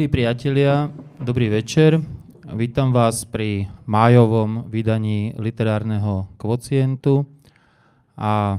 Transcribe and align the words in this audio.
Milí 0.00 0.16
priatelia, 0.16 0.88
dobrý 1.20 1.52
večer. 1.52 2.00
Vítam 2.56 2.88
vás 2.88 3.28
pri 3.28 3.68
májovom 3.84 4.64
vydaní 4.64 5.36
literárneho 5.36 6.24
kvocientu. 6.40 7.28
A 8.16 8.56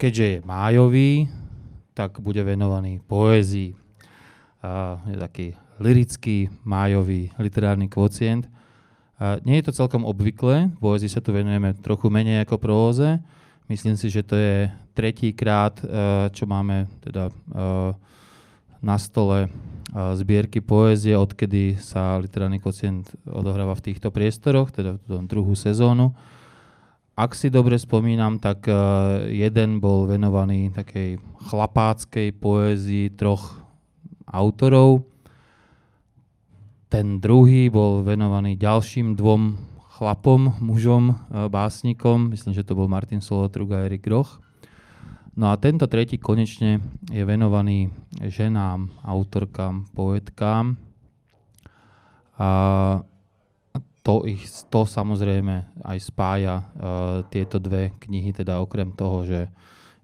keďže 0.00 0.24
je 0.24 0.38
májový, 0.40 1.28
tak 1.92 2.24
bude 2.24 2.40
venovaný 2.40 2.96
poézii. 3.04 3.76
A 4.64 4.96
je 5.04 5.20
taký 5.20 5.46
lirický 5.84 6.48
májový 6.64 7.28
literárny 7.36 7.92
kvocient. 7.92 8.48
A 9.20 9.36
nie 9.44 9.60
je 9.60 9.68
to 9.68 9.84
celkom 9.84 10.08
obvyklé, 10.08 10.72
poézii 10.80 11.12
sa 11.12 11.20
tu 11.20 11.36
venujeme 11.36 11.76
trochu 11.84 12.08
menej 12.08 12.48
ako 12.48 12.56
próze. 12.56 13.20
Myslím 13.68 14.00
si, 14.00 14.08
že 14.08 14.24
to 14.24 14.32
je 14.32 14.72
tretíkrát, 14.96 15.76
e, 15.76 15.84
čo 16.32 16.48
máme 16.48 16.88
teda 17.04 17.28
e, 17.28 17.32
na 18.80 18.96
stole 18.96 19.52
zbierky 19.90 20.62
poézie, 20.62 21.18
odkedy 21.18 21.74
sa 21.82 22.22
literárny 22.22 22.62
kocient 22.62 23.10
odohráva 23.26 23.74
v 23.74 23.90
týchto 23.90 24.14
priestoroch, 24.14 24.70
teda 24.70 25.02
v 25.02 25.26
druhú 25.26 25.58
sezónu. 25.58 26.14
Ak 27.20 27.36
si 27.36 27.52
dobre 27.52 27.76
spomínam, 27.76 28.40
tak 28.40 28.64
e, 28.64 28.72
jeden 29.34 29.76
bol 29.76 30.08
venovaný 30.08 30.72
takej 30.72 31.20
chlapáckej 31.52 32.32
poézii 32.32 33.12
troch 33.12 33.60
autorov. 34.24 35.04
Ten 36.88 37.20
druhý 37.20 37.68
bol 37.68 38.00
venovaný 38.00 38.56
ďalším 38.56 39.20
dvom 39.20 39.58
chlapom, 40.00 40.64
mužom, 40.64 41.12
e, 41.12 41.14
básnikom. 41.52 42.32
Myslím, 42.32 42.56
že 42.56 42.64
to 42.64 42.72
bol 42.72 42.88
Martin 42.88 43.20
Solotrug 43.20 43.74
a 43.76 43.84
Erik 43.84 44.06
Groch. 44.06 44.40
No 45.40 45.48
a 45.48 45.56
tento 45.56 45.88
tretí 45.88 46.20
konečne 46.20 46.84
je 47.08 47.24
venovaný 47.24 47.88
ženám, 48.20 48.92
autorkám, 49.00 49.88
poetkám. 49.96 50.76
A 52.36 52.48
to, 54.04 54.28
ich, 54.28 54.44
to 54.68 54.84
samozrejme 54.84 55.64
aj 55.80 55.98
spája 56.04 56.60
uh, 56.60 57.24
tieto 57.32 57.56
dve 57.56 57.96
knihy, 58.04 58.36
teda 58.36 58.60
okrem 58.60 58.92
toho, 58.92 59.24
že 59.24 59.48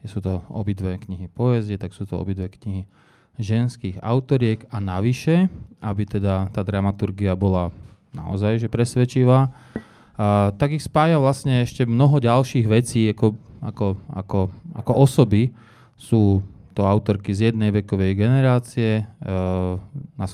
sú 0.09 0.25
to 0.25 0.41
obidve 0.49 0.97
knihy 0.97 1.29
poézie, 1.29 1.77
tak 1.77 1.93
sú 1.93 2.09
to 2.09 2.17
obidve 2.17 2.49
knihy 2.49 2.89
ženských 3.37 4.01
autoriek 4.01 4.65
a 4.73 4.81
navyše, 4.81 5.53
aby 5.85 6.09
teda 6.09 6.49
tá 6.49 6.65
dramaturgia 6.65 7.37
bola 7.37 7.77
naozaj 8.17 8.57
že 8.57 8.73
presvedčivá, 8.73 9.53
uh, 9.53 10.49
tak 10.57 10.81
ich 10.81 10.85
spája 10.89 11.21
vlastne 11.21 11.61
ešte 11.61 11.85
mnoho 11.85 12.25
ďalších 12.25 12.65
vecí, 12.65 13.13
ako 13.13 13.37
ako, 13.67 13.99
ako, 14.15 14.55
ako 14.79 14.93
osoby 14.95 15.51
sú 15.99 16.47
to 16.77 16.85
autorky 16.85 17.33
z 17.33 17.51
jednej 17.51 17.73
vekovej 17.73 18.13
generácie, 18.13 19.09
uh, 19.25 19.81
na 20.21 20.27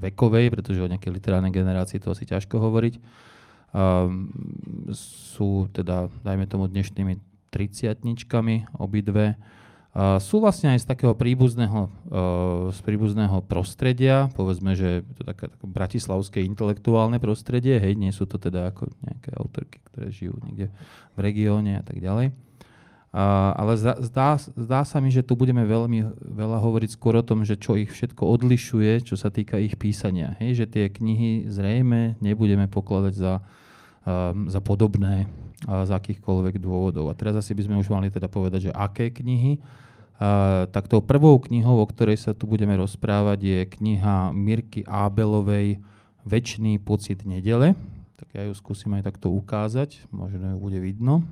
vekovej, 0.00 0.48
pretože 0.48 0.80
o 0.80 0.88
nejakej 0.88 1.12
literárnej 1.12 1.52
generácii 1.52 2.00
to 2.00 2.16
asi 2.16 2.24
ťažko 2.24 2.56
hovoriť. 2.56 2.94
Uh, 3.76 4.08
sú 4.96 5.68
teda, 5.76 6.08
dajme 6.24 6.48
tomu, 6.48 6.72
dnešnými 6.72 7.20
triciatničkami 7.52 8.80
obidve. 8.80 9.36
Uh, 9.92 10.16
sú 10.24 10.40
vlastne 10.40 10.72
aj 10.72 10.82
z 10.82 10.86
takého 10.88 11.12
príbuzného, 11.12 11.86
uh, 11.86 12.72
z 12.72 12.80
príbuzného 12.80 13.44
prostredia, 13.44 14.32
povedzme, 14.32 14.72
že 14.72 15.04
to 15.20 15.22
také, 15.28 15.52
také 15.52 15.66
bratislavské 15.68 16.38
intelektuálne 16.48 17.20
prostredie, 17.20 17.76
hej, 17.76 17.92
nie 17.92 18.10
sú 18.10 18.24
to 18.24 18.40
teda 18.40 18.72
ako 18.72 18.88
nejaké 19.04 19.36
autorky, 19.36 19.84
ktoré 19.92 20.08
žijú 20.08 20.40
niekde 20.48 20.72
v 21.12 21.18
regióne 21.20 21.76
a 21.76 21.84
tak 21.84 22.00
ďalej. 22.00 22.32
Ale 23.14 23.78
zdá, 23.78 24.34
zdá, 24.42 24.82
sa 24.82 24.98
mi, 24.98 25.06
že 25.06 25.22
tu 25.22 25.38
budeme 25.38 25.62
veľmi 25.62 26.18
veľa 26.18 26.58
hovoriť 26.58 26.98
skôr 26.98 27.14
o 27.14 27.22
tom, 27.22 27.46
že 27.46 27.54
čo 27.54 27.78
ich 27.78 27.94
všetko 27.94 28.26
odlišuje, 28.26 29.06
čo 29.06 29.14
sa 29.14 29.30
týka 29.30 29.54
ich 29.62 29.78
písania. 29.78 30.34
Hej, 30.42 30.66
že 30.66 30.66
tie 30.66 30.84
knihy 30.90 31.46
zrejme 31.46 32.18
nebudeme 32.18 32.66
pokladať 32.66 33.14
za, 33.14 33.38
uh, 33.38 34.34
za 34.50 34.58
podobné 34.58 35.30
uh, 35.70 35.86
z 35.86 35.94
akýchkoľvek 35.94 36.58
dôvodov. 36.58 37.06
A 37.06 37.14
teraz 37.14 37.38
asi 37.38 37.54
by 37.54 37.62
sme 37.62 37.78
už 37.78 37.86
mali 37.86 38.10
teda 38.10 38.26
povedať, 38.26 38.66
že 38.66 38.72
aké 38.74 39.14
knihy. 39.14 39.62
Uh, 40.18 40.66
tak 40.74 40.90
tou 40.90 40.98
prvou 40.98 41.38
knihou, 41.38 41.78
o 41.78 41.86
ktorej 41.86 42.18
sa 42.18 42.34
tu 42.34 42.50
budeme 42.50 42.74
rozprávať, 42.74 43.38
je 43.46 43.60
kniha 43.78 44.34
Mirky 44.34 44.82
Ábelovej 44.90 45.78
Večný 46.26 46.82
pocit 46.82 47.22
nedele. 47.22 47.78
Tak 48.18 48.28
ja 48.34 48.42
ju 48.42 48.54
skúsim 48.58 48.90
aj 48.98 49.06
takto 49.06 49.30
ukázať, 49.30 50.02
možno 50.10 50.54
ju 50.54 50.58
bude 50.58 50.82
vidno. 50.82 51.22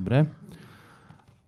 Dobre. 0.00 0.32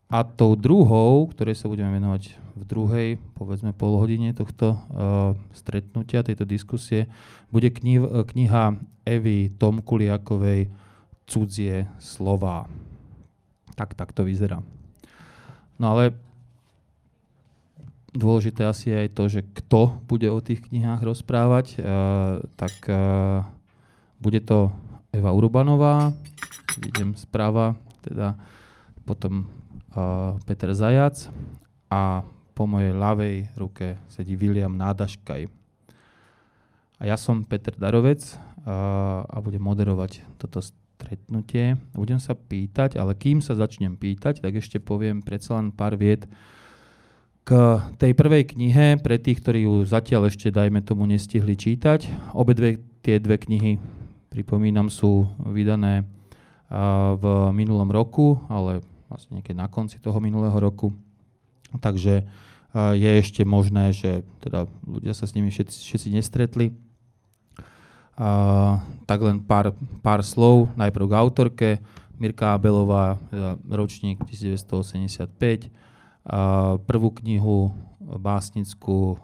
A 0.06 0.22
tou 0.22 0.54
druhou, 0.54 1.26
ktorej 1.34 1.58
sa 1.58 1.66
budeme 1.66 1.90
venovať 1.98 2.38
v 2.54 2.62
druhej, 2.62 3.08
povedzme 3.34 3.74
pol 3.74 3.98
hodine 3.98 4.30
tohto 4.30 4.78
uh, 4.78 5.34
stretnutia, 5.50 6.22
tejto 6.22 6.46
diskusie, 6.46 7.10
bude 7.50 7.74
knih, 7.74 8.06
kniha 8.30 8.78
Evy 9.02 9.50
Tomkuliakovej 9.58 10.70
Cudzie 11.26 11.90
slova. 11.98 12.70
Tak, 13.74 13.98
tak 13.98 14.14
to 14.14 14.22
vyzerá. 14.22 14.62
No 15.76 15.98
ale 15.98 16.14
dôležité 18.14 18.62
asi 18.62 18.94
je 18.94 18.96
aj 18.96 19.10
to, 19.10 19.24
že 19.26 19.40
kto 19.42 20.00
bude 20.06 20.30
o 20.30 20.38
tých 20.38 20.62
knihách 20.70 21.02
rozprávať. 21.02 21.82
Uh, 21.82 22.46
tak 22.54 22.78
uh, 22.86 23.42
bude 24.22 24.38
to 24.46 24.70
Eva 25.10 25.34
Urbanová, 25.34 26.14
idem 26.78 27.18
správa, 27.18 27.74
teda 28.06 28.38
potom 29.02 29.50
Peter 30.44 30.70
Zajac 30.76 31.32
a 31.88 32.20
po 32.56 32.64
mojej 32.64 32.92
ľavej 32.92 33.36
ruke 33.56 34.00
sedí 34.08 34.36
William 34.36 34.72
Nádaškaj. 34.76 35.48
A 36.96 37.02
ja 37.04 37.20
som 37.20 37.44
Peter 37.44 37.76
Darovec 37.76 38.24
a 38.64 39.36
budem 39.44 39.60
moderovať 39.60 40.24
toto 40.40 40.64
stretnutie. 40.64 41.76
Budem 41.92 42.16
sa 42.16 42.32
pýtať, 42.32 42.96
ale 42.96 43.12
kým 43.12 43.44
sa 43.44 43.52
začnem 43.52 44.00
pýtať, 44.00 44.40
tak 44.40 44.56
ešte 44.56 44.80
poviem 44.80 45.20
predsa 45.20 45.60
len 45.60 45.68
pár 45.70 46.00
viet 46.00 46.24
k 47.46 47.78
tej 48.00 48.10
prvej 48.16 48.56
knihe, 48.56 48.98
pre 48.98 49.22
tých, 49.22 49.38
ktorí 49.38 49.70
ju 49.70 49.86
zatiaľ 49.86 50.32
ešte, 50.32 50.50
dajme 50.50 50.82
tomu, 50.82 51.06
nestihli 51.06 51.54
čítať. 51.54 52.32
Obe 52.34 52.58
dve, 52.58 52.82
tie 53.06 53.22
dve 53.22 53.38
knihy, 53.38 53.78
pripomínam, 54.34 54.90
sú 54.90 55.30
vydané 55.46 56.02
v 57.14 57.24
minulom 57.54 57.86
roku, 57.94 58.42
ale 58.50 58.82
vlastne 59.16 59.40
niekedy 59.40 59.56
na 59.56 59.72
konci 59.72 59.96
toho 59.96 60.20
minulého 60.20 60.52
roku. 60.60 60.92
Takže 61.80 62.28
je 62.76 63.10
ešte 63.16 63.40
možné, 63.48 63.96
že 63.96 64.20
teda 64.44 64.68
ľudia 64.84 65.16
sa 65.16 65.24
s 65.24 65.32
nimi 65.32 65.48
všetci, 65.48 65.80
všetci 65.80 66.08
nestretli. 66.12 66.76
A, 68.20 68.84
tak 69.08 69.24
len 69.24 69.40
pár, 69.40 69.72
pár 70.04 70.20
slov, 70.20 70.68
najprv 70.76 71.08
k 71.08 71.16
autorke. 71.16 71.70
Mirka 72.20 72.52
Abelová, 72.52 73.16
teda 73.32 73.56
ročník 73.64 74.20
1985. 74.28 75.72
A, 76.28 76.76
prvú 76.84 77.08
knihu 77.24 77.72
básnickú 78.06 79.16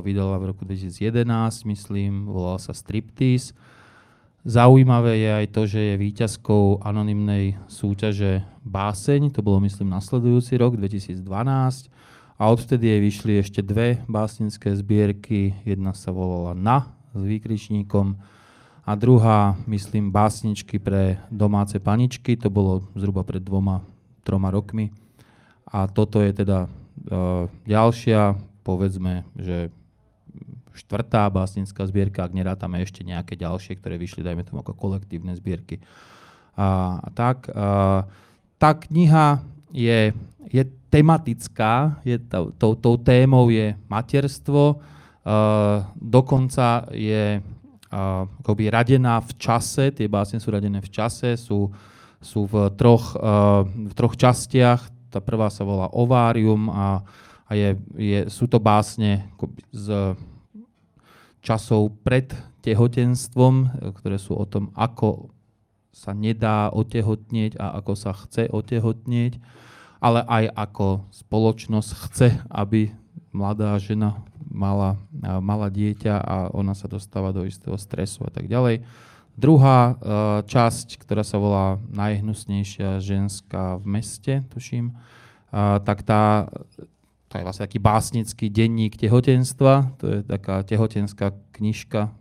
vydala 0.00 0.40
v 0.40 0.56
roku 0.56 0.64
2011, 0.64 1.28
myslím, 1.68 2.26
volala 2.26 2.56
sa 2.56 2.72
Striptease. 2.72 3.52
Zaujímavé 4.44 5.24
je 5.24 5.30
aj 5.40 5.46
to, 5.56 5.62
že 5.64 5.80
je 5.80 5.94
výťazkou 5.96 6.84
anonymnej 6.84 7.56
súťaže 7.64 8.44
Báseň, 8.60 9.32
to 9.32 9.40
bolo 9.40 9.64
myslím 9.64 9.88
nasledujúci 9.88 10.60
rok, 10.60 10.76
2012. 10.76 11.24
A 12.36 12.52
odvtedy 12.52 12.92
jej 12.92 13.00
vyšli 13.00 13.32
ešte 13.40 13.64
dve 13.64 14.04
básnické 14.04 14.76
zbierky. 14.76 15.56
Jedna 15.64 15.96
sa 15.96 16.12
volala 16.12 16.52
Na 16.52 16.92
s 17.16 17.24
výkričníkom 17.24 18.20
a 18.84 18.92
druhá, 18.92 19.56
myslím, 19.64 20.12
básničky 20.12 20.76
pre 20.76 21.24
domáce 21.32 21.80
paničky. 21.80 22.36
To 22.36 22.52
bolo 22.52 22.84
zhruba 22.92 23.24
pred 23.24 23.40
dvoma, 23.40 23.80
troma 24.28 24.52
rokmi. 24.52 24.92
A 25.72 25.88
toto 25.88 26.20
je 26.20 26.36
teda 26.36 26.68
uh, 26.68 27.48
ďalšia, 27.64 28.36
povedzme, 28.60 29.24
že 29.40 29.72
štvrtá 30.74 31.30
básnická 31.30 31.86
zbierka, 31.86 32.26
ak 32.26 32.34
nerátame 32.34 32.82
ešte 32.82 33.06
nejaké 33.06 33.38
ďalšie, 33.38 33.78
ktoré 33.78 33.94
vyšli, 33.94 34.26
dajme 34.26 34.42
tomu 34.42 34.60
ako 34.66 34.74
kolektívne 34.74 35.30
zbierky. 35.38 35.78
A, 36.58 36.98
a 36.98 37.08
tak, 37.14 37.46
a, 37.54 38.04
tá 38.58 38.70
kniha 38.74 39.38
je, 39.70 40.10
je 40.50 40.62
tematická, 40.90 42.02
je 42.02 42.18
to, 42.18 42.50
tou, 42.58 42.74
tou 42.74 42.94
témou 42.98 43.54
je 43.54 43.78
materstvo, 43.86 44.78
a, 44.78 45.86
dokonca 45.94 46.90
je 46.90 47.38
a, 47.38 48.26
akoby 48.26 48.64
radená 48.74 49.22
v 49.22 49.32
čase, 49.38 49.94
tie 49.94 50.10
básne 50.10 50.42
sú 50.42 50.50
radené 50.50 50.82
v 50.82 50.90
čase, 50.90 51.38
sú, 51.38 51.70
sú 52.18 52.50
v, 52.50 52.74
troch, 52.74 53.14
a, 53.14 53.62
v 53.62 53.94
troch 53.94 54.18
častiach. 54.18 54.90
Tá 55.14 55.22
prvá 55.22 55.46
sa 55.46 55.62
volá 55.62 55.86
Ovárium 55.94 56.66
a, 56.74 57.06
a 57.46 57.52
je, 57.54 57.78
je, 57.94 58.20
sú 58.26 58.50
to 58.50 58.58
básne 58.58 59.30
z 59.70 60.18
časov 61.44 62.00
pred 62.00 62.32
tehotenstvom, 62.64 63.84
ktoré 64.00 64.16
sú 64.16 64.32
o 64.32 64.48
tom, 64.48 64.72
ako 64.72 65.28
sa 65.92 66.16
nedá 66.16 66.72
otehotnieť 66.72 67.60
a 67.60 67.76
ako 67.78 67.92
sa 67.92 68.16
chce 68.16 68.48
otehotnieť, 68.48 69.38
ale 70.00 70.24
aj 70.24 70.44
ako 70.56 71.06
spoločnosť 71.12 71.90
chce, 72.08 72.28
aby 72.48 72.90
mladá 73.30 73.76
žena 73.76 74.24
mala, 74.48 74.96
mala 75.44 75.68
dieťa 75.68 76.14
a 76.16 76.36
ona 76.56 76.72
sa 76.72 76.88
dostáva 76.88 77.30
do 77.36 77.44
istého 77.44 77.76
stresu 77.76 78.24
a 78.24 78.32
tak 78.32 78.48
ďalej. 78.48 78.80
Druhá 79.34 79.98
časť, 80.46 81.02
ktorá 81.02 81.26
sa 81.26 81.42
volá 81.42 81.82
Najhnusnejšia 81.90 83.02
ženská 83.02 83.82
v 83.82 83.84
meste, 83.98 84.46
tuším, 84.54 84.94
tak 85.82 86.06
tá, 86.06 86.46
to 87.34 87.42
je 87.42 87.46
vlastne 87.50 87.66
taký 87.66 87.82
básnický 87.82 88.46
denník 88.46 88.94
tehotenstva, 88.94 89.98
to 89.98 90.06
je 90.06 90.18
taká 90.22 90.62
tehotenská 90.62 91.34
knižka 91.58 92.14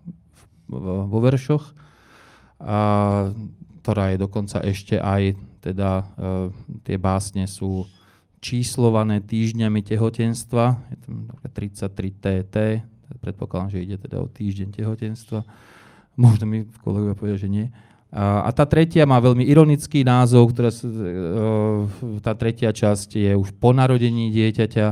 vo 0.74 1.20
veršoch, 1.22 1.78
a, 2.58 3.30
ktorá 3.86 4.10
je 4.10 4.18
dokonca 4.18 4.58
ešte 4.66 4.98
aj, 4.98 5.38
teda 5.62 6.02
e, 6.02 6.04
tie 6.82 6.98
básne 6.98 7.46
sú 7.46 7.86
číslované 8.42 9.22
týždňami 9.22 9.86
tehotenstva, 9.86 10.82
je 10.90 10.98
tam 11.06 11.30
33 11.46 11.94
TT, 12.18 12.56
predpokladám, 13.22 13.78
že 13.78 13.86
ide 13.86 14.02
teda 14.02 14.18
o 14.18 14.26
týždeň 14.26 14.82
tehotenstva. 14.82 15.46
Možno 16.18 16.50
mi 16.50 16.66
kolegovia 16.82 17.14
povedia, 17.14 17.38
že 17.38 17.54
nie. 17.54 17.70
A 18.14 18.50
tá 18.54 18.70
tretia 18.70 19.10
má 19.10 19.18
veľmi 19.18 19.42
ironický 19.42 20.06
názov, 20.06 20.54
ktorá, 20.54 20.70
e, 20.70 22.22
tá 22.22 22.38
tretia 22.38 22.70
časť 22.70 23.10
je 23.18 23.34
už 23.34 23.58
po 23.58 23.74
narodení 23.74 24.30
dieťaťa 24.30 24.88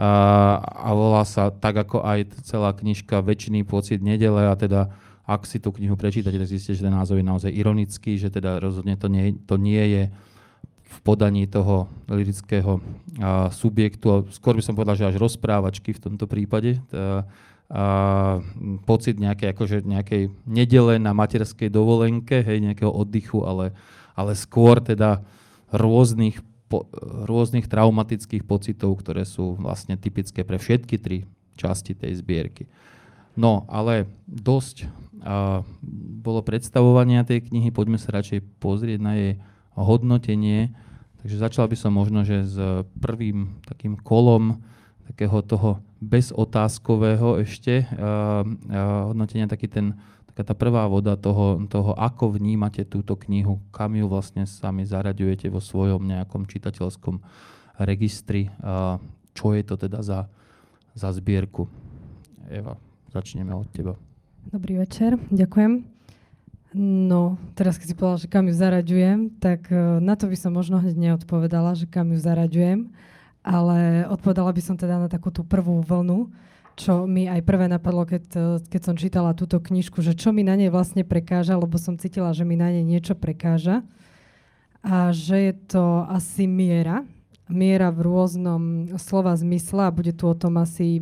a, 0.00 0.90
volá 0.96 1.28
sa 1.28 1.52
tak 1.52 1.84
ako 1.84 2.00
aj 2.00 2.32
celá 2.48 2.72
knižka 2.72 3.20
Väčšiný 3.20 3.68
pocit 3.68 4.00
nedele 4.00 4.48
a 4.48 4.56
teda 4.56 4.88
ak 5.28 5.44
si 5.44 5.60
tú 5.60 5.76
knihu 5.76 5.96
prečítate, 5.96 6.40
tak 6.40 6.48
zistíte, 6.48 6.80
že 6.80 6.84
ten 6.88 6.92
názov 6.92 7.20
je 7.20 7.24
naozaj 7.24 7.52
ironický, 7.52 8.16
že 8.16 8.32
teda 8.32 8.60
rozhodne 8.60 8.96
to 8.96 9.08
nie, 9.12 9.36
to 9.44 9.56
nie 9.60 9.84
je 9.84 10.02
v 10.84 10.98
podaní 11.00 11.48
toho 11.48 11.88
lirického 12.08 12.80
subjektu, 13.52 14.28
skôr 14.32 14.56
by 14.56 14.62
som 14.62 14.76
povedal, 14.76 14.94
že 15.00 15.08
až 15.08 15.16
rozprávačky 15.16 15.96
v 15.96 16.00
tomto 16.00 16.28
prípade. 16.28 16.80
Tá, 16.92 17.24
pocit 18.86 19.18
nejakej, 19.18 19.48
akože 19.50 19.76
nejakej 19.82 20.30
nedele 20.46 21.02
na 21.02 21.10
materskej 21.10 21.74
dovolenke, 21.74 22.38
hej, 22.46 22.62
nejakého 22.62 22.90
oddychu, 22.90 23.42
ale, 23.42 23.74
ale 24.14 24.38
skôr 24.38 24.78
teda 24.78 25.26
rôznych 25.74 26.38
po, 26.70 26.86
rôznych 27.26 27.66
traumatických 27.66 28.46
pocitov, 28.46 29.02
ktoré 29.02 29.26
sú 29.26 29.58
vlastne 29.58 29.98
typické 29.98 30.46
pre 30.46 30.56
všetky 30.56 30.96
tri 31.02 31.26
časti 31.58 31.98
tej 31.98 32.22
zbierky. 32.22 32.70
No, 33.34 33.66
ale 33.66 34.06
dosť 34.30 34.86
a, 35.26 35.66
bolo 36.22 36.46
predstavovania 36.46 37.26
tej 37.26 37.50
knihy, 37.50 37.74
poďme 37.74 37.98
sa 37.98 38.14
radšej 38.14 38.62
pozrieť 38.62 39.00
na 39.02 39.12
jej 39.18 39.32
hodnotenie. 39.74 40.70
Takže 41.26 41.42
začal 41.42 41.66
by 41.66 41.74
som 41.74 41.90
možno, 41.90 42.22
že 42.22 42.46
s 42.46 42.56
prvým 43.02 43.58
takým 43.66 43.98
kolom 43.98 44.62
takého 45.10 45.42
toho 45.42 45.82
bezotázkového 46.04 47.40
ešte 47.40 47.88
a, 47.96 48.44
a, 48.44 49.10
hodnotenia, 49.10 49.48
taký 49.48 49.66
ten 49.72 49.96
taká 50.34 50.50
tá 50.50 50.54
prvá 50.58 50.90
voda 50.90 51.14
toho, 51.14 51.62
toho, 51.70 51.94
ako 51.94 52.34
vnímate 52.34 52.82
túto 52.82 53.14
knihu, 53.14 53.62
kam 53.70 53.94
ju 53.94 54.10
vlastne 54.10 54.50
sami 54.50 54.82
zaraďujete 54.82 55.46
vo 55.46 55.62
svojom 55.62 56.02
nejakom 56.10 56.50
čitateľskom 56.50 57.22
registri, 57.78 58.50
a 58.58 58.98
čo 59.30 59.54
je 59.54 59.62
to 59.62 59.78
teda 59.78 60.02
za, 60.02 60.26
za 60.98 61.14
zbierku. 61.14 61.70
Eva, 62.50 62.74
začneme 63.14 63.54
od 63.54 63.70
teba. 63.70 63.94
Dobrý 64.50 64.82
večer, 64.82 65.22
ďakujem. 65.30 65.86
No, 66.82 67.38
teraz 67.54 67.78
keď 67.78 67.86
si 67.86 67.94
povedal, 67.94 68.18
že 68.26 68.28
kam 68.34 68.50
ju 68.50 68.54
zaraďujem, 68.58 69.38
tak 69.38 69.70
na 70.02 70.18
to 70.18 70.26
by 70.26 70.34
som 70.34 70.50
možno 70.50 70.82
hneď 70.82 70.98
neodpovedala, 70.98 71.78
že 71.78 71.86
kam 71.86 72.10
ju 72.10 72.18
zaraďujem, 72.18 72.90
ale 73.44 74.08
odpovedala 74.08 74.50
by 74.50 74.62
som 74.64 74.76
teda 74.80 74.96
na 74.96 75.08
takú 75.12 75.28
tú 75.28 75.44
prvú 75.44 75.84
vlnu, 75.84 76.32
čo 76.74 77.06
mi 77.06 77.28
aj 77.30 77.44
prvé 77.46 77.70
napadlo, 77.70 78.02
keď, 78.02 78.24
e, 78.34 78.40
keď 78.66 78.80
som 78.82 78.94
čítala 78.98 79.36
túto 79.36 79.62
knižku, 79.62 80.02
že 80.02 80.16
čo 80.16 80.34
mi 80.34 80.42
na 80.42 80.58
nej 80.58 80.72
vlastne 80.72 81.06
prekáža, 81.06 81.54
lebo 81.54 81.78
som 81.78 82.00
cítila, 82.00 82.34
že 82.34 82.42
mi 82.42 82.58
na 82.58 82.72
nej 82.72 82.82
niečo 82.82 83.14
prekáža. 83.14 83.86
A 84.84 85.14
že 85.14 85.52
je 85.52 85.54
to 85.70 86.04
asi 86.10 86.44
miera, 86.44 87.06
miera 87.46 87.88
v 87.92 88.04
rôznom 88.04 88.62
slova 88.96 89.36
zmysle 89.36 89.86
a 89.86 89.94
bude 89.94 90.12
tu 90.12 90.28
o 90.28 90.36
tom 90.36 90.60
asi 90.60 91.00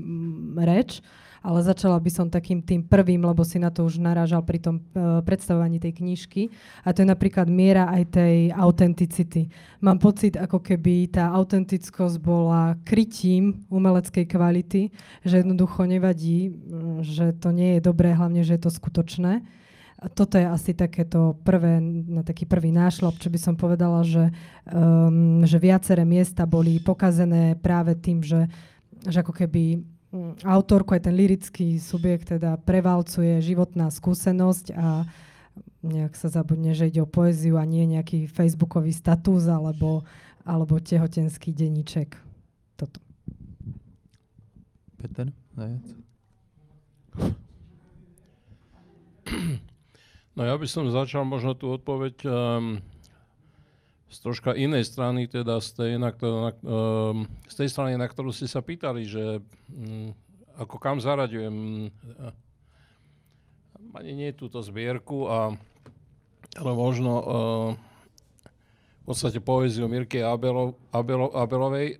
reč 0.59 1.03
ale 1.43 1.59
začala 1.67 1.99
by 1.99 2.11
som 2.11 2.31
takým 2.31 2.63
tým 2.63 2.87
prvým, 2.87 3.27
lebo 3.27 3.43
si 3.43 3.59
na 3.59 3.69
to 3.75 3.83
už 3.83 3.99
narážal 3.99 4.47
pri 4.47 4.63
tom 4.63 4.79
uh, 4.79 5.19
predstavovaní 5.27 5.83
tej 5.83 5.99
knižky. 5.99 6.55
A 6.87 6.95
to 6.95 7.03
je 7.03 7.11
napríklad 7.11 7.51
miera 7.51 7.91
aj 7.91 8.15
tej 8.15 8.37
autenticity. 8.55 9.51
Mám 9.83 9.99
pocit, 9.99 10.39
ako 10.39 10.63
keby 10.63 11.11
tá 11.11 11.35
autentickosť 11.35 12.17
bola 12.23 12.79
krytím 12.87 13.67
umeleckej 13.67 14.25
kvality, 14.31 14.95
že 15.27 15.43
jednoducho 15.43 15.83
nevadí, 15.83 16.55
že 17.03 17.35
to 17.35 17.51
nie 17.51 17.77
je 17.77 17.81
dobré, 17.83 18.15
hlavne, 18.15 18.47
že 18.47 18.55
je 18.55 18.63
to 18.63 18.71
skutočné. 18.71 19.43
A 20.03 20.11
toto 20.11 20.35
je 20.35 20.47
asi 20.47 20.75
takéto 20.75 21.39
prvé, 21.47 21.79
na 21.83 22.27
taký 22.27 22.43
prvý 22.43 22.75
nášlop, 22.75 23.23
čo 23.23 23.31
by 23.31 23.39
som 23.39 23.55
povedala, 23.55 24.03
že, 24.03 24.35
um, 24.67 25.47
že 25.47 25.63
viaceré 25.63 26.03
miesta 26.03 26.43
boli 26.43 26.83
pokazené 26.83 27.55
práve 27.55 27.95
tým, 27.95 28.19
že, 28.19 28.51
že 29.07 29.23
ako 29.23 29.31
keby 29.31 29.79
Mm, 29.79 29.92
autorku, 30.45 30.93
aj 30.93 31.09
ten 31.09 31.15
lirický 31.17 31.81
subjekt 31.81 32.37
teda 32.37 32.61
prevalcuje 32.61 33.41
životná 33.41 33.89
skúsenosť 33.89 34.77
a 34.77 35.09
nejak 35.83 36.15
sa 36.15 36.29
zabudne, 36.29 36.77
že 36.77 36.93
ide 36.93 37.03
o 37.03 37.09
poéziu 37.09 37.59
a 37.59 37.65
nie 37.65 37.89
nejaký 37.89 38.29
facebookový 38.29 38.93
status 38.93 39.49
alebo, 39.49 40.05
alebo 40.45 40.79
tehotenský 40.79 41.51
denníček. 41.51 42.15
Toto. 42.77 43.01
Peter, 45.01 45.33
zajac. 45.57 45.87
No 50.33 50.49
ja 50.49 50.57
by 50.57 50.65
som 50.65 50.89
začal 50.89 51.29
možno 51.29 51.53
tú 51.53 51.73
odpoveď 51.73 52.15
um, 52.25 52.81
z 54.13 54.19
troška 54.21 54.53
inej 54.53 54.85
strany, 54.85 55.25
teda 55.25 55.57
z 55.65 55.69
tej, 55.73 55.93
na, 55.97 56.13
na, 56.13 56.53
um, 56.61 57.25
z 57.49 57.55
tej 57.57 57.69
strany, 57.73 57.97
na 57.97 58.05
ktorú 58.05 58.29
ste 58.29 58.45
sa 58.45 58.61
pýtali, 58.61 59.09
že 59.09 59.41
um, 59.41 60.13
ako 60.61 60.77
kam 60.77 61.01
zaraďujem. 61.01 61.89
Ani 63.97 64.13
nie 64.13 64.37
túto 64.37 64.61
zbierku, 64.61 65.25
a, 65.29 65.57
ale 66.61 66.71
možno 66.77 67.13
uh, 67.17 67.25
v 69.01 69.05
podstate 69.09 69.41
poéziu 69.41 69.89
Mirky 69.89 70.21
Abelo, 70.21 70.77
Abelo, 70.93 71.33
Abelovej. 71.33 71.97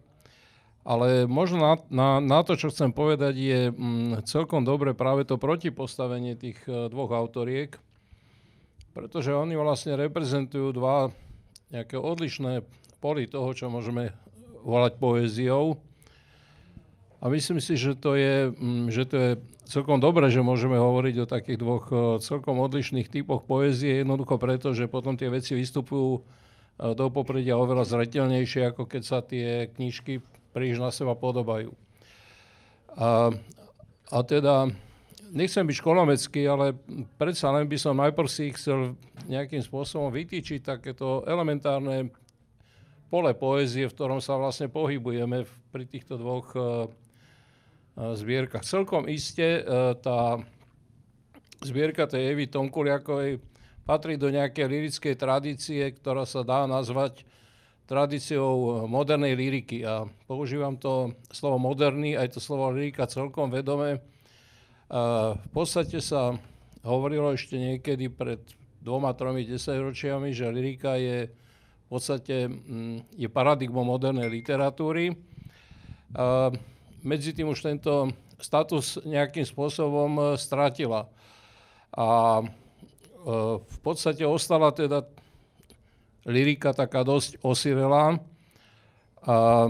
Ale 0.83 1.31
možno 1.31 1.63
na, 1.63 1.75
na, 1.89 2.09
na 2.19 2.41
to, 2.43 2.59
čo 2.59 2.69
chcem 2.69 2.93
povedať, 2.93 3.35
je 3.39 3.61
um, 3.73 4.21
celkom 4.29 4.69
dobre 4.69 4.93
práve 4.93 5.25
to 5.25 5.41
protipostavenie 5.41 6.37
tých 6.37 6.61
uh, 6.69 6.93
dvoch 6.93 7.17
autoriek, 7.17 7.81
pretože 8.93 9.33
oni 9.33 9.57
vlastne 9.57 9.97
reprezentujú 9.97 10.77
dva 10.77 11.09
nejaké 11.73 11.97
odlišné 11.97 12.63
poli 13.01 13.27
toho, 13.27 13.51
čo 13.57 13.73
môžeme 13.73 14.13
volať 14.63 15.01
poéziou. 15.01 15.81
A 17.19 17.31
myslím 17.33 17.59
si, 17.59 17.75
že 17.75 17.97
to 17.99 18.15
je, 18.15 18.53
mm, 18.53 18.87
že 18.93 19.03
to 19.09 19.17
je 19.17 19.31
celkom 19.67 19.99
dobré, 19.99 20.29
že 20.29 20.45
môžeme 20.45 20.77
hovoriť 20.77 21.17
o 21.23 21.31
takých 21.31 21.59
dvoch 21.59 21.85
e, 21.89 21.97
celkom 22.21 22.61
odlišných 22.61 23.09
typoch 23.09 23.47
poézie, 23.47 24.03
jednoducho 24.03 24.37
preto, 24.37 24.75
že 24.75 24.91
potom 24.91 25.15
tie 25.17 25.31
veci 25.31 25.55
vystupujú 25.55 26.19
e, 26.19 26.21
do 26.93 27.07
popredia 27.09 27.57
oveľa 27.57 27.89
zretelnejšie, 27.89 28.75
ako 28.75 28.91
keď 28.91 29.03
sa 29.03 29.19
tie 29.23 29.71
knižky 29.71 30.21
príliš 30.53 30.83
na 30.83 30.91
seba 30.91 31.15
podobajú. 31.15 31.73
A, 32.99 33.33
a 34.13 34.19
teda 34.27 34.69
nechcem 35.33 35.65
byť 35.65 35.77
školomecký, 35.81 36.45
ale 36.45 36.77
predsa 37.17 37.49
len 37.51 37.65
by 37.65 37.77
som 37.81 37.97
najprv 37.97 38.29
si 38.29 38.53
chcel 38.53 38.95
nejakým 39.27 39.65
spôsobom 39.65 40.13
vytýčiť 40.13 40.61
takéto 40.61 41.25
elementárne 41.25 42.13
pole 43.09 43.33
poézie, 43.37 43.89
v 43.89 43.97
ktorom 43.97 44.21
sa 44.21 44.37
vlastne 44.37 44.69
pohybujeme 44.69 45.45
pri 45.73 45.85
týchto 45.89 46.21
dvoch 46.21 46.49
uh, 46.57 46.89
zbierkach. 47.97 48.65
Celkom 48.65 49.09
iste 49.09 49.65
uh, 49.65 49.97
tá 49.97 50.41
zbierka 51.65 52.09
tej 52.09 52.37
Evy 52.37 52.49
Tomkuliakovej 52.49 53.41
patrí 53.83 54.17
do 54.17 54.31
nejakej 54.31 54.67
lirickej 54.69 55.15
tradície, 55.19 55.83
ktorá 55.93 56.25
sa 56.25 56.47
dá 56.47 56.65
nazvať 56.69 57.27
tradíciou 57.85 58.87
modernej 58.87 59.35
liriky. 59.35 59.83
A 59.85 60.07
používam 60.25 60.79
to 60.79 61.13
slovo 61.35 61.59
moderný, 61.59 62.15
aj 62.17 62.39
to 62.39 62.41
slovo 62.41 62.71
lirika 62.73 63.11
celkom 63.11 63.51
vedome, 63.51 64.01
v 64.93 65.49
podstate 65.57 66.05
sa 66.05 66.37
hovorilo 66.85 67.33
ešte 67.33 67.57
niekedy 67.57 68.13
pred 68.13 68.45
dvoma, 68.85 69.17
tromi 69.17 69.49
desaťročiami, 69.49 70.37
že 70.37 70.53
lyrika 70.53 71.01
je 71.01 71.33
v 71.33 71.87
podstate 71.89 72.49
mm, 72.49 73.17
je 73.17 73.29
paradigmou 73.29 73.85
modernej 73.89 74.29
literatúry. 74.29 75.17
A 76.13 76.53
medzi 77.01 77.33
tým 77.33 77.49
už 77.53 77.65
tento 77.65 78.13
status 78.37 79.01
nejakým 79.07 79.49
spôsobom 79.49 80.11
e, 80.13 80.23
stratila. 80.37 81.09
A 81.97 82.41
e, 82.41 82.45
v 83.61 83.79
podstate 83.81 84.29
ostala 84.29 84.73
teda 84.77 85.09
lyrika 86.29 86.77
taká 86.77 87.01
dosť 87.01 87.41
osirelá. 87.41 88.21
A 89.25 89.69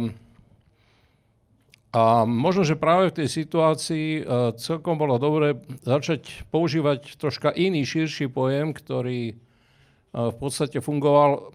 A 1.92 2.24
možno, 2.24 2.64
že 2.64 2.80
práve 2.80 3.12
v 3.12 3.22
tej 3.22 3.28
situácii 3.28 4.24
uh, 4.24 4.56
celkom 4.56 4.96
bolo 4.96 5.20
dobre 5.20 5.60
začať 5.84 6.48
používať 6.48 7.20
troška 7.20 7.52
iný, 7.52 7.84
širší 7.84 8.32
pojem, 8.32 8.72
ktorý 8.72 9.36
uh, 9.36 10.32
v 10.32 10.36
podstate 10.40 10.80
fungoval 10.80 11.52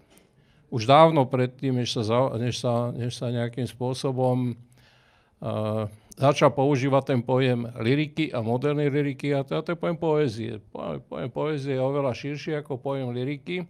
už 0.70 0.86
dávno 0.86 1.26
predtým, 1.26 1.82
než 1.82 1.90
sa, 1.90 2.30
než 2.38 2.62
sa, 2.62 2.94
než 2.94 3.18
sa 3.18 3.34
nejakým 3.34 3.66
spôsobom 3.66 4.54
uh, 4.54 5.90
začal 6.14 6.54
používať 6.54 7.18
ten 7.18 7.20
pojem 7.26 7.66
liriky 7.82 8.30
a 8.30 8.38
modernej 8.38 8.94
liriky, 8.94 9.34
a 9.34 9.42
to 9.42 9.58
je 9.58 9.74
pojem 9.74 9.98
poézie. 9.98 10.62
Pojem, 10.70 11.02
pojem 11.02 11.30
poézie 11.34 11.74
je 11.74 11.82
oveľa 11.82 12.14
širší 12.14 12.62
ako 12.62 12.78
pojem 12.78 13.10
liriky 13.10 13.66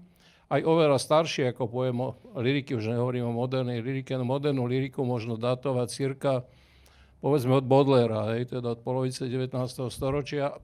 aj 0.49 0.65
oveľa 0.65 0.97
staršie 0.97 1.53
ako 1.53 1.69
pojem 1.69 1.97
liriky, 2.33 2.73
už 2.73 2.89
nehovorím 2.89 3.29
o 3.29 3.37
modernej 3.37 3.85
lirike, 3.85 4.17
no 4.17 4.25
modernú 4.25 4.65
liriku 4.65 5.05
možno 5.05 5.37
datovať 5.37 5.89
cirka, 5.93 6.33
povedzme 7.19 7.59
od 7.59 7.67
Bodlera, 7.67 8.35
hej, 8.35 8.51
teda 8.55 8.79
od 8.79 8.81
polovice 8.83 9.27
19. 9.27 9.55
storočia. 9.91 10.55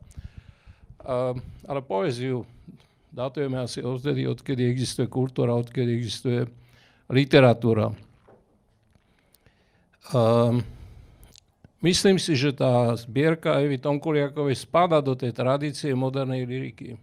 A, 1.04 1.36
ale 1.68 1.80
poéziu 1.84 2.46
datujeme 3.14 3.60
asi 3.62 3.84
odtedy, 3.84 4.26
odkedy 4.26 4.66
existuje 4.66 5.06
kultúra, 5.06 5.54
odkedy 5.54 5.90
existuje 5.94 6.46
literatúra. 7.10 7.94
Um, 10.12 10.60
myslím 11.80 12.20
si, 12.20 12.36
že 12.36 12.52
tá 12.52 12.92
zbierka 12.96 13.60
Evy 13.62 13.80
Tomkuliakovej 13.80 14.56
spada 14.58 15.00
do 15.00 15.16
tej 15.16 15.32
tradície 15.32 15.96
modernej 15.96 16.44
liriky 16.44 17.00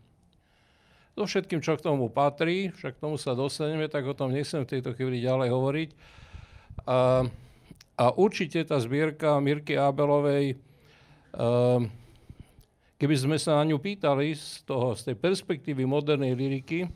so 1.16 1.28
všetkým, 1.28 1.60
čo 1.60 1.76
k 1.76 1.86
tomu 1.86 2.08
patrí, 2.08 2.72
však 2.72 2.98
k 2.98 3.04
tomu 3.04 3.20
sa 3.20 3.36
dostaneme, 3.36 3.86
tak 3.92 4.08
o 4.08 4.16
tom 4.16 4.32
nechcem 4.32 4.64
v 4.64 4.72
tejto 4.78 4.96
chvíli 4.96 5.20
ďalej 5.22 5.50
hovoriť. 5.52 5.90
A, 6.88 7.28
a 8.02 8.10
určite 8.18 8.66
tá 8.66 8.82
zbierka 8.82 9.38
Mirky 9.38 9.78
Abelovej, 9.78 10.58
a, 11.38 11.86
keby 12.98 13.16
sme 13.18 13.38
sa 13.38 13.62
na 13.62 13.70
ňu 13.70 13.78
pýtali 13.78 14.34
z, 14.34 14.66
toho, 14.66 14.98
z 14.98 15.14
tej 15.14 15.18
perspektívy 15.22 15.86
modernej 15.86 16.34
liriky, 16.34 16.90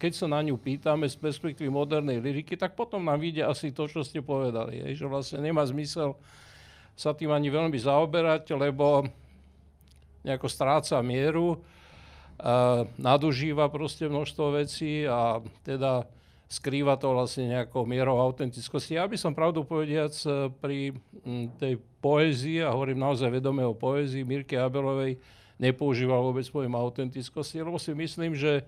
keď 0.00 0.12
sa 0.16 0.28
na 0.28 0.40
ňu 0.40 0.56
pýtame 0.56 1.08
z 1.08 1.16
perspektívy 1.20 1.68
modernej 1.68 2.20
liriky, 2.24 2.56
tak 2.56 2.72
potom 2.72 3.04
nám 3.04 3.20
vyjde 3.20 3.44
asi 3.44 3.72
to, 3.72 3.88
čo 3.88 4.00
ste 4.00 4.24
povedali, 4.24 4.80
že 4.96 5.04
vlastne 5.04 5.44
nemá 5.44 5.64
zmysel 5.64 6.16
sa 6.96 7.16
tým 7.16 7.32
ani 7.32 7.48
veľmi 7.48 7.76
zaoberať, 7.80 8.52
lebo 8.52 9.08
nejako 10.24 10.48
stráca 10.52 11.00
mieru 11.00 11.56
nadužíva 13.00 13.72
proste 13.72 14.08
množstvo 14.08 14.60
vecí 14.60 15.08
a 15.08 15.40
teda 15.64 16.04
skrýva 16.50 16.98
to 16.98 17.14
vlastne 17.14 17.46
nejakou 17.46 17.86
mierou 17.86 18.18
autentickosti. 18.18 18.98
Ja 18.98 19.06
by 19.06 19.14
som 19.14 19.38
pravdu 19.38 19.62
povediac 19.62 20.10
e, 20.26 20.50
pri 20.58 20.78
tej 21.62 21.78
poézii, 22.02 22.66
a 22.66 22.74
hovorím 22.74 22.98
naozaj 22.98 23.30
vedome 23.30 23.62
o 23.62 23.70
poézii 23.70 24.26
Mirky 24.26 24.58
Abelovej, 24.58 25.14
nepoužíval 25.62 26.18
vôbec 26.26 26.42
pojem 26.50 26.74
autentickosti, 26.74 27.62
lebo 27.62 27.78
si 27.78 27.94
myslím, 27.94 28.34
že 28.34 28.64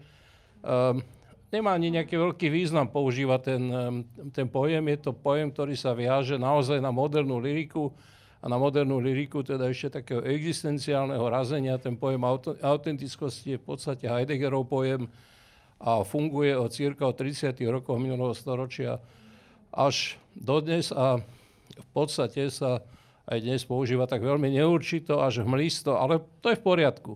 um, 0.60 1.00
nemá 1.48 1.72
ani 1.72 1.88
nejaký 1.88 2.20
veľký 2.20 2.52
význam 2.52 2.84
používať 2.84 3.40
ten, 3.40 3.62
um, 3.72 4.04
ten 4.28 4.44
pojem. 4.44 4.84
Je 4.92 4.98
to 5.08 5.16
pojem, 5.16 5.48
ktorý 5.48 5.72
sa 5.72 5.96
viaže 5.96 6.36
naozaj 6.36 6.84
na 6.84 6.92
modernú 6.92 7.40
liriku, 7.40 7.90
a 8.42 8.50
na 8.50 8.58
modernú 8.58 8.98
liriku, 8.98 9.46
teda 9.46 9.70
ešte 9.70 10.02
takého 10.02 10.18
existenciálneho 10.26 11.22
razenia, 11.30 11.78
ten 11.78 11.94
pojem 11.94 12.26
autentickosti 12.58 13.54
je 13.54 13.58
v 13.62 13.64
podstate 13.64 14.10
Heideggerov 14.10 14.66
pojem 14.66 15.06
a 15.82 16.06
funguje 16.06 16.54
od 16.54 16.70
cirka 16.70 17.10
od 17.10 17.18
30. 17.18 17.58
rokov 17.66 17.98
minulého 17.98 18.32
storočia 18.38 19.02
až 19.74 20.14
dodnes 20.38 20.94
a 20.94 21.18
v 21.74 21.88
podstate 21.90 22.46
sa 22.54 22.86
aj 23.26 23.38
dnes 23.42 23.62
používa 23.66 24.06
tak 24.06 24.22
veľmi 24.22 24.46
neurčito 24.54 25.18
až 25.18 25.42
hmlisto, 25.42 25.98
ale 25.98 26.22
to 26.38 26.54
je 26.54 26.58
v 26.58 26.64
poriadku. 26.64 27.12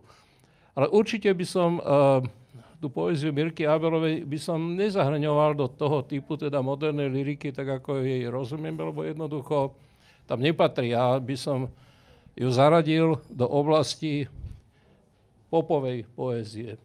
Ale 0.75 0.91
určite 0.91 1.31
by 1.31 1.47
som 1.47 1.79
uh, 1.79 2.21
tú 2.83 2.91
poéziu 2.93 3.33
Mirky 3.33 3.65
Abelovej 3.65 4.27
by 4.27 4.39
som 4.39 4.77
nezahrňoval 4.77 5.57
do 5.57 5.67
toho 5.71 6.05
typu 6.05 6.37
teda 6.37 6.61
modernej 6.61 7.09
liriky, 7.09 7.55
tak 7.55 7.81
ako 7.83 8.03
jej 8.03 8.29
rozumiem, 8.29 8.77
lebo 8.77 9.07
jednoducho 9.07 9.73
tam 10.27 10.43
nepatrí. 10.43 10.93
Ja 10.93 11.17
by 11.17 11.37
som 11.39 11.73
ju 12.37 12.49
zaradil 12.53 13.23
do 13.33 13.49
oblasti 13.49 14.29
popovej 15.49 16.05
poézie. 16.13 16.77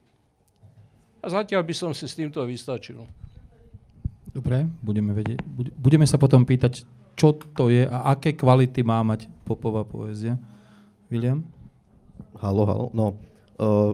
A 1.21 1.25
zatiaľ 1.29 1.61
by 1.61 1.73
som 1.77 1.91
si 1.93 2.09
s 2.09 2.17
týmto 2.17 2.41
vystačil. 2.43 3.05
Dobre, 4.31 4.65
budeme, 4.81 5.13
vedieť, 5.13 5.43
budeme 5.77 6.07
sa 6.09 6.17
potom 6.17 6.47
pýtať, 6.47 6.87
čo 7.13 7.35
to 7.35 7.69
je 7.69 7.85
a 7.85 8.15
aké 8.15 8.33
kvality 8.33 8.81
má 8.81 9.03
mať 9.05 9.27
popová 9.45 9.85
poézia. 9.85 10.39
William? 11.11 11.43
Halo, 12.39 12.63
halo. 12.65 12.85
No, 12.95 13.05
uh, 13.59 13.93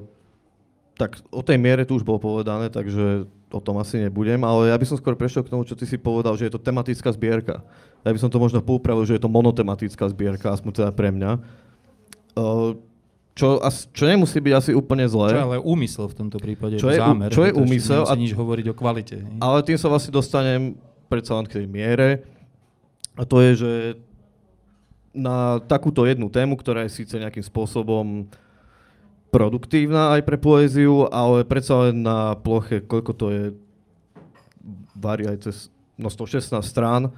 tak 0.96 1.19
o 1.34 1.41
tej 1.43 1.57
miere 1.60 1.84
tu 1.84 1.98
už 1.98 2.05
bolo 2.05 2.22
povedané, 2.22 2.69
takže 2.69 3.25
o 3.50 3.60
tom 3.63 3.79
asi 3.79 3.98
nebudem, 3.98 4.39
ale 4.43 4.69
ja 4.72 4.77
by 4.77 4.86
som 4.86 5.00
skôr 5.00 5.17
prešiel 5.17 5.43
k 5.43 5.51
tomu, 5.51 5.63
čo 5.63 5.75
ty 5.75 5.88
si 5.88 5.96
povedal, 5.96 6.36
že 6.36 6.48
je 6.48 6.53
to 6.53 6.62
tematická 6.62 7.10
zbierka. 7.15 7.63
Ja 8.05 8.12
by 8.12 8.19
som 8.19 8.29
to 8.31 8.39
možno 8.39 8.60
poupravil, 8.60 9.03
že 9.07 9.15
je 9.17 9.24
to 9.24 9.31
monotematická 9.31 10.05
zbierka, 10.12 10.53
aspoň 10.53 10.72
teda 10.84 10.91
pre 10.93 11.10
mňa. 11.12 11.31
Čo, 13.38 13.62
čo 13.94 14.03
nemusí 14.10 14.41
byť 14.41 14.53
asi 14.58 14.72
úplne 14.74 15.06
zlé. 15.06 15.29
Čo 15.29 15.38
je 15.38 15.46
ale 15.46 15.58
úmysel 15.62 16.06
v 16.10 16.15
tomto 16.17 16.41
prípade, 16.41 16.82
čo 16.82 16.89
je, 16.89 16.98
zámer. 16.98 17.29
Čo 17.29 17.46
je 17.46 17.53
úmysel. 17.53 18.10
A 18.10 18.17
nič 18.17 18.34
hovoriť 18.34 18.74
o 18.74 18.75
kvalite. 18.75 19.22
Ale 19.38 19.62
tým 19.62 19.77
sa 19.77 19.94
vlastne 19.94 20.10
dostanem 20.10 20.74
predsa 21.06 21.38
len 21.38 21.46
k 21.46 21.62
tej 21.62 21.65
miere. 21.70 22.25
A 23.13 23.29
to 23.29 23.38
je, 23.46 23.51
že 23.62 23.72
na 25.13 25.62
takúto 25.65 26.06
jednu 26.06 26.34
tému, 26.34 26.58
ktorá 26.58 26.86
je 26.86 26.98
síce 26.98 27.13
nejakým 27.13 27.46
spôsobom 27.46 28.25
produktívna 29.29 30.17
aj 30.17 30.22
pre 30.25 30.38
poéziu, 30.41 31.06
ale 31.10 31.46
predsa 31.46 31.89
len 31.89 32.01
na 32.01 32.38
ploche, 32.38 32.82
koľko 32.82 33.12
to 33.13 33.25
je, 33.34 33.44
varí 34.98 35.29
aj 35.29 35.38
cez 35.46 35.58
no 35.98 36.10
116 36.10 36.58
strán, 36.62 37.13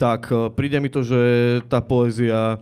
tak 0.00 0.32
uh, 0.32 0.48
príde 0.48 0.80
mi 0.80 0.88
to, 0.88 1.04
že 1.04 1.20
tá 1.68 1.84
poézia, 1.84 2.58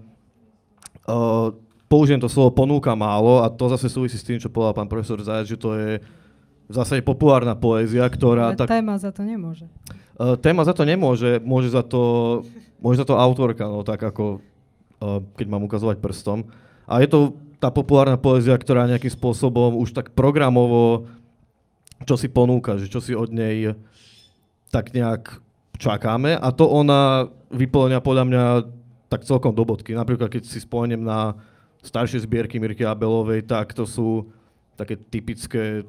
uh, 1.07 1.49
použijem 1.90 2.23
to 2.23 2.30
slovo 2.30 2.54
ponúka 2.54 2.94
málo 2.94 3.42
a 3.42 3.50
to 3.50 3.66
zase 3.75 3.90
súvisí 3.90 4.14
s 4.14 4.23
tým, 4.23 4.38
čo 4.38 4.47
povedal 4.47 4.78
pán 4.78 4.87
profesor 4.87 5.18
Zajac, 5.18 5.50
že 5.50 5.59
to 5.59 5.75
je 5.75 5.99
zásade 6.70 7.02
populárna 7.02 7.59
poézia, 7.59 8.06
ktorá... 8.06 8.54
Ale 8.54 8.62
tak, 8.62 8.70
téma 8.70 8.94
za 8.94 9.11
to 9.11 9.26
nemôže. 9.26 9.66
Uh, 10.14 10.38
téma 10.38 10.62
za 10.62 10.70
to 10.70 10.87
nemôže, 10.87 11.42
môže 11.42 11.75
za 11.75 11.82
to, 11.82 12.02
môže 12.78 13.02
za 13.02 13.06
to 13.11 13.18
autorka, 13.18 13.66
no 13.66 13.82
tak 13.82 13.99
ako 14.06 14.38
uh, 15.02 15.18
keď 15.35 15.47
mám 15.50 15.66
ukazovať 15.66 15.99
prstom. 15.99 16.47
A 16.87 17.02
je 17.02 17.11
to 17.11 17.35
tá 17.59 17.75
populárna 17.75 18.14
poézia, 18.14 18.54
ktorá 18.54 18.87
nejakým 18.87 19.11
spôsobom 19.11 19.75
už 19.82 19.90
tak 19.90 20.14
programovo 20.14 21.11
čo 22.09 22.16
si 22.16 22.32
ponúka, 22.32 22.80
že 22.80 22.88
čo 22.88 23.00
si 23.04 23.12
od 23.12 23.28
nej 23.28 23.76
tak 24.73 24.94
nejak 24.97 25.42
čakáme 25.76 26.37
a 26.37 26.49
to 26.52 26.68
ona 26.68 27.28
vyplňa 27.50 27.99
podľa 28.00 28.25
mňa 28.28 28.44
tak 29.11 29.26
celkom 29.26 29.52
do 29.52 29.66
bodky. 29.66 29.92
Napríklad, 29.92 30.30
keď 30.30 30.47
si 30.47 30.62
spomeniem 30.62 31.02
na 31.02 31.35
staršie 31.81 32.25
zbierky 32.25 32.61
Mirky 32.61 32.85
Abelovej, 32.85 33.45
tak 33.45 33.73
to 33.73 33.89
sú 33.89 34.29
také 34.77 34.97
typické 34.97 35.85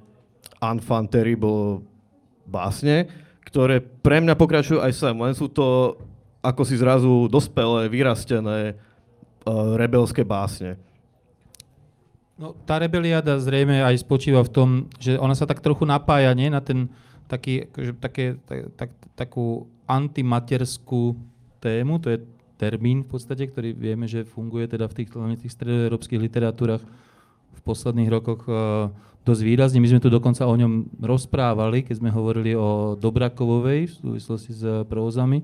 unfun 0.60 1.08
terrible 1.08 1.84
básne, 2.48 3.08
ktoré 3.48 3.80
pre 3.80 4.20
mňa 4.20 4.36
pokračujú 4.36 4.80
aj 4.84 4.92
sem, 4.96 5.16
len 5.16 5.34
sú 5.36 5.48
to 5.48 5.98
ako 6.42 6.66
si 6.66 6.76
zrazu 6.76 7.30
dospelé, 7.30 7.86
vyrastené 7.86 8.74
uh, 8.74 9.78
rebelské 9.78 10.26
básne. 10.26 10.76
No, 12.42 12.58
tá 12.66 12.82
rebeliáda 12.82 13.38
zrejme 13.38 13.86
aj 13.86 14.02
spočíva 14.02 14.42
v 14.42 14.50
tom, 14.50 14.70
že 14.98 15.14
ona 15.22 15.38
sa 15.38 15.46
tak 15.46 15.62
trochu 15.62 15.86
napája 15.86 16.34
nie? 16.34 16.50
na 16.50 16.58
ten 16.58 16.90
taký, 17.30 17.70
akože, 17.70 17.92
také, 18.02 18.26
tak, 18.50 18.60
tak, 18.74 18.90
takú 19.14 19.70
antimaterskú 19.86 21.14
tému, 21.62 22.02
to 22.02 22.10
je 22.10 22.18
termín 22.62 23.02
v 23.02 23.18
podstate, 23.18 23.50
ktorý 23.50 23.74
vieme, 23.74 24.06
že 24.06 24.22
funguje 24.22 24.70
teda 24.70 24.86
v 24.86 25.02
tých, 25.02 25.10
tých 25.42 25.54
stredoeurópskych 25.58 26.22
literatúrach 26.22 26.86
v 27.52 27.62
posledných 27.66 28.10
rokoch 28.14 28.46
uh, 28.46 28.94
dosť 29.26 29.42
výrazne. 29.42 29.82
My 29.82 29.90
sme 29.90 30.04
tu 30.04 30.14
dokonca 30.14 30.46
o 30.46 30.54
ňom 30.54 31.02
rozprávali, 31.02 31.82
keď 31.82 31.98
sme 31.98 32.14
hovorili 32.14 32.54
o 32.54 32.94
Dobrakovovej 32.94 33.90
v 33.90 33.94
súvislosti 33.98 34.54
s 34.54 34.64
prózami. 34.86 35.42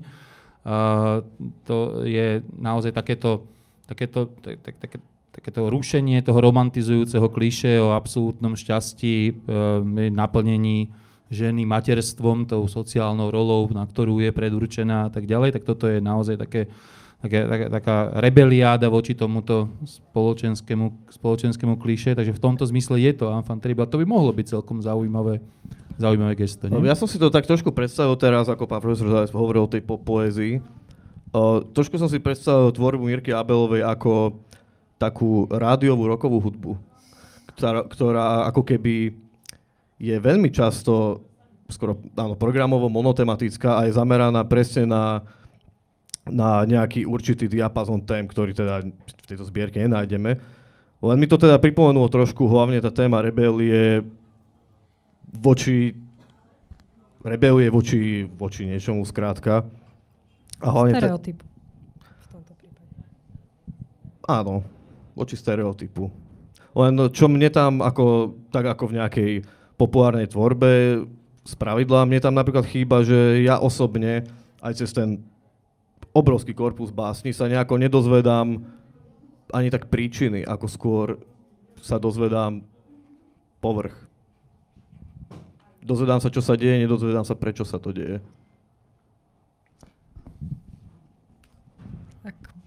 Uh, 0.62 1.26
to 1.66 2.06
je 2.06 2.46
naozaj 2.54 2.94
takéto, 2.94 3.42
takéto 3.90 4.30
tak, 4.38 4.62
tak, 4.62 4.74
tak, 4.78 4.90
takéto 5.38 5.70
rušenie 5.70 6.18
toho 6.26 6.42
romantizujúceho 6.42 7.30
kliše 7.30 7.78
o 7.78 7.94
absolútnom 7.94 8.58
šťastí, 8.58 9.16
e, 9.30 9.32
naplnení 10.10 10.90
ženy 11.30 11.62
materstvom, 11.62 12.50
tou 12.50 12.66
sociálnou 12.66 13.30
rolou, 13.30 13.70
na 13.70 13.86
ktorú 13.86 14.18
je 14.18 14.34
predurčená 14.34 15.06
a 15.06 15.10
tak 15.14 15.30
ďalej, 15.30 15.54
tak 15.54 15.62
toto 15.62 15.86
je 15.86 16.02
naozaj 16.02 16.42
také, 16.42 16.66
také, 17.22 17.46
taká, 17.46 17.66
taká 17.70 17.96
rebeliáda 18.22 18.86
voči 18.90 19.14
tomuto 19.14 19.70
spoločenskému, 19.84 21.10
spoločenskému 21.12 21.74
kliše, 21.78 22.14
takže 22.14 22.34
v 22.34 22.42
tomto 22.42 22.64
zmysle 22.66 22.98
je 23.02 23.12
to 23.18 23.30
enfant 23.30 23.62
terrible. 23.62 23.86
To 23.86 23.98
by 23.98 24.06
mohlo 24.06 24.30
byť 24.34 24.58
celkom 24.58 24.82
zaujímavé, 24.82 25.42
zaujímavé 25.98 26.34
gesto. 26.38 26.70
Nie? 26.70 26.78
No, 26.78 26.86
ja 26.86 26.94
som 26.94 27.10
si 27.10 27.18
to 27.18 27.30
tak 27.30 27.46
trošku 27.46 27.74
predstavil 27.74 28.14
teraz, 28.14 28.46
ako 28.46 28.64
pán 28.66 28.82
profesor 28.82 29.26
hovoril 29.30 29.66
o 29.66 29.72
tej 29.72 29.82
po- 29.82 29.98
poézii, 29.98 30.62
Uh, 31.28 31.60
trošku 31.76 32.00
som 32.00 32.08
si 32.08 32.16
predstavil 32.16 32.72
tvorbu 32.72 33.04
Mirky 33.04 33.36
Abelovej 33.36 33.84
ako 33.84 34.40
takú 34.96 35.44
rádiovú 35.52 36.08
rokovú 36.08 36.40
hudbu, 36.40 36.72
ktorá, 37.52 37.84
ktorá 37.84 38.26
ako 38.48 38.64
keby 38.64 39.12
je 40.00 40.16
veľmi 40.16 40.48
často 40.48 41.20
skoro 41.68 42.00
áno, 42.16 42.32
programovo 42.32 42.88
monotematická 42.88 43.76
a 43.76 43.84
je 43.84 43.92
zameraná 43.92 44.40
presne 44.48 44.88
na, 44.88 45.20
na 46.28 46.64
nejaký 46.64 47.04
určitý 47.08 47.48
diapazon 47.48 48.04
tém, 48.04 48.24
ktorý 48.24 48.52
teda 48.54 48.84
v 48.84 49.26
tejto 49.28 49.44
zbierke 49.48 49.80
nenájdeme. 49.80 50.38
Len 50.98 51.16
mi 51.18 51.26
to 51.30 51.38
teda 51.38 51.62
pripomenulo 51.62 52.10
trošku 52.10 52.48
hlavne 52.50 52.82
tá 52.82 52.90
téma 52.90 53.22
rebelie 53.22 54.02
voči 55.28 55.94
rebelie 57.22 57.68
voči, 57.68 58.24
voči 58.26 58.66
niečomu 58.66 59.02
skrátka. 59.04 59.66
A 60.58 60.66
hlavne 60.74 60.98
Stereotypu. 60.98 61.44
V 61.44 62.26
tomto 62.32 62.52
prípade. 62.58 62.92
Áno, 64.26 64.66
voči 65.14 65.34
stereotypu. 65.34 66.10
Len 66.78 66.94
čo 67.10 67.26
mne 67.26 67.48
tam, 67.50 67.82
ako, 67.82 68.38
tak 68.54 68.70
ako 68.70 68.84
v 68.90 68.96
nejakej 69.02 69.30
populárnej 69.78 70.30
tvorbe, 70.30 71.04
z 71.48 71.54
pravidla, 71.56 72.04
mne 72.04 72.20
tam 72.20 72.36
napríklad 72.36 72.68
chýba, 72.68 73.00
že 73.00 73.40
ja 73.40 73.56
osobne, 73.56 74.28
aj 74.60 74.84
cez 74.84 74.92
ten 74.92 75.24
obrovský 76.18 76.52
korpus 76.52 76.90
básni, 76.90 77.30
sa 77.30 77.46
nejako 77.46 77.78
nedozvedám 77.78 78.66
ani 79.54 79.68
tak 79.70 79.86
príčiny, 79.86 80.42
ako 80.42 80.66
skôr 80.66 81.06
sa 81.78 81.96
dozvedám 81.96 82.66
povrch. 83.62 83.94
Dozvedám 85.80 86.20
sa, 86.20 86.28
čo 86.28 86.42
sa 86.42 86.58
deje, 86.58 86.84
nedozvedám 86.84 87.24
sa, 87.24 87.38
prečo 87.38 87.62
sa 87.64 87.80
to 87.80 87.94
deje. 87.94 88.20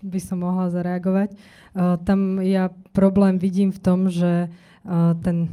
by 0.01 0.20
som 0.20 0.41
mohla 0.41 0.74
zareagovať. 0.74 1.38
Uh, 1.72 1.96
tam 2.01 2.41
ja 2.41 2.74
problém 2.91 3.38
vidím 3.38 3.70
v 3.70 3.79
tom, 3.79 4.10
že 4.10 4.50
uh, 4.50 5.13
ten, 5.22 5.48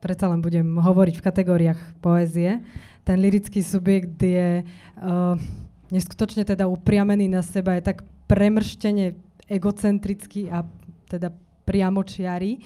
predsa 0.00 0.32
len 0.32 0.40
budem 0.40 0.80
hovoriť 0.80 1.20
v 1.20 1.24
kategóriách 1.24 1.80
poézie, 2.00 2.64
ten 3.04 3.20
lirický 3.20 3.60
subjekt 3.60 4.16
je 4.16 4.64
uh, 4.64 5.36
neskutočne 5.94 6.42
teda 6.42 6.66
upriamený 6.66 7.30
na 7.30 7.46
seba, 7.46 7.78
je 7.78 7.94
tak 7.94 8.02
premrštene 8.26 9.14
egocentrický 9.46 10.50
a 10.50 10.66
teda 11.06 11.30
priamočiary 11.62 12.58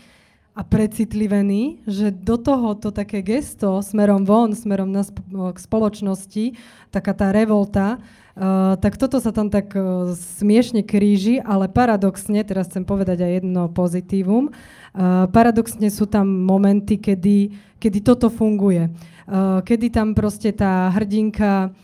a 0.58 0.66
precitlivený, 0.66 1.86
že 1.86 2.10
do 2.10 2.34
toho 2.34 2.74
to 2.74 2.90
také 2.90 3.22
gesto 3.22 3.78
smerom 3.78 4.26
von, 4.26 4.56
smerom 4.56 4.90
na 4.90 5.06
sp- 5.06 5.22
k 5.54 5.58
spoločnosti, 5.60 6.58
taká 6.90 7.12
tá 7.12 7.30
revolta, 7.30 8.00
Uh, 8.38 8.78
tak 8.78 8.94
toto 8.94 9.18
sa 9.18 9.34
tam 9.34 9.50
tak 9.50 9.74
uh, 9.74 10.14
smiešne 10.14 10.86
kríži, 10.86 11.42
ale 11.42 11.66
paradoxne, 11.66 12.38
teraz 12.46 12.70
chcem 12.70 12.86
povedať 12.86 13.26
aj 13.26 13.42
jedno 13.42 13.66
pozitívum, 13.66 14.54
uh, 14.54 15.26
paradoxne 15.34 15.90
sú 15.90 16.06
tam 16.06 16.46
momenty, 16.46 17.02
kedy, 17.02 17.50
kedy 17.82 17.98
toto 17.98 18.30
funguje. 18.30 18.94
Uh, 19.26 19.58
kedy 19.66 19.90
tam 19.90 20.14
proste 20.14 20.54
tá 20.54 20.86
hrdinka 20.94 21.74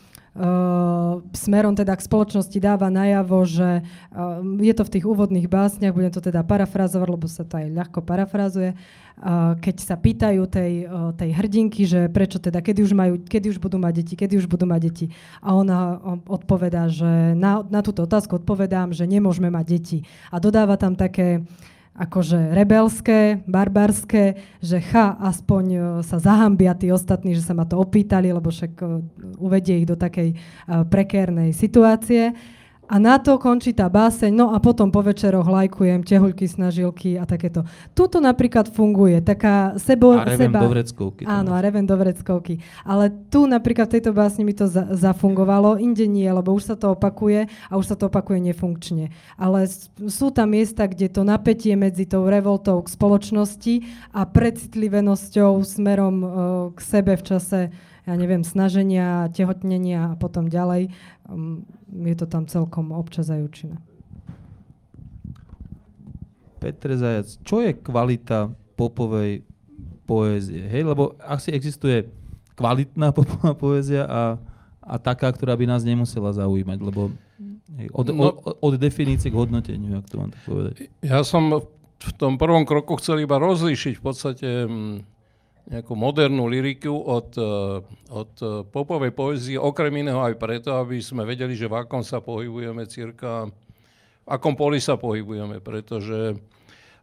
smerom 1.30 1.78
teda 1.78 1.94
k 1.94 2.06
spoločnosti 2.10 2.58
dáva 2.58 2.90
najavo, 2.90 3.46
že 3.46 3.86
uh, 3.86 4.42
je 4.58 4.74
to 4.74 4.82
v 4.82 4.92
tých 4.98 5.04
úvodných 5.06 5.46
básniach, 5.46 5.94
budem 5.94 6.11
to 6.11 6.18
teda 6.18 6.42
parafrazovať, 6.42 7.06
lebo 7.06 7.26
sa 7.30 7.46
to 7.46 7.54
aj 7.54 7.70
ľahko 7.70 8.02
parafrazuje, 8.02 8.74
keď 9.62 9.76
sa 9.78 9.94
pýtajú 9.94 10.42
tej, 10.50 10.90
tej 11.14 11.30
hrdinky, 11.38 11.87
že 11.87 12.11
prečo 12.11 12.42
teda, 12.42 12.59
kedy 12.59 12.82
už, 12.82 12.92
majú, 12.98 13.14
kedy 13.22 13.46
už 13.54 13.62
budú 13.62 13.78
mať 13.78 14.02
deti, 14.02 14.14
kedy 14.18 14.35
už 14.42 14.50
budú 14.50 14.66
mať 14.66 14.80
deti. 14.90 15.06
A 15.38 15.54
ona 15.54 16.02
odpovedá, 16.26 16.90
že 16.90 17.38
na, 17.38 17.62
na 17.62 17.78
túto 17.87 18.02
otázku 18.02 18.42
odpovedám, 18.42 18.90
že 18.90 19.06
nemôžeme 19.06 19.54
mať 19.54 19.66
deti. 19.70 19.98
A 20.35 20.42
dodáva 20.42 20.74
tam 20.74 20.98
také 20.98 21.46
akože 21.94 22.50
rebelské, 22.50 23.46
barbarské, 23.46 24.35
že 24.59 24.83
cha, 24.83 25.14
aspoň 25.14 25.64
e, 25.70 25.78
sa 26.02 26.18
zahambia 26.18 26.74
tí 26.74 26.90
ostatní, 26.90 27.38
že 27.38 27.46
sa 27.46 27.54
ma 27.54 27.62
to 27.62 27.78
opýtali, 27.78 28.35
lebo 28.35 28.50
však 28.50 28.72
e, 28.83 28.87
uvedie 29.38 29.78
ich 29.78 29.87
do 29.87 29.94
takej 29.94 30.35
e, 30.35 30.37
prekérnej 30.90 31.54
situácie. 31.54 32.35
A 32.85 33.01
na 33.01 33.16
to 33.16 33.40
končí 33.40 33.73
tá 33.73 33.88
báseň, 33.88 34.33
no 34.33 34.47
a 34.53 34.61
potom 34.61 34.92
po 34.92 35.01
večeroch 35.01 35.49
lajkujem 35.49 36.05
tehuľky, 36.05 36.44
snažilky 36.44 37.16
a 37.16 37.25
takéto. 37.25 37.64
Tuto 37.97 38.20
napríklad 38.20 38.68
funguje 38.68 39.25
taká 39.25 39.81
sebo... 39.81 40.20
A 40.20 40.29
reven 40.29 40.53
seba, 40.53 40.61
dovreckovky. 40.61 41.23
Áno, 41.25 41.57
a 41.57 41.59
reven 41.64 41.88
dovreckovky. 41.88 42.61
Ale 42.85 43.09
tu 43.33 43.49
napríklad 43.49 43.88
v 43.88 43.94
tejto 43.99 44.12
básni 44.12 44.44
mi 44.44 44.53
to 44.53 44.68
za, 44.68 44.92
zafungovalo, 44.92 45.81
inde 45.81 46.05
nie, 46.05 46.29
lebo 46.29 46.53
už 46.53 46.75
sa 46.75 46.77
to 46.77 46.92
opakuje 46.92 47.49
a 47.49 47.73
už 47.81 47.87
sa 47.88 47.97
to 47.97 48.12
opakuje 48.12 48.44
nefunkčne. 48.53 49.09
Ale 49.40 49.64
sú 50.05 50.29
tam 50.29 50.53
miesta, 50.53 50.85
kde 50.85 51.09
to 51.09 51.25
napätie 51.25 51.73
medzi 51.81 52.05
tou 52.05 52.29
revoltou 52.29 52.85
k 52.85 52.92
spoločnosti 52.92 53.75
a 54.12 54.29
precitlivenosťou 54.29 55.57
smerom 55.64 56.16
uh, 56.20 56.31
k 56.77 56.79
sebe 56.85 57.16
v 57.16 57.25
čase 57.25 57.61
ja 58.04 58.14
neviem, 58.20 58.44
snaženia, 58.44 59.32
tehotnenia 59.32 60.12
a 60.12 60.16
potom 60.20 60.52
ďalej, 60.52 60.92
um, 61.28 61.64
je 61.88 62.14
to 62.16 62.26
tam 62.28 62.44
celkom 62.44 62.92
občas 62.92 63.32
aj 63.32 63.40
účinné. 63.40 63.76
Petr 66.60 66.96
Zajac, 66.96 67.28
čo 67.44 67.60
je 67.60 67.76
kvalita 67.76 68.52
popovej 68.76 69.44
poézie? 70.08 70.64
Hej, 70.68 70.88
lebo 70.88 71.16
asi 71.20 71.52
existuje 71.52 72.08
kvalitná 72.56 73.12
popová 73.16 73.56
poézia 73.56 74.04
a, 74.04 74.36
a 74.84 74.94
taká, 75.00 75.32
ktorá 75.32 75.56
by 75.56 75.64
nás 75.68 75.84
nemusela 75.84 76.32
zaujímať, 76.32 76.78
lebo 76.80 77.12
hej, 77.80 77.88
od, 77.92 78.06
no, 78.12 78.36
od, 78.36 78.56
od 78.60 78.72
definície 78.76 79.32
k 79.32 79.36
hodnoteniu, 79.36 80.00
ak 80.00 80.08
to 80.08 80.16
mám 80.20 80.30
tak 80.32 80.42
povedať. 80.44 80.74
Ja 81.00 81.24
som 81.24 81.64
v 82.04 82.12
tom 82.20 82.36
prvom 82.36 82.68
kroku 82.68 83.00
chcel 83.00 83.24
iba 83.24 83.40
rozlíšiť 83.40 83.94
v 83.96 84.02
podstate 84.04 84.48
mm, 84.68 85.13
nejakú 85.64 85.96
modernú 85.96 86.44
liriku 86.44 86.92
od, 86.92 87.33
eh, 87.40 87.81
od 88.12 88.33
eh, 88.40 88.48
popovej 88.68 89.12
poezie, 89.16 89.57
okrem 89.57 90.05
iného 90.05 90.20
aj 90.20 90.37
preto, 90.37 90.77
aby 90.77 91.00
sme 91.00 91.24
vedeli, 91.24 91.57
že 91.57 91.70
v 91.70 91.81
akom 91.81 92.05
sa 92.05 92.20
pohybujeme 92.20 92.85
cirka, 92.85 93.48
v 94.24 94.29
akom 94.29 94.57
poli 94.57 94.81
sa 94.81 95.00
pohybujeme, 95.00 95.64
pretože 95.64 96.37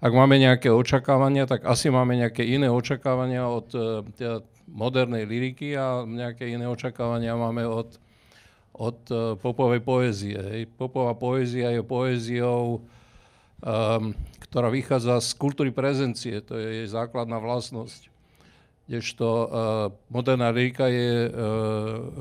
ak 0.01 0.11
máme 0.13 0.41
nejaké 0.41 0.73
očakávania, 0.73 1.45
tak 1.45 1.65
asi 1.65 1.93
máme 1.93 2.17
nejaké 2.17 2.41
iné 2.41 2.69
očakávania 2.69 3.49
od 3.49 3.67
eh, 3.73 4.05
teda 4.17 4.45
modernej 4.71 5.25
liriky 5.25 5.73
a 5.73 6.05
nejaké 6.05 6.47
iné 6.47 6.63
očakávania 6.69 7.35
máme 7.35 7.67
od, 7.67 7.99
od 8.71 9.03
popovej 9.43 9.83
poézie. 9.83 10.39
Popová 10.79 11.11
poézia 11.11 11.75
je 11.75 11.83
poéziou, 11.83 12.79
um, 12.79 14.15
ktorá 14.47 14.71
vychádza 14.71 15.19
z 15.19 15.35
kultúry 15.35 15.75
prezencie, 15.75 16.39
to 16.39 16.55
je 16.55 16.67
jej 16.71 16.87
základná 16.87 17.43
vlastnosť 17.43 18.10
kdežto 18.89 19.27
uh, 19.27 19.47
moderná 20.11 20.51
lyrika 20.51 20.91
je 20.91 21.29
uh, 21.29 21.31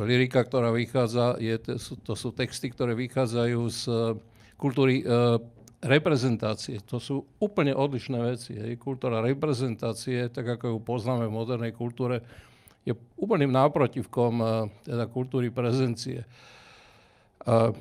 lyrika, 0.06 0.44
ktorá 0.44 0.70
vychádza, 0.70 1.34
je, 1.42 1.56
to, 1.58 1.72
sú, 1.80 1.92
to 1.98 2.14
sú 2.14 2.28
texty, 2.30 2.70
ktoré 2.70 2.94
vychádzajú 2.94 3.60
z 3.68 3.82
uh, 3.90 4.14
kultúry 4.54 5.02
uh, 5.02 5.40
reprezentácie. 5.80 6.78
To 6.86 7.00
sú 7.00 7.26
úplne 7.40 7.72
odlišné 7.72 8.18
veci. 8.22 8.52
Hej. 8.54 8.76
Kultúra 8.78 9.24
reprezentácie, 9.24 10.28
tak 10.28 10.60
ako 10.60 10.76
ju 10.76 10.78
poznáme 10.78 11.26
v 11.26 11.34
modernej 11.34 11.72
kultúre, 11.72 12.22
je 12.84 12.92
úplným 13.16 13.50
náprotivkom 13.50 14.32
uh, 14.38 14.48
teda 14.84 15.08
kultúry 15.10 15.50
prezencie. 15.50 16.22
Uh, 17.42 17.74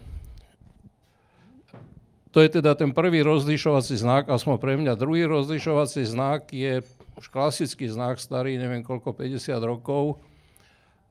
to 2.29 2.41
je 2.45 2.61
teda 2.61 2.77
ten 2.77 2.93
prvý 2.93 3.25
rozlišovací 3.25 3.97
znak, 3.97 4.29
aspoň 4.29 4.55
pre 4.61 4.73
mňa. 4.77 4.93
Druhý 4.97 5.25
rozlišovací 5.25 6.05
znak 6.05 6.53
je 6.53 6.85
už 7.19 7.27
klasický 7.27 7.91
znak, 7.91 8.15
starý 8.15 8.55
neviem 8.55 8.79
koľko, 8.79 9.11
50 9.11 9.59
rokov. 9.59 10.23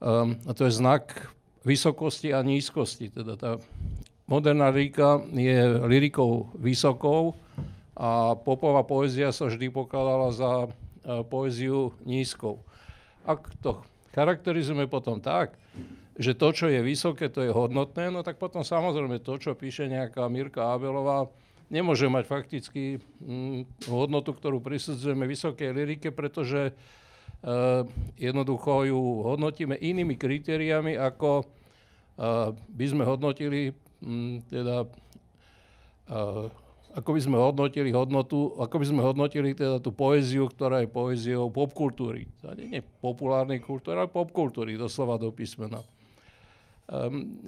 Um, 0.00 0.40
a 0.48 0.56
to 0.56 0.64
je 0.64 0.80
znak 0.80 1.28
vysokosti 1.68 2.32
a 2.32 2.40
nízkosti. 2.40 3.12
Teda 3.12 3.36
tá 3.36 3.50
moderná 4.24 4.72
lyrika 4.72 5.20
je 5.28 5.84
lyrikou 5.84 6.48
vysokou 6.56 7.36
a 7.92 8.32
popová 8.40 8.88
poézia 8.88 9.28
sa 9.36 9.52
vždy 9.52 9.68
pokladala 9.68 10.32
za 10.32 10.52
uh, 10.64 10.70
poéziu 11.28 11.92
nízkou. 12.08 12.64
Ak 13.28 13.44
to 13.60 13.84
charakterizujeme 14.16 14.88
potom 14.88 15.20
tak, 15.20 15.60
že 16.18 16.32
to, 16.34 16.50
čo 16.50 16.66
je 16.72 16.80
vysoké, 16.80 17.28
to 17.28 17.44
je 17.44 17.52
hodnotné, 17.52 18.08
no 18.08 18.24
tak 18.24 18.40
potom 18.40 18.64
samozrejme 18.64 19.20
to, 19.20 19.36
čo 19.38 19.54
píše 19.54 19.86
nejaká 19.86 20.26
Mirka 20.26 20.72
Abelová, 20.72 21.28
nemôže 21.68 22.08
mať 22.08 22.24
fakticky 22.28 23.00
mm, 23.20 23.88
hodnotu, 23.88 24.32
ktorú 24.32 24.60
prisudzujeme 24.60 25.28
vysokej 25.28 25.70
lirike, 25.72 26.08
pretože 26.12 26.72
uh, 26.72 27.84
jednoducho 28.16 28.88
ju 28.88 29.00
hodnotíme 29.24 29.76
inými 29.76 30.16
kritériami, 30.16 30.96
ako 30.96 31.44
uh, 31.44 32.52
by 32.52 32.86
sme 32.88 33.04
hodnotili 33.04 33.76
um, 34.00 34.40
teda 34.48 34.88
uh, 36.08 36.48
ako 36.98 37.14
by 37.14 37.20
sme 37.20 37.36
hodnotili 37.38 37.94
hodnotu, 37.94 38.58
ako 38.58 38.74
by 38.80 38.86
sme 38.88 39.00
hodnotili 39.04 39.54
teda 39.54 39.78
tú 39.78 39.94
poéziu, 39.94 40.50
ktorá 40.50 40.82
je 40.82 40.90
poéziou 40.90 41.46
popkultúry. 41.46 42.26
To 42.42 42.56
nie 42.58 42.80
je 42.80 42.82
populárnej 42.82 43.62
kultúry, 43.62 44.02
ale 44.02 44.10
popkultúry, 44.10 44.74
doslova 44.74 45.14
do 45.14 45.30
písmena. 45.30 45.78
Um, 46.88 47.38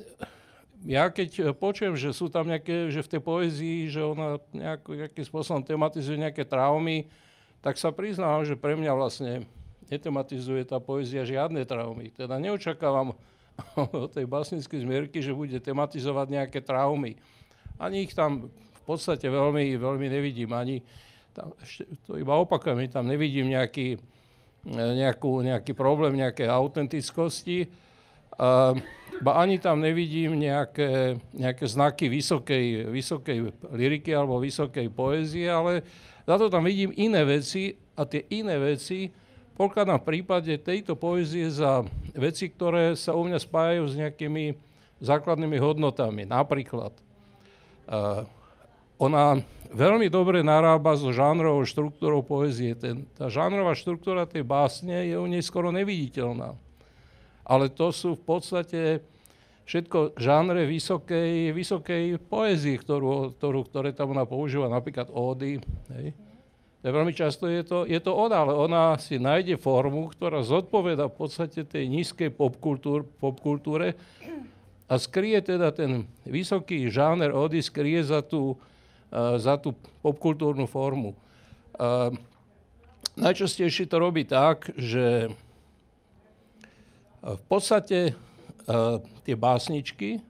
ja 0.88 1.12
keď 1.12 1.53
počujem, 1.61 1.93
že 1.93 2.16
sú 2.16 2.33
tam 2.33 2.49
nejaké, 2.49 2.88
že 2.88 3.05
v 3.05 3.11
tej 3.16 3.21
poézii, 3.21 3.79
že 3.93 4.01
ona 4.01 4.40
nejako, 4.57 4.97
nejakým 4.97 5.25
spôsobom 5.29 5.61
tematizuje 5.61 6.16
nejaké 6.16 6.49
traumy, 6.49 7.05
tak 7.61 7.77
sa 7.77 7.93
priznám, 7.93 8.49
že 8.49 8.57
pre 8.57 8.73
mňa 8.73 8.93
vlastne 8.97 9.45
netematizuje 9.93 10.64
tá 10.64 10.81
poézia 10.81 11.27
žiadne 11.27 11.61
traumy. 11.69 12.09
Teda 12.16 12.40
neočakávam 12.40 13.12
od 13.77 14.09
tej 14.09 14.25
básnickej 14.25 14.81
zmierky, 14.87 15.21
že 15.21 15.37
bude 15.37 15.61
tematizovať 15.61 16.27
nejaké 16.33 16.64
traumy. 16.64 17.21
Ani 17.77 18.09
ich 18.09 18.16
tam 18.16 18.49
v 18.49 18.83
podstate 18.88 19.29
veľmi, 19.29 19.77
veľmi 19.77 20.07
nevidím. 20.09 20.57
Ani 20.57 20.81
tam, 21.37 21.53
ešte, 21.61 21.85
to 22.09 22.16
iba 22.16 22.40
opakujem, 22.40 22.88
tam 22.88 23.05
nevidím 23.05 23.53
nejaký, 23.53 24.01
nejakú, 24.64 25.45
nejaký 25.45 25.73
problém, 25.77 26.16
nejaké 26.16 26.49
autentickosti. 26.49 27.69
Uh, 28.40 28.79
ba 29.21 29.37
ani 29.37 29.61
tam 29.61 29.85
nevidím 29.85 30.41
nejaké, 30.41 31.21
nejaké 31.37 31.65
znaky 31.69 32.09
vysokej, 32.09 32.89
vysokej 32.89 33.39
liriky 33.77 34.17
alebo 34.17 34.41
vysokej 34.41 34.89
poézie, 34.89 35.47
ale 35.53 35.85
za 36.25 36.41
to 36.41 36.49
tam 36.49 36.65
vidím 36.65 36.93
iné 36.97 37.21
veci 37.29 37.77
a 37.97 38.09
tie 38.09 38.25
iné 38.33 38.57
veci 38.57 39.13
pokladám 39.61 40.01
v 40.01 40.09
prípade 40.09 40.53
tejto 40.57 40.97
poézie 40.97 41.53
za 41.53 41.85
veci, 42.17 42.49
ktoré 42.49 42.97
sa 42.97 43.13
u 43.13 43.29
mňa 43.29 43.37
spájajú 43.37 43.85
s 43.93 43.95
nejakými 44.01 44.57
základnými 45.05 45.61
hodnotami. 45.61 46.25
Napríklad, 46.25 46.97
uh, 47.89 48.25
ona 48.97 49.45
veľmi 49.69 50.09
dobre 50.09 50.41
narába 50.41 50.97
so 50.97 51.13
žánrovou 51.13 51.65
štruktúrou 51.69 52.25
poézie. 52.25 52.73
Ten, 52.73 53.05
tá 53.13 53.29
žánrová 53.29 53.77
štruktúra 53.77 54.25
tej 54.25 54.49
básne 54.49 55.13
je 55.13 55.17
u 55.21 55.29
nej 55.29 55.45
skoro 55.45 55.69
neviditeľná 55.69 56.57
ale 57.51 57.67
to 57.67 57.91
sú 57.91 58.15
v 58.15 58.23
podstate 58.23 58.81
všetko 59.67 60.15
žánre 60.15 60.71
vysokej, 60.71 61.51
vysokej 61.51 62.23
poézie, 62.23 62.79
ktorú, 62.79 63.35
ktorú, 63.35 63.67
ktoré 63.67 63.91
tam 63.91 64.15
ona 64.15 64.23
používa, 64.23 64.71
napríklad 64.71 65.11
ódy. 65.11 65.59
Hej. 65.99 66.15
Veľmi 66.81 67.13
často 67.13 67.45
je 67.51 67.61
to, 67.67 67.85
je 67.85 67.99
to 68.01 68.15
ona, 68.15 68.47
ale 68.47 68.55
ona 68.57 68.97
si 68.97 69.21
nájde 69.21 69.61
formu, 69.61 70.09
ktorá 70.15 70.41
zodpoveda 70.41 71.11
v 71.11 71.19
podstate 71.19 71.67
tej 71.67 71.91
nízkej 71.91 72.33
popkultúr, 72.33 73.05
popkultúre 73.19 73.99
a 74.89 74.95
skrie 74.97 75.37
teda 75.45 75.75
ten 75.77 76.09
vysoký 76.25 76.89
žáner 76.89 77.37
ódy, 77.37 77.61
skrie 77.61 78.01
za 78.01 78.25
tú, 78.25 78.57
uh, 79.13 79.37
za 79.37 79.61
tú 79.61 79.77
popkultúrnu 80.01 80.65
formu. 80.65 81.13
Uh, 81.77 82.17
najčastejšie 83.21 83.85
to 83.85 83.97
robí 84.01 84.25
tak, 84.25 84.73
že 84.81 85.29
v 87.21 87.43
podstate 87.49 88.13
uh, 88.13 88.99
tie 89.25 89.37
básničky 89.37 90.25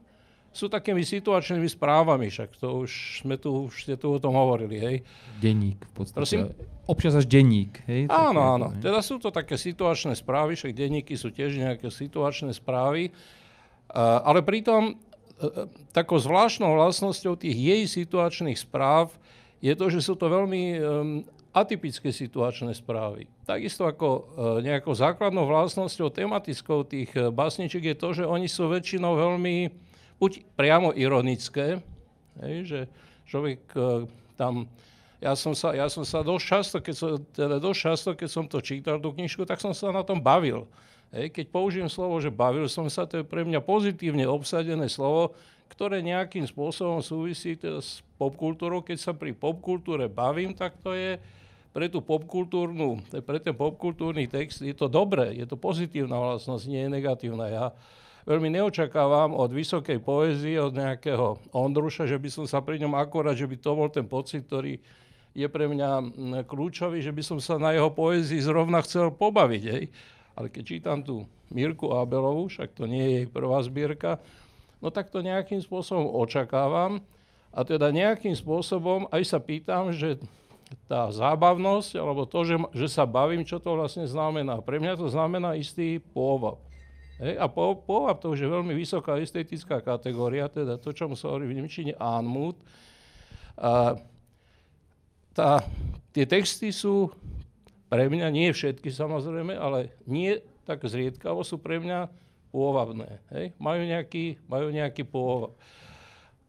sú 0.50 0.66
takými 0.66 1.06
situačnými 1.06 1.70
správami, 1.70 2.26
však 2.26 2.58
to 2.58 2.82
už 2.82 3.22
sme 3.22 3.38
tu, 3.38 3.70
už 3.70 3.86
ste 3.86 3.94
tu 3.94 4.10
o 4.10 4.18
tom 4.18 4.34
hovorili, 4.34 4.76
hej. 4.82 4.96
Denník 5.38 5.78
v 5.78 5.92
podstate. 5.94 6.18
Prosím? 6.18 6.42
Občas 6.90 7.14
až 7.14 7.30
denník, 7.30 7.86
hej. 7.86 8.10
Áno, 8.10 8.42
áno. 8.58 8.66
Hej. 8.74 8.82
Teda 8.82 8.98
sú 8.98 9.22
to 9.22 9.30
také 9.30 9.54
situačné 9.54 10.18
správy, 10.18 10.58
však 10.58 10.74
denníky 10.74 11.14
sú 11.14 11.30
tiež 11.30 11.54
nejaké 11.54 11.86
situačné 11.86 12.50
správy, 12.50 13.14
uh, 13.14 14.26
ale 14.26 14.42
pritom 14.42 14.98
uh, 14.98 15.70
takou 15.94 16.18
zvláštnou 16.18 16.74
vlastnosťou 16.74 17.38
tých 17.38 17.54
jej 17.54 17.82
situačných 17.86 18.58
správ 18.58 19.14
je 19.62 19.70
to, 19.78 19.86
že 19.92 20.00
sú 20.02 20.18
to 20.18 20.26
veľmi 20.26 20.80
atypické 21.50 22.14
situačné 22.14 22.70
správy. 22.78 23.26
Takisto 23.42 23.82
ako 23.82 24.08
e, 24.08 24.20
nejakou 24.62 24.94
základnou 24.94 25.50
vlastnosťou 25.50 26.14
tematickou 26.14 26.86
tých 26.86 27.10
e, 27.18 27.26
básničiek 27.34 27.90
je 27.90 27.96
to, 27.98 28.08
že 28.22 28.24
oni 28.26 28.46
sú 28.46 28.70
väčšinou 28.70 29.18
veľmi 29.18 29.70
buď 30.22 30.32
priamo 30.54 30.94
ironické, 30.94 31.82
hej, 32.38 32.56
že 32.66 32.80
človek 33.26 33.60
e, 33.74 34.06
tam... 34.38 34.70
Ja 35.20 35.36
som 35.36 35.52
sa, 35.52 35.76
ja 35.76 35.84
som 35.92 36.00
sa 36.00 36.24
dosť 36.24 36.44
často, 36.48 36.76
keď 36.80 36.94
som, 36.96 37.10
teda 37.36 37.56
dosť 37.60 37.80
často, 37.84 38.10
keď 38.16 38.28
som 38.32 38.44
to 38.48 38.58
čítal, 38.64 38.96
tú 38.96 39.12
knižku, 39.12 39.44
tak 39.44 39.60
som 39.60 39.76
sa 39.76 39.92
na 39.92 40.00
tom 40.00 40.16
bavil. 40.16 40.64
Hej, 41.12 41.34
keď 41.34 41.46
použijem 41.52 41.90
slovo, 41.92 42.16
že 42.22 42.32
bavil 42.32 42.64
som 42.70 42.88
sa, 42.88 43.04
to 43.04 43.20
je 43.20 43.26
pre 43.26 43.44
mňa 43.44 43.60
pozitívne 43.60 44.24
obsadené 44.24 44.88
slovo, 44.88 45.36
ktoré 45.70 46.00
nejakým 46.00 46.46
spôsobom 46.48 47.04
súvisí 47.04 47.52
teda 47.58 47.84
s 47.84 48.00
popkultúrou. 48.16 48.80
Keď 48.80 48.98
sa 48.98 49.12
pri 49.12 49.36
popkultúre 49.36 50.08
bavím, 50.08 50.56
tak 50.56 50.78
to 50.80 50.96
je 50.96 51.20
pre 51.70 51.86
tú 51.86 52.02
popkultúrnu, 52.02 52.98
pre 53.22 53.38
ten 53.38 53.54
popkultúrny 53.54 54.26
text 54.26 54.58
je 54.58 54.74
to 54.74 54.90
dobré, 54.90 55.38
je 55.38 55.46
to 55.46 55.54
pozitívna 55.54 56.18
vlastnosť, 56.18 56.64
nie 56.66 56.82
je 56.82 56.90
negatívna. 56.90 57.46
Ja 57.46 57.64
veľmi 58.26 58.50
neočakávam 58.50 59.38
od 59.38 59.54
vysokej 59.54 60.02
poézie, 60.02 60.58
od 60.58 60.74
nejakého 60.74 61.38
Ondruša, 61.54 62.10
že 62.10 62.18
by 62.18 62.28
som 62.30 62.44
sa 62.50 62.58
pri 62.58 62.82
ňom 62.82 62.98
akorát, 62.98 63.38
že 63.38 63.46
by 63.46 63.56
to 63.58 63.70
bol 63.78 63.86
ten 63.86 64.06
pocit, 64.06 64.50
ktorý 64.50 64.82
je 65.30 65.46
pre 65.46 65.70
mňa 65.70 65.90
kľúčový, 66.50 66.98
že 66.98 67.14
by 67.14 67.22
som 67.22 67.38
sa 67.38 67.54
na 67.54 67.70
jeho 67.70 67.90
poézii 67.94 68.42
zrovna 68.42 68.82
chcel 68.82 69.14
pobaviť. 69.14 69.62
Hej. 69.62 69.84
Ale 70.34 70.50
keď 70.50 70.62
čítam 70.66 70.98
tú 71.06 71.22
Mirku 71.54 71.94
Abelovú, 71.94 72.50
však 72.50 72.74
to 72.74 72.90
nie 72.90 73.02
je 73.02 73.12
jej 73.22 73.26
prvá 73.30 73.62
zbierka, 73.62 74.18
no 74.82 74.90
tak 74.90 75.14
to 75.14 75.22
nejakým 75.22 75.62
spôsobom 75.62 76.06
očakávam. 76.18 76.98
A 77.50 77.66
teda 77.66 77.90
nejakým 77.90 78.34
spôsobom 78.34 79.10
aj 79.10 79.22
sa 79.26 79.38
pýtam, 79.42 79.90
že 79.90 80.18
tá 80.86 81.10
zábavnosť, 81.10 81.98
alebo 81.98 82.26
to, 82.26 82.46
že, 82.46 82.56
že 82.74 82.86
sa 82.90 83.06
bavím, 83.06 83.46
čo 83.46 83.58
to 83.58 83.74
vlastne 83.74 84.06
znamená. 84.06 84.58
Pre 84.62 84.78
mňa 84.78 84.98
to 84.98 85.06
znamená 85.10 85.54
istý 85.58 86.02
pôvab. 86.14 86.58
Hej? 87.22 87.38
A 87.38 87.46
po, 87.46 87.78
pôvab 87.78 88.18
to 88.18 88.34
už 88.34 88.42
je 88.42 88.48
veľmi 88.50 88.74
vysoká 88.74 89.18
estetická 89.18 89.82
kategória, 89.82 90.50
teda 90.50 90.78
to, 90.78 90.90
čo 90.90 91.10
sa 91.14 91.30
hovorí 91.30 91.50
v 91.50 91.62
Nemčine 91.62 91.94
Anmut. 91.98 92.58
A 93.58 93.98
tá, 95.34 95.62
tie 96.10 96.26
texty 96.26 96.74
sú 96.74 97.14
pre 97.90 98.06
mňa, 98.06 98.30
nie 98.30 98.50
všetky 98.50 98.90
samozrejme, 98.90 99.54
ale 99.54 99.94
nie 100.06 100.38
tak 100.62 100.86
zriedkavo 100.86 101.42
sú 101.42 101.58
pre 101.58 101.82
mňa 101.82 102.06
pôvabné. 102.54 103.18
Hej? 103.34 103.54
Majú, 103.58 103.82
nejaký, 103.86 104.38
majú 104.46 104.70
nejaký 104.70 105.02
pôvab. 105.06 105.54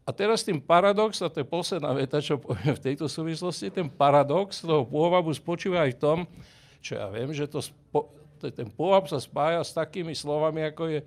A 0.02 0.10
teraz 0.10 0.42
tým 0.42 0.58
paradox, 0.58 1.22
a 1.22 1.30
to 1.30 1.42
je 1.42 1.46
posledná 1.46 1.94
veta, 1.94 2.18
čo 2.18 2.34
poviem 2.34 2.74
v 2.74 2.84
tejto 2.90 3.06
súvislosti, 3.06 3.70
ten 3.70 3.86
paradox 3.86 4.58
toho 4.58 4.82
pôvabu 4.82 5.30
spočíva 5.30 5.86
aj 5.86 5.94
v 5.94 6.00
tom, 6.02 6.18
čo 6.82 6.98
ja 6.98 7.06
viem, 7.06 7.30
že 7.30 7.46
to 7.46 7.62
spo, 7.62 8.10
ten 8.42 8.66
pôvab 8.66 9.06
sa 9.06 9.22
spája 9.22 9.62
s 9.62 9.70
takými 9.70 10.18
slovami, 10.18 10.66
ako 10.66 10.90
je, 10.90 11.00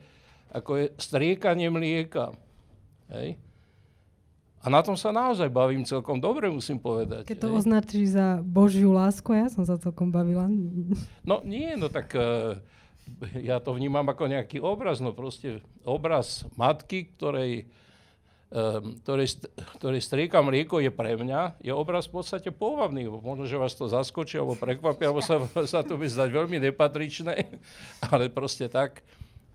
ako 0.55 0.71
je 0.79 0.85
striekanie 0.95 1.67
mlieka. 1.67 2.31
Hej? 3.11 3.35
A 4.63 4.71
na 4.71 4.81
tom 4.81 4.95
sa 4.97 5.11
naozaj 5.11 5.51
bavím 5.51 5.83
celkom 5.85 6.17
dobre, 6.17 6.47
musím 6.49 6.79
povedať. 6.79 7.27
Keď 7.27 7.37
to 7.37 7.53
označíš 7.53 8.17
za 8.17 8.41
Božiu 8.41 8.95
lásku, 8.95 9.29
ja 9.35 9.51
som 9.51 9.61
sa 9.67 9.75
celkom 9.77 10.09
bavila. 10.09 10.47
No 11.21 11.43
nie, 11.45 11.75
no 11.77 11.91
tak 11.91 12.15
uh, 12.15 12.57
ja 13.37 13.61
to 13.61 13.77
vnímam 13.77 14.07
ako 14.07 14.25
nejaký 14.25 14.57
obraz, 14.63 15.03
no 15.03 15.13
proste 15.13 15.61
obraz 15.85 16.47
matky, 16.57 17.13
ktorej 17.13 17.69
ktorý, 19.03 19.25
ktorý 19.75 19.99
strieka 19.99 20.39
mlieko 20.39 20.79
je 20.79 20.87
pre 20.87 21.19
mňa, 21.19 21.59
je 21.59 21.75
obraz 21.75 22.07
v 22.07 22.23
podstate 22.23 22.49
pôvabný. 22.55 23.03
Možno, 23.11 23.43
že 23.43 23.59
vás 23.59 23.75
to 23.75 23.91
zaskočí, 23.91 24.39
alebo 24.39 24.55
prekvapí, 24.55 25.03
alebo 25.03 25.19
sa, 25.19 25.43
sa 25.73 25.83
to 25.83 25.99
by 25.99 26.07
zdať 26.07 26.29
veľmi 26.31 26.63
nepatričné, 26.63 27.51
ale 28.11 28.31
proste 28.31 28.71
tak, 28.71 29.03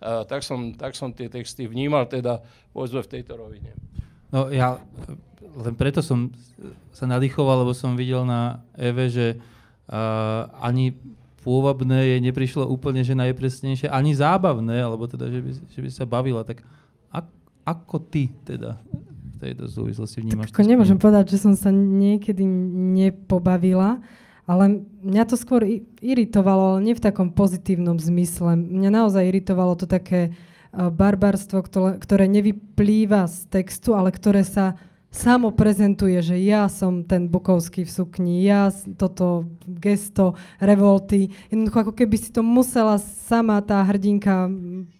tak, 0.00 0.44
som, 0.44 0.76
tak 0.76 0.92
som 0.92 1.16
tie 1.16 1.32
texty 1.32 1.64
vnímal 1.64 2.04
teda 2.12 2.44
povedzme 2.76 3.00
v 3.00 3.12
tejto 3.16 3.40
rovine. 3.40 3.72
No 4.30 4.52
ja 4.52 4.76
len 5.56 5.74
preto 5.74 6.04
som 6.04 6.30
sa 6.94 7.08
nadýchoval, 7.08 7.66
lebo 7.66 7.72
som 7.74 7.98
videl 7.98 8.22
na 8.22 8.62
Eve, 8.78 9.10
že 9.10 9.26
uh, 9.34 10.46
ani 10.62 10.94
pôvabné 11.40 12.16
jej 12.16 12.20
neprišlo 12.20 12.68
úplne, 12.68 13.00
že 13.00 13.16
najpresnejšie, 13.16 13.88
ani 13.88 14.12
zábavné, 14.12 14.76
alebo 14.76 15.08
teda, 15.08 15.32
že 15.32 15.40
by, 15.40 15.50
že 15.72 15.80
by 15.80 15.90
sa 15.90 16.04
bavila. 16.04 16.44
Tak 16.44 16.60
ako 17.70 18.02
ty 18.02 18.34
teda 18.42 18.82
v 18.86 19.34
tejto 19.38 19.70
súvislosti 19.70 20.20
vnímaš? 20.20 20.50
Tak, 20.50 20.66
nemôžem 20.66 20.98
povedať, 20.98 21.36
že 21.36 21.42
som 21.46 21.54
sa 21.54 21.70
niekedy 21.72 22.42
nepobavila, 22.98 24.02
ale 24.50 24.82
mňa 25.06 25.24
to 25.30 25.38
skôr 25.38 25.62
iritovalo, 26.02 26.76
ale 26.76 26.90
nie 26.90 26.94
v 26.98 27.04
takom 27.04 27.30
pozitívnom 27.30 28.02
zmysle. 28.02 28.58
Mňa 28.58 28.90
naozaj 28.90 29.30
iritovalo 29.30 29.78
to 29.78 29.86
také 29.86 30.20
e, 30.28 30.30
barbarstvo, 30.74 31.62
ktoré 32.02 32.26
nevyplýva 32.26 33.30
z 33.30 33.46
textu, 33.46 33.94
ale 33.94 34.10
ktoré 34.10 34.42
sa 34.42 34.74
samo 35.10 35.50
prezentuje, 35.50 36.22
že 36.22 36.38
ja 36.38 36.70
som 36.70 37.02
ten 37.02 37.26
Bukovský 37.26 37.82
v 37.82 37.90
sukni, 37.90 38.46
ja 38.46 38.70
toto 38.94 39.50
gesto 39.66 40.38
revolty. 40.62 41.34
Jednoducho 41.50 41.90
ako 41.90 41.94
keby 41.98 42.16
si 42.16 42.30
to 42.30 42.46
musela 42.46 42.94
sama 43.02 43.58
tá 43.58 43.82
hrdinka 43.82 44.46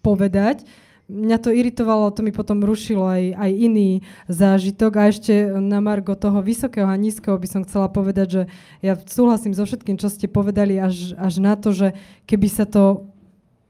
povedať 0.03 0.67
mňa 1.11 1.37
to 1.43 1.51
iritovalo, 1.51 2.15
to 2.15 2.23
mi 2.23 2.31
potom 2.31 2.63
rušilo 2.63 3.03
aj, 3.03 3.23
aj 3.35 3.51
iný 3.51 3.89
zážitok. 4.31 4.91
A 4.95 5.03
ešte 5.11 5.33
na 5.59 5.83
margo 5.83 6.15
toho 6.15 6.39
vysokého 6.39 6.87
a 6.87 6.95
nízkeho 6.95 7.35
by 7.35 7.47
som 7.51 7.61
chcela 7.67 7.91
povedať, 7.91 8.27
že 8.31 8.41
ja 8.79 8.95
súhlasím 8.95 9.51
so 9.51 9.67
všetkým, 9.67 9.99
čo 9.99 10.07
ste 10.07 10.31
povedali, 10.31 10.79
až, 10.79 11.11
až 11.19 11.43
na 11.43 11.59
to, 11.59 11.75
že 11.75 11.93
keby 12.23 12.47
sa 12.47 12.63
to 12.63 13.10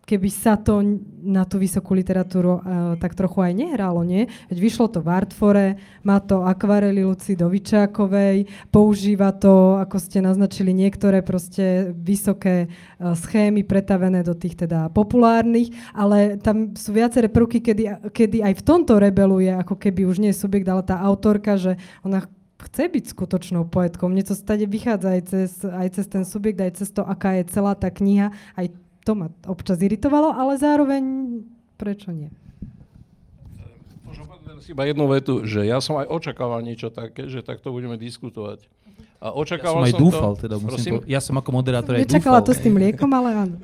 keby 0.05 0.29
sa 0.33 0.57
to 0.57 0.81
na 1.21 1.45
tú 1.45 1.61
vysokú 1.61 1.93
literatúru 1.93 2.57
uh, 2.57 2.61
tak 2.97 3.13
trochu 3.13 3.45
aj 3.45 3.53
nehralo, 3.53 4.01
nie? 4.01 4.27
Veď 4.49 4.57
vyšlo 4.57 4.85
to 4.89 4.99
v 4.99 5.09
Artfore, 5.13 5.67
má 6.01 6.17
to 6.19 6.41
akvarely 6.43 7.05
Luci 7.05 7.37
Dovičákovej, 7.37 8.49
používa 8.73 9.31
to, 9.31 9.77
ako 9.77 10.01
ste 10.01 10.19
naznačili, 10.19 10.73
niektoré 10.73 11.21
proste 11.21 11.93
vysoké 11.93 12.67
uh, 12.67 13.13
schémy 13.13 13.63
pretavené 13.63 14.25
do 14.25 14.33
tých 14.33 14.65
teda 14.65 14.89
populárnych, 14.91 15.71
ale 15.93 16.41
tam 16.41 16.73
sú 16.73 16.91
viaceré 16.91 17.29
prvky, 17.29 17.61
kedy, 17.61 18.11
kedy 18.11 18.41
aj 18.41 18.53
v 18.57 18.65
tomto 18.65 18.97
rebeluje, 18.97 19.53
ako 19.53 19.77
keby 19.77 20.09
už 20.09 20.17
nie 20.19 20.33
je 20.33 20.41
subjekt, 20.41 20.67
ale 20.67 20.81
tá 20.83 20.97
autorka, 20.99 21.55
že 21.55 21.77
ona 22.01 22.25
chce 22.61 22.93
byť 22.93 23.05
skutočnou 23.17 23.65
poetkou. 23.65 24.05
Mne 24.05 24.21
to 24.21 24.37
stade 24.37 24.65
vychádza 24.69 25.17
aj 25.17 25.21
cez, 25.25 25.51
aj 25.65 25.87
cez 25.97 26.05
ten 26.05 26.23
subjekt, 26.25 26.61
aj 26.61 26.71
cez 26.77 26.89
to, 26.93 27.01
aká 27.01 27.41
je 27.41 27.49
celá 27.49 27.73
tá 27.73 27.89
kniha, 27.89 28.33
aj 28.53 28.69
to 29.01 29.11
ma 29.17 29.27
občas 29.49 29.81
iritovalo, 29.81 30.33
ale 30.33 30.57
zároveň 30.57 31.03
prečo 31.75 32.13
nie? 32.13 32.29
Môžem 34.05 34.25
povedať 34.27 34.69
iba 34.69 34.83
jednu 34.85 35.05
vetu, 35.09 35.33
že 35.47 35.65
ja 35.65 35.81
som 35.81 35.97
aj 35.97 36.07
očakával 36.09 36.61
niečo 36.61 36.93
také, 36.93 37.25
že 37.25 37.41
takto 37.41 37.73
budeme 37.73 37.97
diskutovať. 37.97 38.65
A 39.21 39.33
očakával 39.37 39.85
ja 39.85 39.89
som 39.89 39.89
aj 39.89 39.93
som 39.93 40.01
dúfal, 40.01 40.31
to, 40.33 40.41
teda 40.49 40.55
musím 40.57 40.93
po, 40.97 41.05
ja 41.05 41.19
som 41.21 41.35
ako 41.37 41.49
moderátor 41.53 41.93
aj 41.93 42.09
Nečakala 42.09 42.41
dúfal. 42.41 42.47
to 42.49 42.51
s 42.57 42.61
tým 42.65 42.75
liekom, 42.81 43.11
ale 43.13 43.29
áno. 43.37 43.55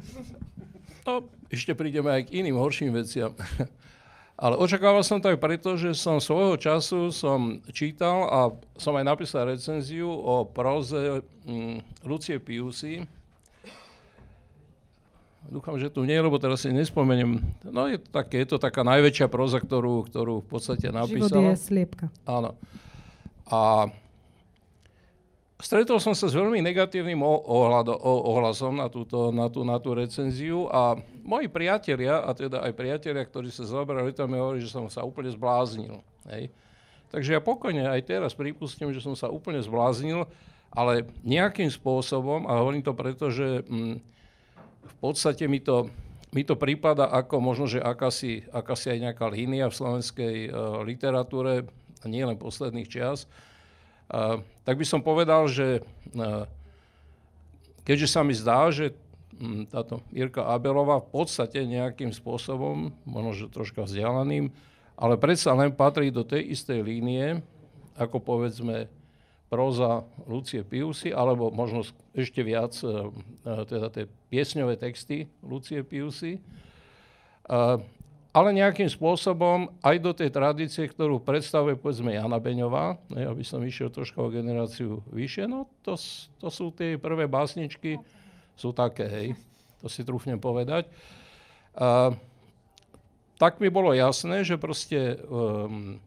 No, 1.01 1.13
ešte 1.49 1.73
prídeme 1.73 2.13
aj 2.13 2.29
k 2.29 2.45
iným 2.45 2.61
horším 2.61 2.93
veciam. 2.93 3.33
Ale 4.37 4.53
očakával 4.53 5.01
som 5.01 5.17
to 5.17 5.33
aj 5.33 5.41
preto, 5.41 5.73
že 5.81 5.97
som 5.97 6.21
svojho 6.21 6.61
času 6.61 7.09
som 7.09 7.57
čítal 7.73 8.29
a 8.29 8.39
som 8.77 8.93
aj 8.93 9.05
napísal 9.09 9.49
recenziu 9.49 10.13
o 10.13 10.45
proze 10.45 11.25
mm, 11.49 12.05
Lucie 12.05 12.37
Piusy. 12.37 13.01
Dúfam, 15.47 15.79
že 15.79 15.87
tu 15.87 16.03
nie, 16.03 16.19
lebo 16.19 16.35
teraz 16.35 16.67
si 16.67 16.75
nespomeniem. 16.75 17.39
No 17.63 17.87
je 17.87 18.03
to, 18.03 18.09
také, 18.11 18.43
je 18.43 18.47
to 18.51 18.57
taká 18.59 18.83
najväčšia 18.83 19.31
proza, 19.31 19.63
ktorú, 19.63 20.03
ktorú 20.11 20.43
v 20.43 20.47
podstate 20.47 20.91
Život 20.91 20.99
napísala. 21.07 21.55
je 21.55 21.59
sliepka. 21.63 22.05
Áno. 22.27 22.59
A 23.47 23.87
stretol 25.63 26.03
som 26.03 26.11
sa 26.11 26.27
s 26.27 26.35
veľmi 26.35 26.59
negatívnym 26.59 27.23
ohľado, 27.23 27.95
ohlasom 28.03 28.75
na, 28.75 28.91
túto, 28.91 29.31
na, 29.31 29.47
tú, 29.47 29.63
na 29.63 29.79
tú 29.79 29.95
recenziu 29.95 30.67
a 30.67 30.99
moji 31.23 31.47
priatelia, 31.47 32.27
a 32.27 32.35
teda 32.35 32.67
aj 32.67 32.75
priatelia, 32.75 33.23
ktorí 33.23 33.47
sa 33.47 33.63
zaoberali, 33.63 34.11
tam 34.11 34.35
mi 34.35 34.43
hovorili, 34.43 34.67
že 34.67 34.75
som 34.75 34.91
sa 34.91 35.07
úplne 35.07 35.31
zbláznil. 35.31 36.03
Hej. 36.27 36.51
Takže 37.07 37.39
ja 37.39 37.41
pokojne 37.41 37.87
aj 37.87 38.03
teraz 38.03 38.35
pripustím, 38.35 38.91
že 38.91 38.99
som 38.99 39.15
sa 39.15 39.31
úplne 39.31 39.63
zbláznil, 39.63 40.27
ale 40.75 41.07
nejakým 41.23 41.71
spôsobom, 41.71 42.43
a 42.51 42.59
hovorím 42.59 42.83
to 42.83 42.91
preto, 42.91 43.31
že 43.31 43.63
mm, 43.63 44.16
v 44.87 44.95
podstate 44.97 45.45
mi 45.45 45.59
to, 45.59 45.91
mi 46.31 46.47
to 46.47 46.55
prípada 46.55 47.11
ako 47.11 47.43
možno, 47.43 47.67
že 47.67 47.83
akási, 47.83 48.47
akási 48.49 48.95
aj 48.95 48.99
nejaká 49.11 49.25
línia 49.27 49.67
v 49.67 49.77
slovenskej 49.77 50.35
uh, 50.47 50.81
literatúre, 50.81 51.67
nie 52.07 52.23
len 52.23 52.39
posledných 52.39 52.87
čias, 52.87 53.27
uh, 54.09 54.39
tak 54.63 54.79
by 54.79 54.85
som 54.87 55.03
povedal, 55.03 55.45
že 55.51 55.83
uh, 56.15 56.47
keďže 57.83 58.07
sa 58.07 58.21
mi 58.23 58.35
zdá, 58.35 58.71
že 58.71 58.95
um, 59.37 59.67
táto 59.67 60.03
Jirka 60.11 60.47
Abelová 60.47 61.03
v 61.03 61.11
podstate 61.11 61.63
nejakým 61.63 62.11
spôsobom, 62.11 62.95
možno, 63.03 63.31
že 63.35 63.53
troška 63.53 63.83
vzdialeným, 63.83 64.51
ale 64.97 65.15
predsa 65.15 65.53
len 65.53 65.69
patrí 65.71 66.09
do 66.09 66.25
tej 66.25 66.57
istej 66.57 66.81
línie, 66.81 67.45
ako 67.97 68.17
povedzme 68.21 68.89
proza 69.47 70.03
Lucie 70.27 70.63
Piusy, 70.63 71.15
alebo 71.15 71.47
možno 71.49 71.87
ešte 72.11 72.43
viac 72.43 72.75
uh, 72.83 73.11
teda 73.63 73.87
tie 73.89 74.05
piesňové 74.27 74.75
texty 74.75 75.31
Lucie 75.39 75.83
Piusy. 75.87 76.43
Uh, 77.47 77.79
ale 78.35 78.53
nejakým 78.53 78.85
spôsobom 78.85 79.71
aj 79.81 79.97
do 79.97 80.11
tej 80.13 80.29
tradície, 80.29 80.85
ktorú 80.85 81.17
predstavuje 81.17 81.73
povedzme 81.73 82.13
Jana 82.13 82.37
Beňová, 82.37 83.01
ne, 83.09 83.25
aby 83.25 83.41
som 83.41 83.57
išiel 83.65 83.89
troška 83.89 84.21
o 84.21 84.29
generáciu 84.29 85.01
vyššie, 85.09 85.49
no 85.49 85.65
to, 85.81 85.97
to 86.37 86.47
sú 86.53 86.69
tie 86.69 87.01
prvé 87.01 87.25
básničky, 87.25 87.97
sú 88.53 88.77
také, 88.77 89.09
hej, 89.09 89.27
to 89.81 89.89
si 89.89 90.05
trúfnem 90.05 90.37
povedať. 90.37 90.85
Tak 93.37 93.57
mi 93.57 93.73
bolo 93.73 93.93
jasné, 93.97 94.45
že 94.45 94.61
proste 94.61 95.17
um, 95.29 95.97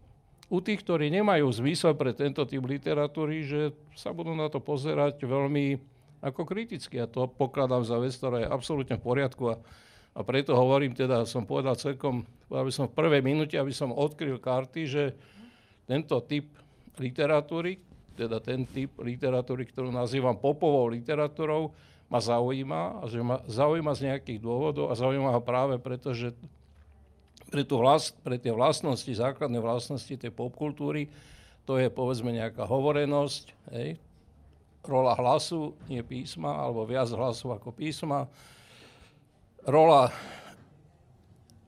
u 0.51 0.59
tých, 0.59 0.83
ktorí 0.83 1.15
nemajú 1.15 1.47
zmysel 1.47 1.95
pre 1.95 2.11
tento 2.11 2.43
typ 2.43 2.59
literatúry, 2.67 3.47
že 3.47 3.71
sa 3.95 4.11
budú 4.11 4.35
na 4.35 4.51
to 4.51 4.59
pozerať 4.59 5.23
veľmi 5.23 5.79
ako 6.19 6.43
kriticky. 6.43 6.99
A 6.99 7.07
to 7.07 7.31
pokladám 7.31 7.87
za 7.87 7.97
vec, 8.03 8.11
ktorá 8.19 8.43
je 8.43 8.51
absolútne 8.51 8.99
v 8.99 9.07
poriadku. 9.07 9.55
A, 9.55 9.57
a 10.11 10.21
preto 10.27 10.59
hovorím, 10.59 10.91
teda 10.91 11.23
som 11.23 11.47
povedal 11.47 11.79
celkom, 11.79 12.27
aby 12.51 12.75
som 12.75 12.91
v 12.91 12.99
prvej 12.99 13.23
minúte, 13.23 13.55
aby 13.55 13.71
som 13.71 13.95
odkryl 13.95 14.43
karty, 14.43 14.83
že 14.91 15.03
tento 15.87 16.19
typ 16.27 16.51
literatúry, 16.99 17.79
teda 18.19 18.43
ten 18.43 18.67
typ 18.67 18.99
literatúry, 18.99 19.71
ktorú 19.71 19.95
nazývam 19.95 20.35
popovou 20.35 20.91
literatúrou, 20.91 21.71
ma 22.11 22.19
zaujíma 22.19 23.01
a 23.01 23.05
že 23.07 23.23
ma 23.23 23.39
zaujíma 23.47 23.95
z 23.95 24.01
nejakých 24.11 24.43
dôvodov 24.43 24.91
a 24.91 24.99
zaujíma 24.99 25.31
ho 25.31 25.43
práve 25.47 25.79
preto, 25.79 26.11
že 26.11 26.35
pre, 27.51 27.67
tú 27.67 27.83
vlast, 27.83 28.15
pre 28.23 28.39
tie 28.39 28.55
vlastnosti, 28.55 29.11
základné 29.11 29.59
vlastnosti 29.59 30.15
tej 30.15 30.31
popkultúry, 30.31 31.11
to 31.67 31.77
je 31.77 31.91
povedzme 31.91 32.31
nejaká 32.31 32.65
hovorenosť, 32.65 33.45
hej, 33.75 33.99
rola 34.87 35.13
hlasu, 35.19 35.77
nie 35.91 36.01
písma, 36.01 36.57
alebo 36.57 36.89
viac 36.89 37.11
hlasu 37.13 37.53
ako 37.53 37.75
písma, 37.75 38.31
rola 39.69 40.09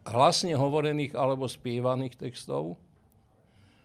hlasne 0.08 0.56
hovorených 0.56 1.12
alebo 1.14 1.44
spievaných 1.46 2.16
textov, 2.18 2.78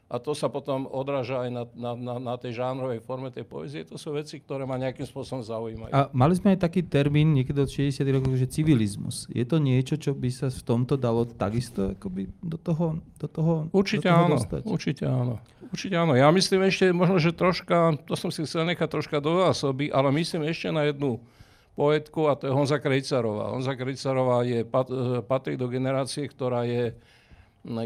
a 0.07 0.23
to 0.23 0.31
sa 0.31 0.47
potom 0.47 0.87
odráža 0.87 1.43
aj 1.43 1.49
na, 1.51 1.63
na, 1.75 1.91
na, 1.99 2.15
na 2.15 2.35
tej 2.39 2.63
žánrovej 2.63 3.03
forme 3.03 3.27
tej 3.27 3.43
poezie. 3.43 3.83
To 3.91 3.99
sú 3.99 4.15
veci, 4.15 4.39
ktoré 4.39 4.63
ma 4.63 4.79
nejakým 4.79 5.03
spôsobom 5.03 5.43
zaujímajú. 5.43 5.91
A 5.91 6.07
mali 6.15 6.31
sme 6.31 6.55
aj 6.55 6.63
taký 6.63 6.79
termín 6.79 7.35
niekedy 7.35 7.59
od 7.59 7.67
60 7.67 8.07
rokov, 8.15 8.39
že 8.39 8.47
civilizmus. 8.47 9.27
Je 9.27 9.43
to 9.43 9.59
niečo, 9.59 9.99
čo 9.99 10.15
by 10.15 10.31
sa 10.31 10.47
v 10.47 10.63
tomto 10.63 10.95
dalo 10.95 11.27
takisto 11.27 11.91
akoby 11.91 12.31
do 12.39 12.55
toho, 12.55 13.03
do 13.19 13.27
toho 13.27 13.53
Určite 13.75 14.07
do 14.07 14.15
toho 14.15 14.23
áno, 14.23 14.35
dostať? 14.39 14.61
určite 14.63 15.03
áno. 15.03 15.35
Určite 15.75 15.95
áno. 15.99 16.13
Ja 16.15 16.31
myslím 16.31 16.61
ešte, 16.71 16.95
možno, 16.95 17.19
že 17.19 17.35
troška, 17.35 17.99
to 18.07 18.15
som 18.15 18.31
si 18.31 18.47
chcel 18.47 18.63
nechať 18.63 18.87
troška 18.87 19.19
do 19.19 19.43
zásoby, 19.43 19.91
ale 19.91 20.07
myslím 20.15 20.47
ešte 20.47 20.71
na 20.71 20.87
jednu 20.87 21.19
poetku 21.75 22.31
a 22.31 22.39
to 22.39 22.47
je 22.47 22.55
Honza 22.55 22.79
Krejcarová. 22.79 23.51
Honza 23.51 23.75
Krejcarová 23.75 24.47
je, 24.47 24.63
pat, 24.63 24.87
patrí 25.27 25.59
do 25.59 25.67
generácie, 25.67 26.23
ktorá 26.31 26.63
je 26.63 26.95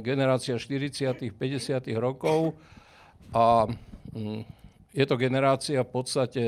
generácia 0.02 0.56
40 0.56 1.34
50 1.34 1.90
rokov 1.98 2.54
a 3.34 3.66
mm, 4.14 4.46
je 4.92 5.06
to 5.08 5.16
generácia 5.16 5.82
v 5.82 5.92
podstate 5.92 6.44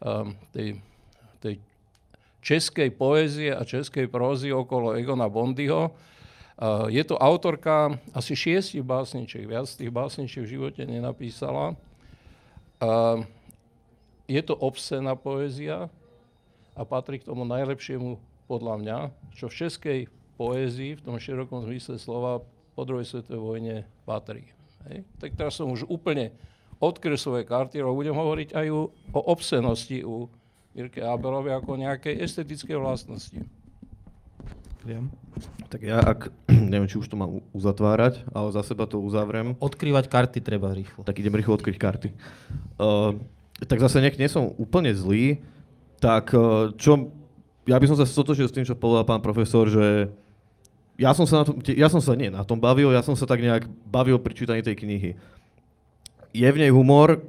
um, 0.00 0.32
tej, 0.54 0.78
tej 1.42 1.58
českej 2.40 2.94
poézie 2.94 3.50
a 3.50 3.66
českej 3.66 4.06
prózy 4.06 4.54
okolo 4.54 4.94
Egona 4.94 5.26
Bondyho. 5.26 5.90
Uh, 6.58 6.90
je 6.90 7.02
to 7.06 7.18
autorka 7.18 7.98
asi 8.14 8.34
šiestich 8.34 8.82
básničiek, 8.82 9.46
viac 9.46 9.70
tých 9.70 9.94
básničiek 9.94 10.42
v 10.46 10.52
živote 10.58 10.82
nenapísala. 10.86 11.74
Uh, 12.78 13.26
je 14.30 14.42
to 14.42 14.54
obscená 14.54 15.14
poézia 15.18 15.90
a 16.78 16.82
patrí 16.86 17.18
k 17.18 17.26
tomu 17.26 17.42
najlepšiemu 17.42 18.18
podľa 18.46 18.74
mňa, 18.80 18.98
čo 19.34 19.50
v 19.50 19.58
českej 19.66 20.00
poézii 20.38 20.94
v 20.94 21.02
tom 21.02 21.18
širokom 21.18 21.66
zmysle 21.66 21.98
slova 21.98 22.46
po 22.78 22.86
druhej 22.86 23.10
svetovej 23.10 23.42
vojne 23.42 23.74
patrí. 24.06 24.46
Hej. 24.86 25.02
Tak 25.18 25.34
teraz 25.34 25.58
som 25.58 25.66
už 25.74 25.90
úplne 25.90 26.30
odkryl 26.78 27.18
svoje 27.18 27.42
karty, 27.42 27.82
ale 27.82 27.90
budem 27.90 28.14
hovoriť 28.14 28.54
aj 28.54 28.66
o, 28.70 28.94
o 28.94 29.20
obscenosti 29.34 30.06
u 30.06 30.30
Mirke 30.78 31.02
Abelovej 31.02 31.58
ako 31.58 31.74
nejakej 31.74 32.22
estetickej 32.22 32.78
vlastnosti. 32.78 33.42
Viem. 34.86 35.10
Tak 35.68 35.80
ja, 35.82 35.98
ak, 35.98 36.30
neviem, 36.72 36.86
či 36.86 37.02
už 37.02 37.10
to 37.10 37.18
mám 37.18 37.42
uzatvárať, 37.50 38.22
ale 38.30 38.54
za 38.54 38.62
seba 38.62 38.86
to 38.86 39.02
uzavriem. 39.02 39.58
Odkrývať 39.58 40.06
karty 40.06 40.38
treba 40.38 40.70
rýchlo. 40.70 41.02
Tak 41.02 41.18
idem 41.18 41.34
rýchlo 41.34 41.58
odkryť 41.58 41.76
karty. 41.76 42.08
Uh, 42.78 43.18
tak 43.66 43.82
zase 43.82 43.98
nech 43.98 44.14
nie 44.14 44.30
som 44.30 44.54
úplne 44.54 44.94
zlý, 44.94 45.42
tak 45.98 46.30
uh, 46.30 46.70
čo, 46.78 47.10
ja 47.66 47.74
by 47.74 47.86
som 47.90 47.98
sa 47.98 48.06
stotožil 48.06 48.46
s 48.46 48.54
tým, 48.54 48.62
čo 48.62 48.78
povedal 48.78 49.02
pán 49.02 49.18
profesor, 49.18 49.66
že 49.66 50.14
ja 50.98 51.14
som 51.14 51.24
sa 51.30 51.40
na 51.40 51.44
tom, 51.46 51.62
ja 51.62 51.86
som 51.86 52.02
sa 52.02 52.18
nie 52.18 52.26
na 52.26 52.42
tom 52.42 52.58
bavil, 52.58 52.90
ja 52.90 53.06
som 53.06 53.14
sa 53.14 53.22
tak 53.22 53.38
nejak 53.38 53.70
bavil 53.86 54.18
pri 54.18 54.34
čítaní 54.34 54.66
tej 54.66 54.82
knihy. 54.82 55.10
Je 56.34 56.48
v 56.50 56.60
nej 56.60 56.74
humor, 56.74 57.22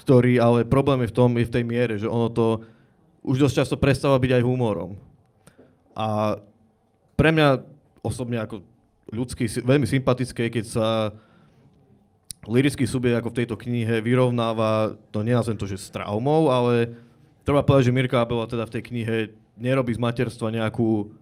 ktorý, 0.00 0.40
ale 0.40 0.64
problém 0.64 1.04
je 1.04 1.12
v 1.12 1.16
tom, 1.16 1.30
je 1.36 1.44
v 1.44 1.54
tej 1.60 1.64
miere, 1.68 2.00
že 2.00 2.08
ono 2.08 2.32
to 2.32 2.64
už 3.20 3.36
dosť 3.36 3.54
často 3.60 3.76
prestáva 3.76 4.16
byť 4.16 4.40
aj 4.40 4.42
humorom. 4.48 4.96
A 5.92 6.40
pre 7.20 7.28
mňa 7.36 7.60
osobne 8.00 8.40
ako 8.40 8.64
ľudský, 9.12 9.44
veľmi 9.60 9.84
sympatické, 9.84 10.48
keď 10.48 10.64
sa 10.64 10.88
lirický 12.48 12.88
subjekt 12.88 13.20
ako 13.20 13.36
v 13.36 13.38
tejto 13.44 13.56
knihe 13.60 14.00
vyrovnáva, 14.00 14.96
to 15.12 15.20
nenazvem 15.20 15.60
to, 15.60 15.68
že 15.68 15.76
s 15.76 15.92
traumou, 15.92 16.48
ale 16.48 16.96
treba 17.44 17.60
povedať, 17.60 17.92
že 17.92 17.96
Mirka 17.96 18.24
Abela 18.24 18.48
teda 18.48 18.64
v 18.64 18.80
tej 18.80 18.82
knihe 18.88 19.16
nerobí 19.60 19.92
z 19.92 20.00
materstva 20.00 20.48
nejakú 20.48 21.12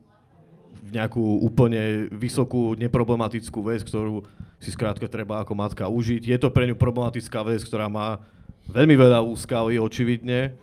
nejakú 0.90 1.42
úplne 1.42 2.08
vysokú, 2.14 2.74
neproblematickú 2.78 3.60
vec, 3.66 3.84
ktorú 3.84 4.24
si 4.58 4.70
skrátka 4.74 5.06
treba 5.06 5.42
ako 5.42 5.54
matka 5.54 5.84
užiť. 5.86 6.22
Je 6.26 6.38
to 6.38 6.50
pre 6.50 6.66
ňu 6.66 6.74
problematická 6.74 7.42
vec, 7.46 7.62
ktorá 7.62 7.86
má 7.86 8.22
veľmi 8.68 8.94
veľa 8.94 9.22
úskalí, 9.24 9.78
očividne. 9.78 10.54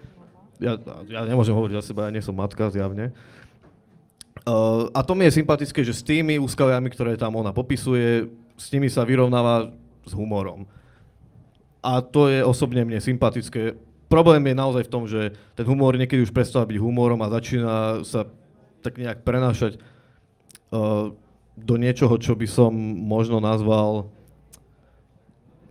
Ja, 0.59 0.79
ja 1.07 1.27
nemôžem 1.27 1.55
hovoriť 1.55 1.75
za 1.79 1.83
seba, 1.91 2.07
ja 2.07 2.15
nie 2.15 2.23
som 2.23 2.35
matka, 2.35 2.71
zjavne. 2.71 3.11
Uh, 4.45 4.93
a 4.93 5.01
to 5.01 5.17
mi 5.17 5.25
je 5.25 5.41
sympatické, 5.41 5.81
že 5.81 5.95
s 5.95 6.05
tými 6.05 6.37
úskaliami, 6.37 6.91
ktoré 6.93 7.17
tam 7.17 7.39
ona 7.39 7.49
popisuje, 7.49 8.29
s 8.55 8.69
nimi 8.71 8.91
sa 8.91 9.01
vyrovnáva 9.07 9.73
s 10.05 10.11
humorom. 10.13 10.69
A 11.81 12.01
to 12.01 12.29
je 12.29 12.45
osobne 12.45 12.85
mne 12.85 13.01
sympatické. 13.01 13.77
Problém 14.05 14.41
je 14.45 14.55
naozaj 14.55 14.83
v 14.85 14.93
tom, 14.93 15.03
že 15.09 15.33
ten 15.57 15.65
humor 15.65 15.97
niekedy 15.97 16.21
už 16.21 16.29
prestáva 16.29 16.69
byť 16.69 16.77
humorom 16.77 17.19
a 17.25 17.33
začína 17.33 18.05
sa 18.05 18.29
tak 18.85 19.01
nejak 19.01 19.25
prenášať 19.25 19.81
do 21.55 21.75
niečoho, 21.79 22.15
čo 22.19 22.35
by 22.35 22.47
som 22.49 22.71
možno 23.05 23.39
nazval 23.39 24.11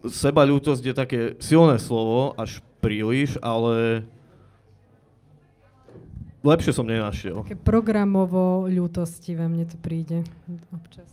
sebaľútosť 0.04 0.82
je 0.84 0.94
také 0.94 1.20
silné 1.40 1.80
slovo, 1.80 2.36
až 2.36 2.60
príliš, 2.84 3.40
ale 3.40 4.04
lepšie 6.44 6.76
som 6.76 6.84
nenašiel. 6.84 7.40
Také 7.48 7.56
programovo 7.56 8.68
ľútostivé 8.68 9.48
mne 9.48 9.64
to 9.64 9.80
príde 9.80 10.20
občas. 10.76 11.08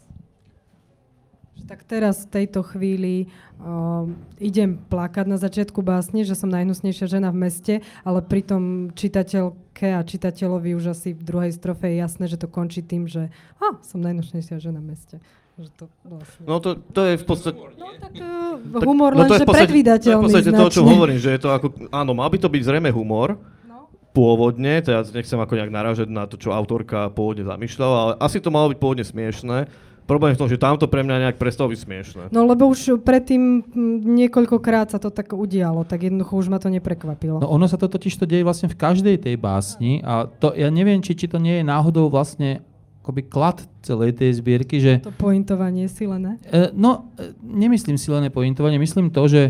Tak 1.68 1.88
teraz 1.88 2.28
v 2.28 2.42
tejto 2.42 2.62
chvíli 2.66 3.30
uh, 3.62 4.08
idem 4.42 4.80
plakať 4.90 5.26
na 5.28 5.38
začiatku 5.38 5.80
básne, 5.86 6.26
že 6.26 6.36
som 6.36 6.52
najhnusnejšia 6.52 7.08
žena 7.08 7.30
v 7.30 7.48
meste, 7.48 7.74
ale 8.04 8.20
pritom 8.24 8.94
čitateľke 8.96 9.96
a 9.96 10.02
čitateľovi 10.04 10.76
už 10.76 10.94
asi 10.96 11.14
v 11.16 11.24
druhej 11.24 11.52
strofe 11.56 11.92
je 11.92 12.02
jasné, 12.02 12.26
že 12.28 12.42
to 12.42 12.52
končí 12.52 12.84
tým, 12.84 13.08
že 13.08 13.32
a, 13.62 13.78
som 13.86 14.04
najhnusnejšia 14.04 14.58
žena 14.60 14.82
v 14.82 14.96
meste. 14.96 15.16
Že 15.60 15.70
to 15.78 15.86
vlastne... 16.08 16.44
No 16.48 16.56
to, 16.64 16.70
to 16.80 17.02
je 17.06 17.14
v 17.20 17.26
podstate... 17.28 17.58
No 17.78 17.88
tak 18.00 18.14
uh, 18.18 18.86
humor 18.88 19.12
len, 19.14 19.28
no 19.28 19.36
že 19.36 19.46
predvídateľný 19.46 20.08
To 20.08 20.12
je 20.12 20.18
v 20.18 20.26
podstate 20.28 20.52
to, 20.56 20.74
čo 20.74 20.82
hovorím, 20.88 21.20
že 21.20 21.30
je 21.36 21.40
to 21.44 21.50
ako... 21.52 21.68
Áno, 21.92 22.12
mal 22.16 22.32
by 22.32 22.38
to 22.40 22.48
byť 22.48 22.62
zrejme 22.66 22.90
humor, 22.96 23.36
no. 23.68 23.92
pôvodne, 24.16 24.80
teraz 24.80 25.12
nechcem 25.12 25.38
ako 25.38 25.60
nejak 25.60 25.72
naražať 25.72 26.08
na 26.08 26.24
to, 26.26 26.40
čo 26.40 26.56
autorka 26.56 27.12
pôvodne 27.12 27.44
zamýšľala, 27.44 27.98
ale 28.00 28.14
asi 28.24 28.40
to 28.40 28.50
malo 28.50 28.72
byť 28.72 28.80
pôvodne 28.80 29.06
smiešné, 29.06 29.68
Problém 30.10 30.34
je 30.34 30.38
v 30.38 30.42
tom, 30.44 30.52
že 30.52 30.60
tamto 30.60 30.86
pre 30.92 31.06
mňa 31.06 31.30
nejak 31.30 31.38
prestalo 31.40 31.72
byť 31.72 31.80
smiešne. 31.80 32.24
No 32.36 32.44
lebo 32.44 32.68
už 32.68 33.00
predtým 33.00 33.64
niekoľkokrát 34.04 34.92
sa 34.92 35.00
to 35.00 35.08
tak 35.14 35.32
udialo, 35.32 35.88
tak 35.88 36.04
jednoducho 36.10 36.36
už 36.36 36.48
ma 36.52 36.60
to 36.60 36.68
neprekvapilo. 36.68 37.40
No 37.40 37.48
ono 37.48 37.70
sa 37.70 37.80
to 37.80 37.88
totiž 37.88 38.20
to 38.20 38.26
deje 38.28 38.44
vlastne 38.44 38.68
v 38.68 38.76
každej 38.76 39.16
tej 39.24 39.36
básni 39.40 40.04
a 40.04 40.28
to, 40.28 40.52
ja 40.58 40.68
neviem, 40.68 41.00
či, 41.00 41.16
či 41.16 41.32
to 41.32 41.40
nie 41.40 41.62
je 41.62 41.64
náhodou 41.64 42.12
vlastne 42.12 42.60
akoby 43.02 43.22
klad 43.26 43.66
celej 43.82 44.14
tej 44.14 44.38
zbierky, 44.38 44.78
že... 44.78 45.02
To 45.02 45.10
pointovanie 45.10 45.90
silené? 45.90 46.38
E, 46.46 46.70
no, 46.78 47.10
e, 47.18 47.34
nemyslím 47.42 47.98
silené 47.98 48.30
pointovanie, 48.30 48.78
myslím 48.78 49.10
to, 49.10 49.26
že 49.26 49.42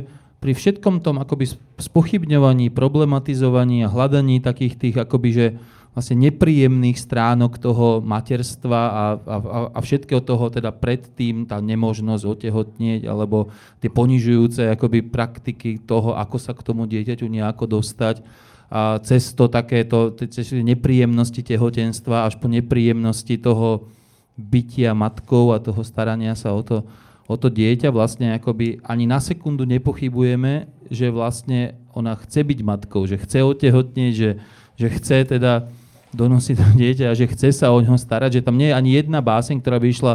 pri 0.41 0.55
všetkom 0.55 1.03
tom 1.05 1.19
akoby 1.21 1.53
spochybňovaní, 1.77 2.73
problematizovaní 2.73 3.85
a 3.85 3.91
hľadaní 3.91 4.41
takých 4.41 4.73
tých 4.79 4.95
akoby, 4.97 5.29
že 5.29 5.45
vlastne 5.91 6.23
nepríjemných 6.23 6.95
stránok 6.95 7.59
toho 7.59 7.99
materstva 7.99 8.79
a, 8.79 9.05
a, 9.19 9.35
a 9.75 9.79
všetkého 9.83 10.23
toho 10.23 10.47
teda 10.47 10.71
predtým, 10.71 11.43
tá 11.43 11.59
nemožnosť 11.59 12.23
otehotnieť 12.23 13.01
alebo 13.11 13.51
tie 13.83 13.91
ponižujúce 13.91 14.71
akoby 14.71 15.03
praktiky 15.03 15.83
toho, 15.83 16.15
ako 16.15 16.37
sa 16.39 16.55
k 16.55 16.63
tomu 16.63 16.87
dieťaťu 16.87 17.27
nejako 17.27 17.79
dostať. 17.79 18.23
A 18.71 19.03
cez 19.03 19.35
to 19.35 19.51
takéto, 19.51 20.15
cez 20.15 20.47
nepríjemnosti 20.55 21.43
tehotenstva 21.43 22.23
až 22.23 22.39
po 22.39 22.47
nepríjemnosti 22.47 23.35
toho 23.35 23.91
bytia 24.39 24.95
matkou 24.95 25.51
a 25.51 25.59
toho 25.59 25.83
starania 25.83 26.39
sa 26.39 26.55
o 26.55 26.63
to, 26.63 26.87
o 27.27 27.35
to 27.35 27.51
dieťa, 27.51 27.91
vlastne 27.91 28.31
akoby 28.31 28.79
ani 28.87 29.11
na 29.11 29.19
sekundu 29.19 29.67
nepochybujeme, 29.67 30.71
že 30.87 31.11
vlastne 31.11 31.75
ona 31.91 32.15
chce 32.15 32.47
byť 32.47 32.59
matkou, 32.63 33.03
že 33.03 33.19
chce 33.19 33.43
otehotnieť, 33.43 34.13
že, 34.15 34.31
že 34.79 34.87
chce 34.87 35.35
teda 35.35 35.67
donosí 36.11 36.55
to 36.55 36.63
dieťa 36.75 37.11
a 37.11 37.17
že 37.17 37.27
chce 37.31 37.55
sa 37.55 37.71
o 37.71 37.79
ňo 37.79 37.95
starať, 37.95 38.39
že 38.39 38.45
tam 38.45 38.59
nie 38.59 38.71
je 38.71 38.77
ani 38.77 38.99
jedna 38.99 39.19
báseň, 39.23 39.59
ktorá 39.59 39.79
by 39.79 39.87
išla 39.91 40.13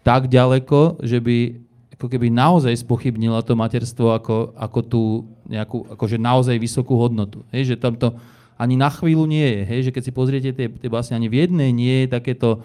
tak 0.00 0.28
ďaleko, 0.32 1.02
že 1.04 1.20
by 1.20 1.66
ako 1.96 2.06
keby 2.12 2.28
naozaj 2.28 2.76
spochybnila 2.84 3.40
to 3.40 3.56
materstvo 3.56 4.12
ako, 4.12 4.52
ako 4.52 4.78
tú 4.84 5.02
nejakú, 5.48 5.88
akože 5.96 6.20
naozaj 6.20 6.56
vysokú 6.60 6.92
hodnotu. 6.92 7.40
Hej, 7.48 7.72
že 7.72 7.76
tam 7.80 7.96
to 7.96 8.12
ani 8.60 8.76
na 8.76 8.92
chvíľu 8.92 9.24
nie 9.24 9.44
je. 9.44 9.60
Hej, 9.64 9.80
že 9.88 9.92
keď 9.96 10.02
si 10.04 10.12
pozriete 10.12 10.50
tie, 10.52 10.68
tie 10.68 10.90
básne, 10.92 11.16
ani 11.16 11.32
v 11.32 11.48
jednej 11.48 11.72
nie 11.72 12.04
je 12.04 12.12
takéto, 12.12 12.60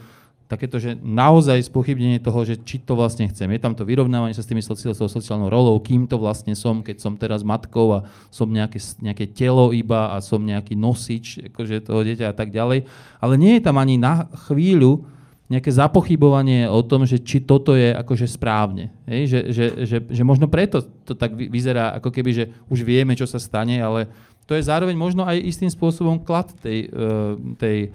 takéto, 0.52 0.84
že 0.84 1.00
naozaj 1.00 1.72
spochybnenie 1.72 2.20
toho, 2.20 2.44
že 2.44 2.60
či 2.60 2.84
to 2.84 3.00
vlastne 3.00 3.32
chcem. 3.32 3.48
Je 3.56 3.64
tam 3.64 3.72
to 3.72 3.88
vyrovnávanie 3.88 4.36
sa 4.36 4.44
s 4.44 4.52
tými 4.52 4.60
sociálnou 4.60 5.48
rolou, 5.48 5.80
kým 5.80 6.12
to 6.12 6.20
vlastne 6.20 6.52
som, 6.60 6.84
keď 6.84 7.00
som 7.00 7.16
teraz 7.16 7.40
matkou 7.48 7.96
a 7.96 8.00
som 8.28 8.52
nejaké, 8.52 8.84
nejaké 9.00 9.32
telo 9.32 9.72
iba 9.72 10.12
a 10.12 10.20
som 10.20 10.44
nejaký 10.44 10.76
nosič 10.76 11.48
akože 11.48 11.88
toho 11.88 12.04
dieťa 12.04 12.30
a 12.30 12.36
tak 12.36 12.52
ďalej. 12.52 12.84
Ale 13.24 13.34
nie 13.40 13.56
je 13.56 13.64
tam 13.64 13.80
ani 13.80 13.96
na 13.96 14.28
chvíľu 14.52 15.08
nejaké 15.48 15.72
zapochybovanie 15.72 16.68
o 16.68 16.80
tom, 16.84 17.04
že 17.08 17.20
či 17.20 17.44
toto 17.44 17.76
je 17.76 17.92
akože 17.92 18.28
správne. 18.28 18.92
Hej? 19.08 19.22
Že, 19.28 19.40
že, 19.52 19.66
že, 19.88 19.98
že 20.08 20.24
možno 20.24 20.48
preto 20.52 20.84
to 21.08 21.16
tak 21.16 21.36
vyzerá, 21.36 21.96
ako 22.00 22.12
keby, 22.12 22.32
že 22.32 22.46
už 22.68 22.84
vieme, 22.84 23.16
čo 23.16 23.28
sa 23.28 23.40
stane, 23.40 23.80
ale 23.80 24.08
to 24.48 24.56
je 24.56 24.68
zároveň 24.68 24.96
možno 24.96 25.24
aj 25.24 25.44
istým 25.44 25.72
spôsobom 25.72 26.24
klad 26.24 26.52
tej, 26.60 26.88
uh, 26.92 27.36
tej, 27.60 27.92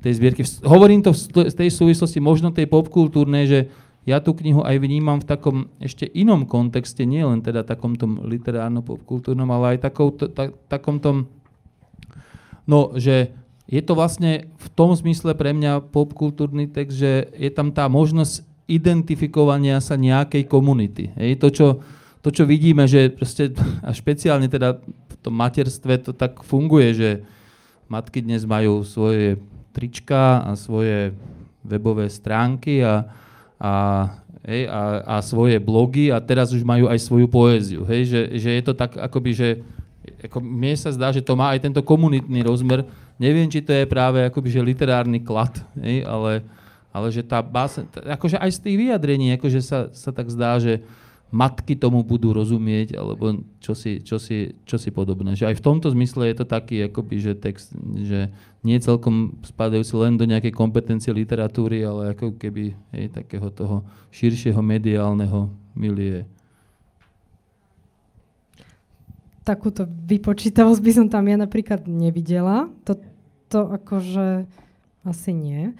tej 0.00 0.12
zbierky. 0.16 0.42
Hovorím 0.62 1.00
to 1.02 1.12
z 1.14 1.54
tej 1.54 1.70
súvislosti 1.72 2.20
možno 2.20 2.52
tej 2.52 2.68
popkultúrnej, 2.68 3.44
že 3.48 3.60
ja 4.06 4.22
tú 4.22 4.38
knihu 4.38 4.62
aj 4.62 4.78
vnímam 4.78 5.18
v 5.18 5.26
takom 5.26 5.56
ešte 5.82 6.06
inom 6.06 6.46
kontexte, 6.46 7.02
nie 7.02 7.26
len 7.26 7.42
teda 7.42 7.66
takom 7.66 7.98
tom 7.98 8.22
literárno-popkultúrnom, 8.22 9.50
ale 9.50 9.76
aj 9.76 9.90
takou, 9.90 10.14
ta, 10.14 10.54
takom 10.70 11.02
tom, 11.02 11.26
no, 12.70 12.94
že 12.94 13.34
je 13.66 13.82
to 13.82 13.98
vlastne 13.98 14.46
v 14.46 14.66
tom 14.78 14.94
zmysle 14.94 15.34
pre 15.34 15.50
mňa 15.50 15.90
popkultúrny 15.90 16.70
text, 16.70 17.02
že 17.02 17.34
je 17.34 17.50
tam 17.50 17.74
tá 17.74 17.90
možnosť 17.90 18.46
identifikovania 18.70 19.82
sa 19.82 19.98
nejakej 19.98 20.46
komunity. 20.46 21.10
Hej, 21.18 21.42
to, 21.42 21.48
čo, 21.50 21.66
to, 22.22 22.30
čo 22.30 22.46
vidíme, 22.46 22.86
že 22.86 23.10
proste, 23.10 23.50
a 23.86 23.90
špeciálne 23.90 24.46
teda 24.46 24.78
v 24.86 25.14
tom 25.18 25.34
materstve 25.34 25.98
to 25.98 26.14
tak 26.14 26.46
funguje, 26.46 26.94
že 26.94 27.10
matky 27.90 28.22
dnes 28.22 28.46
majú 28.46 28.86
svoje 28.86 29.42
trička 29.76 30.40
a 30.40 30.56
svoje 30.56 31.12
webové 31.60 32.08
stránky 32.08 32.80
a, 32.80 33.04
a, 33.60 33.72
hej, 34.48 34.72
a, 34.72 34.80
a 35.04 35.14
svoje 35.20 35.60
blogy 35.60 36.08
a 36.08 36.16
teraz 36.24 36.56
už 36.56 36.64
majú 36.64 36.88
aj 36.88 36.96
svoju 37.04 37.28
poéziu. 37.28 37.84
Hej, 37.84 38.08
že, 38.08 38.20
že 38.40 38.50
je 38.56 38.62
to 38.64 38.72
tak 38.72 38.96
akoby, 38.96 39.30
že 39.36 39.48
ako 40.24 40.40
mne 40.40 40.72
sa 40.80 40.88
zdá, 40.96 41.12
že 41.12 41.20
to 41.20 41.36
má 41.36 41.52
aj 41.52 41.68
tento 41.68 41.84
komunitný 41.84 42.40
rozmer. 42.40 42.88
Neviem, 43.20 43.52
či 43.52 43.60
to 43.60 43.76
je 43.76 43.84
práve 43.84 44.24
akoby, 44.24 44.48
že 44.48 44.64
literárny 44.64 45.20
klad, 45.20 45.52
hej, 45.76 46.08
ale, 46.08 46.40
ale 46.88 47.12
že 47.12 47.20
tá 47.20 47.44
bása, 47.44 47.84
akože 47.92 48.40
aj 48.40 48.50
z 48.56 48.58
tých 48.64 48.76
vyjadrení, 48.80 49.36
akože 49.36 49.60
sa, 49.60 49.92
sa 49.92 50.08
tak 50.08 50.32
zdá, 50.32 50.56
že 50.56 50.80
matky 51.36 51.76
tomu 51.76 52.00
budú 52.00 52.32
rozumieť, 52.32 52.96
alebo 52.96 53.44
čosi, 53.60 54.00
čosi, 54.00 54.56
čosi 54.64 54.88
podobné. 54.88 55.36
Že 55.36 55.52
aj 55.52 55.56
v 55.60 55.64
tomto 55.68 55.92
zmysle 55.92 56.32
je 56.32 56.36
to 56.40 56.46
taký 56.48 56.88
akoby, 56.88 57.20
že 57.20 57.32
text, 57.36 57.76
že 58.00 58.32
nie 58.64 58.80
celkom 58.80 59.36
spadajúci 59.44 59.92
len 60.00 60.16
do 60.16 60.24
nejakej 60.24 60.56
kompetencie 60.56 61.12
literatúry, 61.12 61.84
ale 61.84 62.16
ako 62.16 62.40
keby 62.40 62.72
hej, 62.96 63.12
takého 63.12 63.52
toho 63.52 63.84
širšieho 64.16 64.64
mediálneho 64.64 65.52
milie. 65.76 66.24
Takúto 69.44 69.86
vypočítavosť 69.86 70.80
by 70.82 70.92
som 70.96 71.06
tam 71.06 71.28
ja 71.28 71.36
napríklad 71.38 71.86
nevidela. 71.86 72.66
To, 72.88 72.98
to 73.46 73.60
akože 73.70 74.48
asi 75.06 75.30
nie. 75.30 75.70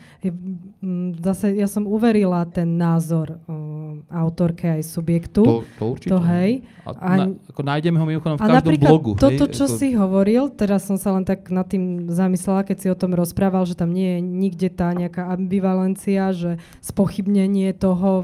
Zase 1.18 1.58
ja 1.58 1.66
som 1.66 1.82
uverila 1.84 2.46
ten 2.46 2.78
názor 2.78 3.42
uh, 3.50 3.98
autorke 4.06 4.78
aj 4.78 4.86
subjektu. 4.86 5.42
To, 5.42 5.54
to 5.76 5.84
určite. 5.90 6.10
To 6.14 6.18
hej. 6.22 6.62
A, 6.86 6.90
a, 6.94 7.10
na, 7.18 7.24
ako 7.50 7.62
nájdeme 7.66 7.98
ho 7.98 8.06
mimochodom 8.06 8.38
v 8.38 8.42
každom 8.46 8.58
napríklad 8.62 8.90
blogu. 8.94 9.10
toto, 9.18 9.44
hej, 9.50 9.54
čo 9.58 9.66
ako... 9.66 9.76
si 9.82 9.88
hovoril, 9.98 10.42
teraz 10.54 10.86
som 10.86 10.94
sa 10.94 11.10
len 11.18 11.26
tak 11.26 11.50
nad 11.50 11.66
tým 11.66 12.06
zamyslela, 12.06 12.62
keď 12.62 12.76
si 12.78 12.86
o 12.86 12.96
tom 12.96 13.18
rozprával, 13.18 13.66
že 13.66 13.74
tam 13.74 13.90
nie 13.90 14.16
je 14.16 14.20
nikde 14.22 14.68
tá 14.70 14.94
nejaká 14.94 15.26
ambivalencia, 15.26 16.30
že 16.30 16.62
spochybnenie 16.78 17.74
toho, 17.74 18.22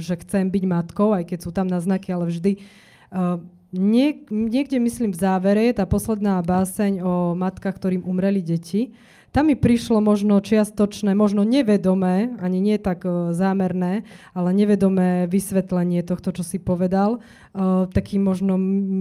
že 0.00 0.16
chcem 0.24 0.48
byť 0.48 0.64
matkou, 0.64 1.12
aj 1.12 1.28
keď 1.28 1.38
sú 1.44 1.52
tam 1.52 1.68
naznaky, 1.68 2.16
ale 2.16 2.32
vždy 2.32 2.52
uh, 3.12 3.36
nie, 3.74 4.22
niekde, 4.30 4.78
myslím, 4.78 5.10
v 5.10 5.18
závere 5.18 5.66
je 5.66 5.74
tá 5.82 5.84
posledná 5.84 6.38
báseň 6.46 7.02
o 7.02 7.34
matkách, 7.34 7.74
ktorým 7.74 8.06
umreli 8.06 8.38
deti 8.38 8.94
tam 9.34 9.50
mi 9.50 9.58
prišlo 9.58 9.98
možno 9.98 10.38
čiastočné, 10.38 11.18
možno 11.18 11.42
nevedomé, 11.42 12.38
ani 12.38 12.62
nie 12.62 12.78
tak 12.78 13.02
uh, 13.02 13.34
zámerné, 13.34 14.06
ale 14.30 14.54
nevedomé 14.54 15.26
vysvetlenie 15.26 16.06
tohto, 16.06 16.30
čo 16.30 16.46
si 16.46 16.62
povedal. 16.62 17.18
Uh, 17.50 17.90
taký 17.90 18.22
možno 18.22 18.54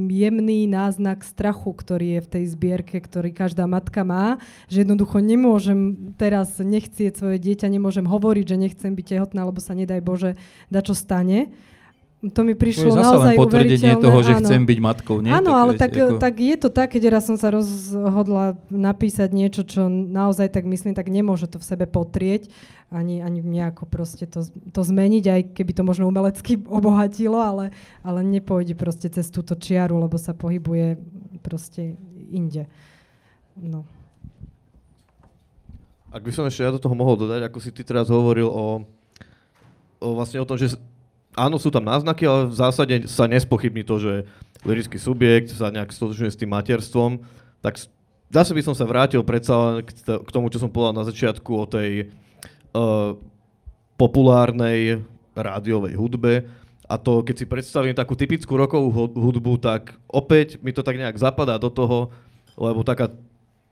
jemný 0.09 0.65
náznak 0.65 1.21
strachu, 1.21 1.77
ktorý 1.77 2.17
je 2.17 2.21
v 2.25 2.31
tej 2.34 2.43
zbierke, 2.49 2.97
ktorý 2.97 3.29
každá 3.29 3.69
matka 3.69 4.01
má, 4.01 4.41
že 4.73 4.81
jednoducho 4.81 5.21
nemôžem 5.21 6.11
teraz 6.17 6.57
nechcieť 6.57 7.13
svoje 7.13 7.38
dieťa, 7.38 7.69
nemôžem 7.69 8.09
hovoriť, 8.09 8.45
že 8.49 8.57
nechcem 8.57 8.97
byť 8.97 9.05
tehotná, 9.13 9.45
lebo 9.45 9.61
sa 9.61 9.77
nedaj 9.77 10.01
Bože, 10.01 10.34
da 10.73 10.81
čo 10.81 10.97
stane 10.97 11.53
to 12.32 12.41
mi 12.47 12.55
prišlo 12.55 12.95
to 12.95 12.95
je 12.95 13.03
naozaj 13.03 13.36
potvrdenie 13.36 13.99
toho, 13.99 14.19
že 14.24 14.39
áno. 14.39 14.47
chcem 14.47 14.63
byť 14.63 14.80
matkou. 14.80 15.19
Nie? 15.19 15.36
Áno, 15.36 15.51
tak, 15.51 15.59
ale 15.59 15.71
tak, 15.76 15.91
ako... 15.91 16.15
tak 16.24 16.36
je 16.39 16.55
to 16.55 16.69
tak, 16.71 16.88
keď 16.95 17.19
raz 17.19 17.28
som 17.28 17.36
sa 17.36 17.51
rozhodla 17.51 18.55
napísať 18.71 19.36
niečo, 19.36 19.67
čo 19.67 19.91
naozaj 19.91 20.55
tak 20.55 20.63
myslím, 20.63 20.95
tak 20.95 21.11
nemôže 21.11 21.51
to 21.51 21.59
v 21.59 21.67
sebe 21.67 21.84
potrieť, 21.84 22.47
ani, 22.88 23.19
ani 23.19 23.43
nejako 23.43 23.91
proste 23.91 24.24
to, 24.24 24.47
to 24.47 24.82
zmeniť, 24.88 25.24
aj 25.28 25.41
keby 25.51 25.71
to 25.76 25.84
možno 25.84 26.07
umelecky 26.07 26.55
obohatilo, 26.80 27.36
ale, 27.36 27.76
ale 28.07 28.24
nepôjde 28.24 28.80
proste 28.80 29.11
cez 29.11 29.28
túto 29.28 29.59
čiaru, 29.59 29.99
lebo 29.99 30.15
sa 30.15 30.32
pohybuje 30.32 30.95
proste 31.43 31.99
inde. 32.32 32.71
No. 33.59 33.84
Ak 36.13 36.24
by 36.24 36.32
som 36.32 36.47
ešte 36.47 36.63
ja 36.63 36.71
do 36.71 36.80
toho 36.80 36.95
mohol 36.95 37.19
dodať, 37.19 37.51
ako 37.51 37.57
si 37.59 37.74
ty 37.74 37.82
teraz 37.84 38.07
hovoril 38.07 38.47
o, 38.47 38.86
o 39.97 40.07
vlastne 40.13 40.39
o 40.39 40.47
tom, 40.47 40.55
že 40.61 40.78
áno, 41.36 41.57
sú 41.57 41.69
tam 41.73 41.86
náznaky, 41.86 42.23
ale 42.25 42.41
v 42.49 42.55
zásade 42.55 42.95
sa 43.09 43.25
nespochybní 43.25 43.84
to, 43.86 43.97
že 43.99 44.13
lirický 44.63 44.97
subjekt 44.97 45.51
sa 45.51 45.69
nejak 45.69 45.91
stotočňuje 45.91 46.31
s 46.31 46.39
tým 46.39 46.51
materstvom, 46.51 47.21
tak 47.59 47.79
zase 48.31 48.51
by 48.55 48.61
som 48.63 48.75
sa 48.75 48.88
vrátil 48.88 49.21
predsa 49.21 49.84
k, 49.84 50.29
tomu, 50.31 50.49
čo 50.49 50.61
som 50.61 50.71
povedal 50.71 51.03
na 51.03 51.07
začiatku 51.07 51.51
o 51.51 51.65
tej 51.67 52.09
uh, 52.73 53.13
populárnej 53.99 55.03
rádiovej 55.36 55.93
hudbe. 55.99 56.34
A 56.88 56.99
to, 56.99 57.23
keď 57.23 57.36
si 57.39 57.45
predstavím 57.47 57.95
takú 57.95 58.13
typickú 58.13 58.53
rokovú 58.59 59.09
hudbu, 59.15 59.57
tak 59.57 59.95
opäť 60.11 60.59
mi 60.59 60.75
to 60.75 60.84
tak 60.84 60.99
nejak 60.99 61.15
zapadá 61.15 61.55
do 61.57 61.71
toho, 61.71 62.11
lebo 62.59 62.86
taká, 62.86 63.09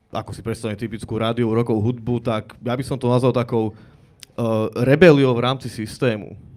ako 0.09 0.31
si 0.31 0.41
predstavím 0.41 0.79
typickú 0.79 1.19
rádiovú 1.19 1.53
rokovú 1.53 1.81
hudbu, 1.91 2.23
tak 2.23 2.55
ja 2.63 2.73
by 2.73 2.83
som 2.83 2.97
to 2.97 3.11
nazval 3.11 3.35
takou 3.35 3.71
uh, 3.71 4.67
rebeliou 4.73 5.35
v 5.35 5.43
rámci 5.43 5.67
systému 5.67 6.50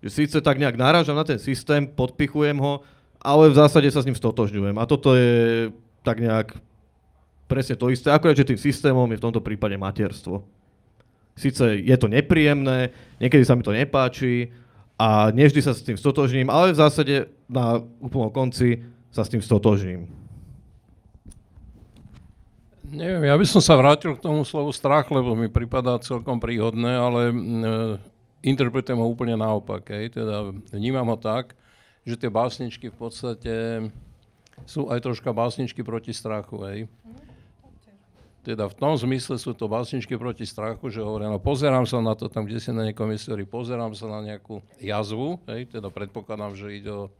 že 0.00 0.08
síce 0.10 0.36
tak 0.40 0.56
nejak 0.56 0.80
náražam 0.80 1.16
na 1.16 1.24
ten 1.24 1.38
systém, 1.38 1.86
podpichujem 1.86 2.56
ho, 2.56 2.80
ale 3.20 3.52
v 3.52 3.58
zásade 3.60 3.88
sa 3.92 4.00
s 4.00 4.08
ním 4.08 4.16
stotožňujem. 4.16 4.76
A 4.80 4.88
toto 4.88 5.12
je 5.12 5.68
tak 6.00 6.24
nejak 6.24 6.56
presne 7.44 7.76
to 7.76 7.92
isté, 7.92 8.08
akorát, 8.08 8.38
že 8.38 8.48
tým 8.48 8.60
systémom 8.60 9.10
je 9.10 9.18
v 9.20 9.24
tomto 9.28 9.42
prípade 9.44 9.76
materstvo. 9.76 10.46
Sice 11.36 11.76
je 11.82 11.96
to 11.98 12.08
nepríjemné, 12.08 12.94
niekedy 13.20 13.44
sa 13.44 13.58
mi 13.58 13.66
to 13.66 13.74
nepáči 13.74 14.54
a 15.00 15.34
nevždy 15.34 15.60
sa 15.60 15.74
s 15.74 15.84
tým 15.84 15.98
stotožním, 15.98 16.48
ale 16.48 16.72
v 16.72 16.80
zásade 16.80 17.14
na 17.50 17.82
úplnom 18.00 18.30
konci 18.30 18.84
sa 19.10 19.26
s 19.26 19.32
tým 19.32 19.42
stotožním. 19.42 20.06
Neviem, 22.90 23.30
ja 23.30 23.38
by 23.38 23.46
som 23.46 23.62
sa 23.62 23.78
vrátil 23.78 24.18
k 24.18 24.22
tomu 24.22 24.42
slovu 24.42 24.74
strach, 24.74 25.06
lebo 25.14 25.38
mi 25.38 25.46
pripadá 25.46 25.98
celkom 26.02 26.42
príhodné, 26.42 26.98
ale 26.98 27.30
interpretujem 28.40 29.00
ho 29.00 29.06
úplne 29.08 29.36
naopak. 29.36 29.84
Hej. 29.92 30.16
Teda 30.20 30.50
vnímam 30.72 31.06
ho 31.08 31.16
tak, 31.16 31.56
že 32.04 32.16
tie 32.16 32.32
básničky 32.32 32.88
v 32.88 32.96
podstate 32.96 33.54
sú 34.68 34.88
aj 34.92 35.00
troška 35.04 35.32
básničky 35.32 35.80
proti 35.84 36.12
strachu. 36.12 36.56
Hej. 36.68 36.80
Teda 38.40 38.72
v 38.72 38.76
tom 38.76 38.96
zmysle 38.96 39.36
sú 39.36 39.52
to 39.52 39.68
básničky 39.68 40.16
proti 40.16 40.48
strachu, 40.48 40.88
že 40.88 41.04
hovoria, 41.04 41.28
no 41.28 41.36
pozerám 41.36 41.84
sa 41.84 42.00
na 42.00 42.16
to 42.16 42.24
tam, 42.32 42.48
kde 42.48 42.56
si 42.56 42.72
na 42.72 42.88
niekom 42.88 43.12
histórii, 43.12 43.44
pozerám 43.44 43.92
sa 43.92 44.08
na 44.08 44.24
nejakú 44.24 44.64
jazvu, 44.80 45.36
hej, 45.44 45.68
teda 45.68 45.92
predpokladám, 45.92 46.56
že 46.56 46.72
ide 46.72 46.88
o, 46.88 47.12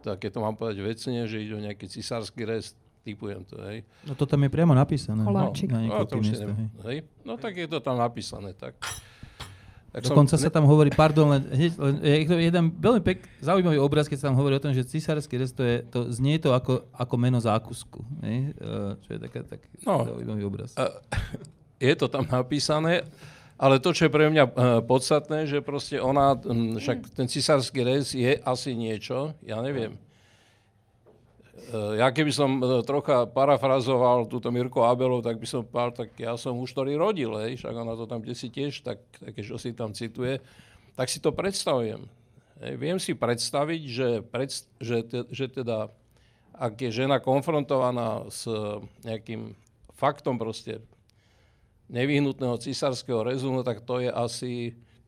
tak 0.00 0.24
keď 0.24 0.30
to 0.32 0.40
mám 0.40 0.56
povedať 0.56 0.80
vecne, 0.80 1.28
že 1.28 1.44
ide 1.44 1.52
o 1.52 1.60
nejaký 1.60 1.84
cisársky 1.84 2.48
rest, 2.48 2.80
typujem 3.04 3.44
to, 3.44 3.60
hej. 3.60 3.84
No 4.08 4.16
to 4.16 4.24
tam 4.24 4.40
je 4.40 4.48
priamo 4.48 4.72
napísané. 4.72 5.20
Koláčik. 5.20 5.68
No, 5.68 5.84
no, 5.84 6.08
to 6.08 6.16
neviem, 6.16 6.72
hej. 6.88 7.04
no 7.28 7.36
tak 7.36 7.60
je 7.60 7.68
to 7.68 7.84
tam 7.84 8.00
napísané, 8.00 8.56
tak. 8.56 8.80
Tak 9.94 10.10
Dokonca 10.10 10.34
som... 10.34 10.42
sa 10.42 10.50
tam 10.50 10.66
hovorí, 10.66 10.90
pardon, 10.90 11.30
len, 11.30 11.46
len 11.54 11.94
je 12.02 12.26
to 12.26 12.34
jeden 12.34 12.74
veľmi 12.82 12.98
pek, 12.98 13.22
zaujímavý 13.38 13.78
obraz, 13.78 14.10
keď 14.10 14.18
sa 14.18 14.26
tam 14.26 14.34
hovorí 14.42 14.58
o 14.58 14.62
tom, 14.62 14.74
že 14.74 14.82
cisársky 14.82 15.38
rest, 15.38 15.54
to, 15.54 15.62
je, 15.62 15.86
to 15.86 16.10
znie 16.10 16.42
to 16.42 16.50
ako, 16.50 16.90
ako 16.90 17.14
meno 17.14 17.38
zákusku. 17.38 18.02
Ne? 18.18 18.50
Čo 19.06 19.08
je 19.14 19.18
taká, 19.22 19.46
taký 19.46 19.70
no, 19.86 20.02
zaujímavý 20.02 20.42
obraz. 20.50 20.74
Je 21.78 21.94
to 21.94 22.08
tam 22.08 22.24
napísané, 22.26 23.06
ale 23.54 23.76
to, 23.76 23.92
čo 23.92 24.06
je 24.06 24.14
pre 24.14 24.30
mňa 24.30 24.56
podstatné, 24.88 25.44
že 25.44 25.60
proste 25.60 26.00
ona, 26.00 26.32
však 26.80 27.12
ten 27.12 27.26
cisársky 27.28 27.84
rez 27.84 28.14
je 28.14 28.40
asi 28.40 28.72
niečo, 28.72 29.36
ja 29.44 29.60
neviem. 29.60 29.98
Eh, 31.64 31.96
ja 31.96 32.12
keby 32.12 32.28
som 32.28 32.60
eh, 32.60 32.84
trocha 32.84 33.24
parafrazoval 33.24 34.28
túto 34.28 34.52
Mirko 34.52 34.84
Abelov, 34.84 35.24
tak 35.24 35.40
by 35.40 35.46
som 35.48 35.64
povedal, 35.64 36.04
tak 36.04 36.10
ja 36.20 36.36
som 36.36 36.60
už 36.60 36.76
ktorý 36.76 36.92
rodil, 37.00 37.32
hej, 37.40 37.56
však 37.56 37.72
ona 37.72 37.96
to 37.96 38.04
tam 38.04 38.20
si 38.36 38.52
tiež, 38.52 38.84
tak, 38.84 39.00
také, 39.16 39.40
čo 39.40 39.56
si 39.56 39.72
tam 39.72 39.96
cituje, 39.96 40.44
tak 40.92 41.08
si 41.08 41.24
to 41.24 41.32
predstavujem. 41.32 42.04
Hej, 42.60 42.72
viem 42.76 42.98
si 43.00 43.16
predstaviť, 43.16 43.82
že, 43.88 44.08
pred, 44.20 44.50
že, 44.78 44.98
te, 45.08 45.24
že 45.32 45.46
teda, 45.48 45.88
ak 46.52 46.74
je 46.84 46.90
žena 46.92 47.16
konfrontovaná 47.18 48.28
s 48.28 48.44
nejakým 49.02 49.56
faktom 49.96 50.36
proste 50.36 50.84
nevyhnutného 51.88 52.60
cisárskeho 52.60 53.24
rezu, 53.24 53.48
no 53.48 53.64
tak 53.64 53.80
to 53.82 54.04
je 54.04 54.10
asi, 54.12 54.52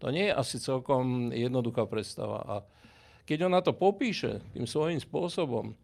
to 0.01 0.09
nie 0.09 0.33
je 0.33 0.35
asi 0.35 0.57
celkom 0.57 1.31
jednoduchá 1.37 1.85
predstava. 1.85 2.43
A 2.49 2.55
keď 3.29 3.47
ona 3.47 3.61
to 3.61 3.77
popíše 3.77 4.41
tým 4.57 4.65
svojím 4.65 4.99
spôsobom, 4.99 5.77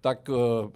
tak 0.00 0.28
uh, 0.32 0.68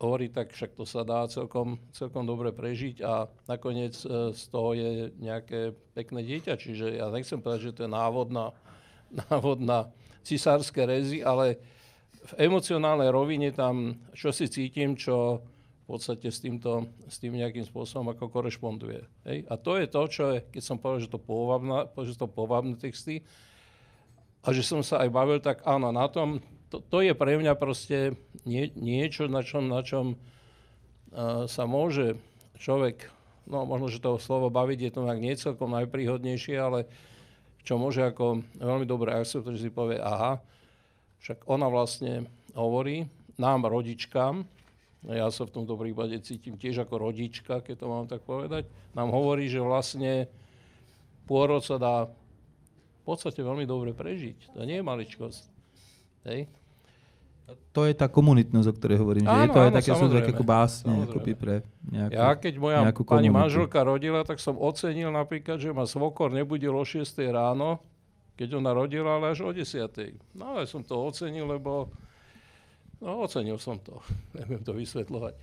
hovorí, 0.00 0.28
tak 0.28 0.52
však 0.52 0.76
to 0.76 0.84
sa 0.84 1.04
dá 1.04 1.24
celkom, 1.28 1.80
celkom 1.96 2.28
dobre 2.28 2.52
prežiť 2.52 3.00
a 3.04 3.28
nakoniec 3.48 3.96
uh, 4.04 4.32
z 4.32 4.42
toho 4.52 4.76
je 4.76 4.90
nejaké 5.20 5.72
pekné 5.96 6.20
dieťa. 6.24 6.54
Čiže 6.56 7.00
ja 7.00 7.08
nechcem 7.08 7.40
povedať, 7.40 7.72
že 7.72 7.74
to 7.76 7.84
je 7.88 7.90
návod 7.90 8.28
na, 8.28 8.52
návod 9.28 9.60
na 9.60 9.88
cisárske 10.22 10.84
rezy, 10.84 11.24
ale 11.24 11.58
v 12.22 12.32
emocionálnej 12.46 13.10
rovine 13.10 13.50
tam, 13.50 13.98
čo 14.14 14.30
si 14.30 14.46
cítim, 14.46 14.94
čo 14.94 15.42
v 15.82 15.98
podstate 15.98 16.30
s, 16.30 16.38
týmto, 16.38 16.86
s 17.10 17.18
tým 17.18 17.34
nejakým 17.34 17.66
spôsobom 17.66 18.14
ako 18.14 18.30
korešponduje. 18.30 19.02
Hej? 19.26 19.38
A 19.50 19.58
to 19.58 19.74
je 19.74 19.86
to, 19.90 20.02
čo 20.06 20.24
je, 20.30 20.38
keď 20.54 20.62
som 20.62 20.78
povedal, 20.78 21.02
že 21.02 21.10
to 21.10 21.18
povabná, 21.18 21.90
že 22.06 22.14
to 22.14 22.30
povabné 22.30 22.78
texty, 22.78 23.26
a 24.42 24.50
že 24.50 24.66
som 24.66 24.82
sa 24.82 25.06
aj 25.06 25.08
bavil, 25.10 25.38
tak 25.38 25.62
áno, 25.62 25.94
na 25.94 26.06
tom 26.10 26.42
to, 26.72 26.80
to 26.80 27.04
je 27.04 27.12
pre 27.12 27.36
mňa 27.36 27.52
proste 27.60 28.16
nie, 28.48 28.72
niečo, 28.72 29.28
na 29.28 29.44
čom, 29.44 29.68
na 29.68 29.84
čom 29.84 30.16
uh, 30.16 31.44
sa 31.44 31.68
môže 31.68 32.16
človek, 32.56 33.12
no 33.44 33.68
možno, 33.68 33.92
že 33.92 34.00
to 34.00 34.16
slovo 34.16 34.48
baviť 34.48 34.88
je 34.88 34.90
to 34.96 35.04
nejak 35.04 35.20
nie 35.20 35.36
celkom 35.36 35.68
najpríhodnejšie, 35.76 36.56
ale 36.56 36.88
čo 37.60 37.76
môže 37.76 38.00
ako 38.00 38.40
veľmi 38.56 38.88
dobre 38.88 39.12
akceptovať, 39.12 39.60
si 39.60 39.68
povie, 39.68 40.00
aha, 40.00 40.40
však 41.20 41.44
ona 41.44 41.68
vlastne 41.68 42.24
hovorí 42.56 43.04
nám, 43.36 43.68
rodičkám, 43.68 44.48
ja 45.12 45.28
sa 45.34 45.44
v 45.44 45.54
tomto 45.54 45.74
prípade 45.76 46.14
cítim 46.24 46.56
tiež 46.56 46.86
ako 46.86 47.10
rodička, 47.10 47.60
keď 47.60 47.74
to 47.74 47.86
mám 47.90 48.06
tak 48.08 48.24
povedať, 48.24 48.64
nám 48.96 49.12
hovorí, 49.12 49.50
že 49.50 49.60
vlastne 49.60 50.30
pôrod 51.28 51.60
sa 51.60 51.76
dá 51.76 52.06
v 52.06 53.02
podstate 53.02 53.42
veľmi 53.42 53.66
dobre 53.66 53.90
prežiť. 53.90 54.54
To 54.54 54.62
nie 54.62 54.78
je 54.78 54.86
maličkosť. 54.86 55.42
Hej? 56.30 56.46
To 57.72 57.88
je 57.88 57.96
tá 57.96 58.04
komunitnosť, 58.04 58.68
o 58.68 58.74
ktorej 58.76 59.00
hovorím. 59.00 59.24
Áno, 59.24 59.32
že 59.32 59.42
je 59.44 59.50
to 59.50 59.60
aj 59.64 59.72
také, 59.72 59.90
sú 59.96 60.06
také 60.12 60.32
básne 60.44 60.92
akoby 61.08 61.32
pre 61.32 61.54
nejakú 61.88 62.12
Ja 62.12 62.28
keď 62.36 62.54
moja 62.60 62.78
pani 62.84 63.28
komunitu. 63.28 63.32
manželka 63.32 63.80
rodila, 63.80 64.20
tak 64.28 64.44
som 64.44 64.60
ocenil 64.60 65.08
napríklad, 65.08 65.56
že 65.56 65.72
ma 65.72 65.88
svokor 65.88 66.28
nebudil 66.32 66.72
o 66.76 66.84
6 66.84 67.02
ráno, 67.32 67.80
keď 68.36 68.60
ona 68.60 68.76
rodila, 68.76 69.16
ale 69.16 69.32
až 69.32 69.48
o 69.48 69.50
10. 69.56 69.72
No 70.36 70.52
ale 70.52 70.68
som 70.68 70.84
to 70.84 71.00
ocenil, 71.00 71.48
lebo 71.48 71.88
no 73.00 73.24
ocenil 73.24 73.56
som 73.56 73.80
to. 73.80 74.04
Neviem 74.36 74.60
to 74.60 74.76
vysvetľovať. 74.76 75.34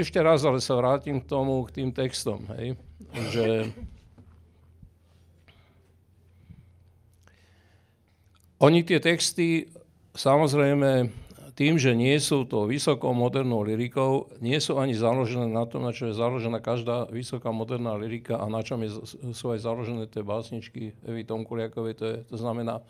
ešte 0.00 0.18
raz 0.24 0.48
ale 0.48 0.64
sa 0.64 0.80
vrátim 0.80 1.20
k 1.20 1.28
tomu, 1.28 1.60
k 1.68 1.76
tým 1.76 1.90
textom. 1.92 2.40
Hej? 2.56 2.80
Že 3.36 3.68
oni 8.64 8.80
tie 8.80 8.96
texty 8.96 9.68
Samozrejme, 10.16 11.12
tým, 11.56 11.76
že 11.76 11.92
nie 11.92 12.16
sú 12.20 12.48
to 12.48 12.68
vysokou 12.68 13.12
modernou 13.12 13.64
lirikou, 13.64 14.32
nie 14.40 14.56
sú 14.60 14.80
ani 14.80 14.96
založené 14.96 15.48
na 15.48 15.64
tom, 15.64 15.84
na 15.84 15.92
čo 15.92 16.08
je 16.08 16.16
založená 16.16 16.60
každá 16.60 17.08
vysoká 17.08 17.52
moderná 17.52 17.96
lirika 17.96 18.40
a 18.40 18.48
na 18.48 18.60
čom 18.60 18.80
je, 18.84 18.92
sú 19.32 19.52
aj 19.52 19.64
založené 19.64 20.04
tie 20.08 20.20
básničky 20.20 20.96
Evy 21.04 21.24
Tomkuliakovej, 21.24 21.94
to, 21.96 22.04
je, 22.04 22.16
to 22.28 22.36
znamená 22.36 22.84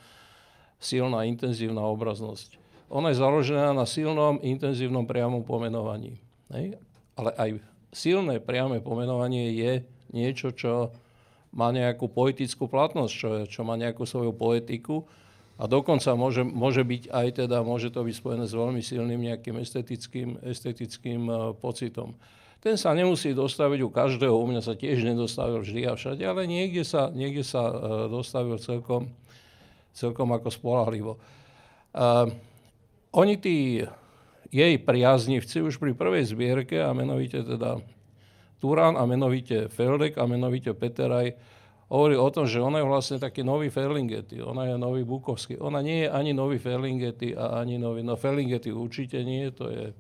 silná, 0.79 1.27
intenzívna 1.27 1.83
obraznosť. 1.87 2.59
Ona 2.91 3.11
je 3.11 3.19
založená 3.19 3.75
na 3.75 3.87
silnom, 3.87 4.39
intenzívnom 4.43 5.07
priamom 5.07 5.43
pomenovaní. 5.43 6.23
Hej? 6.55 6.79
Ale 7.19 7.31
aj 7.39 7.51
silné 7.91 8.39
priame 8.39 8.79
pomenovanie 8.79 9.51
je 9.55 9.73
niečo, 10.15 10.55
čo 10.55 10.95
má 11.51 11.75
nejakú 11.75 12.07
poetickú 12.07 12.71
platnosť, 12.71 13.13
čo, 13.15 13.29
čo 13.47 13.61
má 13.67 13.75
nejakú 13.75 14.07
svoju 14.07 14.31
poetiku 14.31 15.07
a 15.57 15.65
dokonca 15.65 16.13
môže, 16.13 16.45
môže 16.45 16.85
byť 16.85 17.09
aj 17.09 17.29
teda, 17.45 17.65
môže 17.65 17.89
to 17.89 18.05
byť 18.05 18.15
spojené 18.15 18.45
s 18.45 18.53
veľmi 18.53 18.83
silným 18.85 19.21
nejakým 19.33 19.57
estetickým, 19.57 20.37
estetickým 20.45 21.23
uh, 21.29 21.37
pocitom. 21.57 22.13
Ten 22.61 22.77
sa 22.77 22.93
nemusí 22.93 23.33
dostaviť 23.33 23.81
u 23.81 23.89
každého, 23.89 24.37
u 24.37 24.47
mňa 24.49 24.61
sa 24.61 24.77
tiež 24.77 25.01
nedostavil 25.01 25.65
vždy 25.65 25.89
a 25.89 25.97
všade, 25.97 26.23
ale 26.25 26.45
niekde 26.45 26.85
sa, 26.85 27.09
niekde 27.09 27.41
sa 27.41 27.73
uh, 27.73 27.75
dostavil 28.13 28.61
celkom, 28.61 29.09
celkom 29.97 30.29
ako 30.37 30.49
spolahlivo. 30.53 31.13
Uh, 31.97 32.29
oni 33.17 33.41
tí 33.41 33.81
jej 34.53 34.75
priaznivci 34.77 35.65
už 35.65 35.81
pri 35.81 35.97
prvej 35.97 36.29
zbierke, 36.37 36.85
a 36.85 36.93
menovite 36.93 37.41
teda 37.41 37.81
Turán 38.61 38.97
a 38.97 39.05
menovite 39.09 39.73
Feldek 39.73 40.21
a 40.21 40.29
menovite 40.29 40.73
Peteraj, 40.77 41.56
hovorí 41.87 42.19
o 42.19 42.29
tom, 42.35 42.51
že 42.51 42.59
ona 42.59 42.83
je 42.83 42.91
vlastne 42.91 43.19
taký 43.23 43.47
nový 43.47 43.71
Ferlinghetti, 43.71 44.43
ona 44.43 44.67
je 44.67 44.75
nový 44.75 45.07
Bukovský. 45.07 45.59
Ona 45.63 45.79
nie 45.83 46.07
je 46.07 46.09
ani 46.11 46.35
nový 46.35 46.59
Ferlinghetti 46.59 47.39
a 47.39 47.63
ani 47.63 47.79
nový, 47.79 48.03
no 48.03 48.19
Ferlinghetti 48.19 48.75
určite 48.75 49.23
nie, 49.23 49.51
to 49.55 49.71
je 49.71 49.95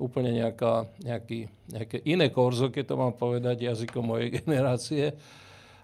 úplne 0.00 0.32
nejaká, 0.34 0.88
nejaký, 1.04 1.46
nejaké 1.70 1.98
iné 2.08 2.32
korzo, 2.32 2.72
keď 2.72 2.84
to 2.90 2.94
mám 2.96 3.14
povedať 3.14 3.62
jazykom 3.62 4.02
mojej 4.02 4.28
generácie. 4.42 5.14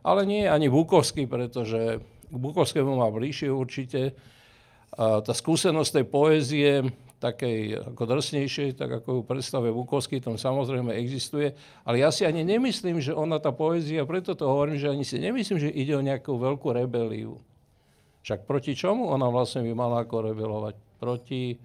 Ale 0.00 0.24
nie 0.24 0.48
je 0.48 0.50
ani 0.50 0.72
Bukovský, 0.72 1.28
pretože 1.28 2.00
k 2.28 2.36
Bukovskému 2.36 2.96
má 2.96 3.12
bližšie 3.12 3.52
určite. 3.52 4.16
A 4.96 5.20
tá 5.20 5.36
skúsenosť 5.36 6.00
tej 6.00 6.06
poézie 6.08 6.72
takej 7.18 7.82
ako 7.94 8.02
drsnejšej, 8.06 8.78
tak 8.78 9.02
ako 9.02 9.20
ju 9.20 9.22
predstavuje 9.26 9.74
Bukovský, 9.74 10.22
tam 10.22 10.38
samozrejme 10.38 10.94
existuje. 10.94 11.52
Ale 11.82 11.98
ja 11.98 12.14
si 12.14 12.22
ani 12.22 12.46
nemyslím, 12.46 13.02
že 13.02 13.10
ona 13.10 13.42
tá 13.42 13.50
poézia, 13.50 14.06
preto 14.06 14.38
to 14.38 14.46
hovorím, 14.46 14.78
že 14.78 14.90
ani 14.90 15.02
si 15.02 15.18
nemyslím, 15.18 15.58
že 15.58 15.70
ide 15.74 15.98
o 15.98 16.02
nejakú 16.02 16.38
veľkú 16.38 16.70
rebeliu. 16.70 17.42
Však 18.22 18.46
proti 18.46 18.78
čomu 18.78 19.10
ona 19.10 19.26
vlastne 19.30 19.66
by 19.66 19.72
mala 19.74 20.06
ako 20.06 20.30
rebelovať? 20.30 20.74
Proti, 20.98 21.58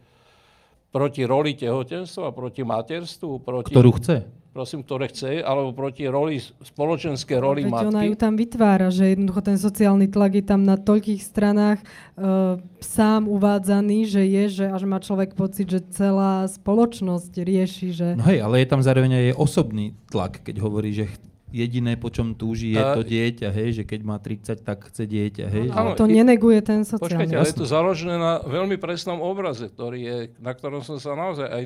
proti 0.89 1.22
roli 1.26 1.54
tehotenstva, 1.54 2.34
proti 2.34 2.62
materstvu? 2.66 3.41
Proti... 3.41 3.74
Ktorú 3.74 3.91
chce? 3.97 4.42
Prosím, 4.54 4.86
ktoré 4.86 5.10
chce, 5.10 5.41
alebo 5.41 5.74
proti 5.74 6.06
roli, 6.06 6.38
spoločenskej 6.39 7.38
roli 7.41 7.66
Veď 7.66 7.74
matky. 7.74 7.89
ona 7.89 8.01
ju 8.06 8.16
tam 8.16 8.34
vytvára, 8.38 8.88
že 8.93 9.18
jednoducho 9.18 9.41
ten 9.41 9.58
sociálny 9.58 10.08
tlak 10.14 10.38
je 10.38 10.45
tam 10.45 10.62
na 10.62 10.78
toľkých 10.78 11.26
stranách 11.26 11.82
uh, 11.82 12.62
sám 12.78 13.26
uvádzaný, 13.26 14.06
že 14.06 14.22
je, 14.22 14.43
že 14.62 14.66
až 14.70 14.86
má 14.86 15.01
človek 15.01 15.34
pocit, 15.34 15.74
že 15.74 15.82
celá 15.89 16.45
spoločnosť 16.45 17.34
rieši, 17.41 17.88
že... 17.91 18.08
No 18.14 18.30
hej, 18.30 18.45
ale 18.45 18.62
je 18.62 18.68
tam 18.70 18.86
zároveň 18.86 19.34
aj 19.34 19.41
osobný 19.41 19.97
tlak, 20.14 20.45
keď 20.45 20.62
hovorí, 20.62 20.93
že 20.93 21.10
jediné, 21.54 21.97
po 21.97 22.10
čom 22.10 22.34
túži, 22.34 22.74
je 22.74 22.82
to 22.82 23.01
dieťa, 23.06 23.49
hej, 23.54 23.70
že 23.82 23.84
keď 23.86 23.99
má 24.01 24.18
30, 24.18 24.66
tak 24.66 24.89
chce 24.89 25.06
dieťa, 25.06 25.45
hej. 25.49 25.68
No, 25.70 25.78
ale 25.78 25.89
to 25.93 26.10
neneguje 26.10 26.62
ten 26.66 26.82
sociálny. 26.82 27.30
Počkajte, 27.30 27.36
ale 27.38 27.49
je 27.49 27.58
to 27.58 27.70
založené 27.70 28.18
na 28.18 28.41
veľmi 28.41 28.78
presnom 28.82 29.22
obraze, 29.22 29.70
ktorý 29.70 29.99
je, 30.01 30.18
na 30.41 30.54
ktorom 30.54 30.82
som 30.82 30.97
sa 30.97 31.14
naozaj 31.14 31.45
aj 31.45 31.64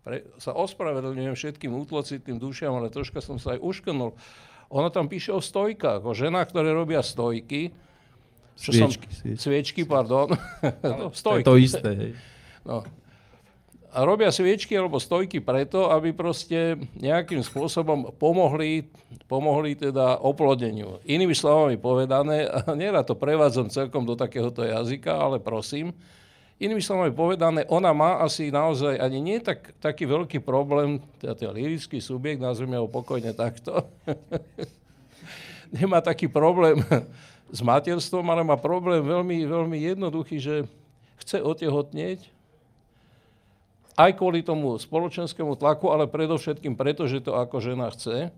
pre, 0.00 0.24
sa 0.40 0.56
ospravedlňujem 0.56 1.36
všetkým 1.36 1.72
útlocitým 1.76 2.40
dušiam, 2.40 2.72
ale 2.72 2.88
troška 2.88 3.20
som 3.20 3.36
sa 3.36 3.56
aj 3.56 3.60
uškrnul. 3.60 4.16
Ona 4.70 4.88
tam 4.88 5.10
píše 5.10 5.34
o 5.34 5.42
stojkách, 5.42 6.06
o 6.06 6.14
ženách, 6.14 6.48
ktoré 6.54 6.70
robia 6.72 7.02
stojky. 7.02 7.74
Čo 8.60 8.70
sviečky, 8.76 9.08
som, 9.08 9.18
sviečky. 9.24 9.40
sviečky, 9.40 9.82
pardon. 9.84 10.32
no, 10.84 11.10
stojky. 11.12 11.44
To 11.48 11.56
je 11.56 11.60
to 11.60 11.60
isté, 11.60 11.90
hej. 11.96 12.12
No. 12.64 12.84
A 13.90 14.06
robia 14.06 14.30
sviečky 14.30 14.78
alebo 14.78 15.02
stojky 15.02 15.42
preto, 15.42 15.90
aby 15.90 16.14
proste 16.14 16.78
nejakým 16.94 17.42
spôsobom 17.42 18.14
pomohli, 18.14 18.86
pomohli 19.26 19.74
teda 19.74 20.22
oplodeniu. 20.22 21.02
Inými 21.02 21.34
slovami 21.34 21.74
povedané, 21.74 22.46
nerad 22.78 23.02
to 23.10 23.18
prevádzam 23.18 23.66
celkom 23.66 24.06
do 24.06 24.14
takéhoto 24.14 24.62
jazyka, 24.62 25.10
ale 25.10 25.42
prosím, 25.42 25.90
Inými 26.60 26.84
slovami 26.84 27.08
povedané, 27.16 27.64
ona 27.72 27.88
má 27.96 28.20
asi 28.20 28.52
naozaj 28.52 29.00
ani 29.00 29.16
nie 29.16 29.40
tak, 29.40 29.72
taký 29.80 30.04
veľký 30.04 30.44
problém, 30.44 31.00
teda 31.16 31.32
ten 31.32 31.48
lirický 31.56 32.04
subjekt, 32.04 32.36
nazvime 32.36 32.76
ho 32.76 32.84
pokojne 32.84 33.32
takto, 33.32 33.88
nemá 35.80 36.04
taký 36.04 36.28
problém 36.28 36.84
s 37.48 37.64
materstvom, 37.64 38.28
ale 38.28 38.44
má 38.44 38.60
problém 38.60 39.00
veľmi, 39.00 39.48
veľmi 39.48 39.78
jednoduchý, 39.88 40.36
že 40.36 40.54
chce 41.24 41.40
otehotnieť, 41.40 42.28
aj 43.96 44.20
kvôli 44.20 44.44
tomu 44.44 44.76
spoločenskému 44.76 45.56
tlaku, 45.56 45.88
ale 45.88 46.12
predovšetkým 46.12 46.76
preto, 46.76 47.08
že 47.08 47.24
to 47.24 47.40
ako 47.40 47.56
žena 47.64 47.88
chce 47.88 48.28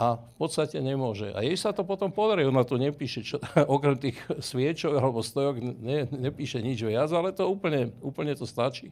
a 0.00 0.16
v 0.16 0.34
podstate 0.40 0.80
nemôže. 0.80 1.28
A 1.36 1.44
jej 1.44 1.60
sa 1.60 1.76
to 1.76 1.84
potom 1.84 2.08
podarí, 2.08 2.48
ona 2.48 2.64
to 2.64 2.80
nepíše, 2.80 3.20
čo, 3.20 3.36
okrem 3.76 4.00
tých 4.00 4.16
sviečok 4.40 4.96
alebo 4.96 5.20
stojok 5.20 5.60
ne, 5.60 6.08
nepíše 6.08 6.64
nič 6.64 6.80
viac, 6.80 7.12
ale 7.12 7.36
to 7.36 7.44
úplne, 7.44 7.92
úplne 8.00 8.32
to 8.32 8.48
stačí. 8.48 8.88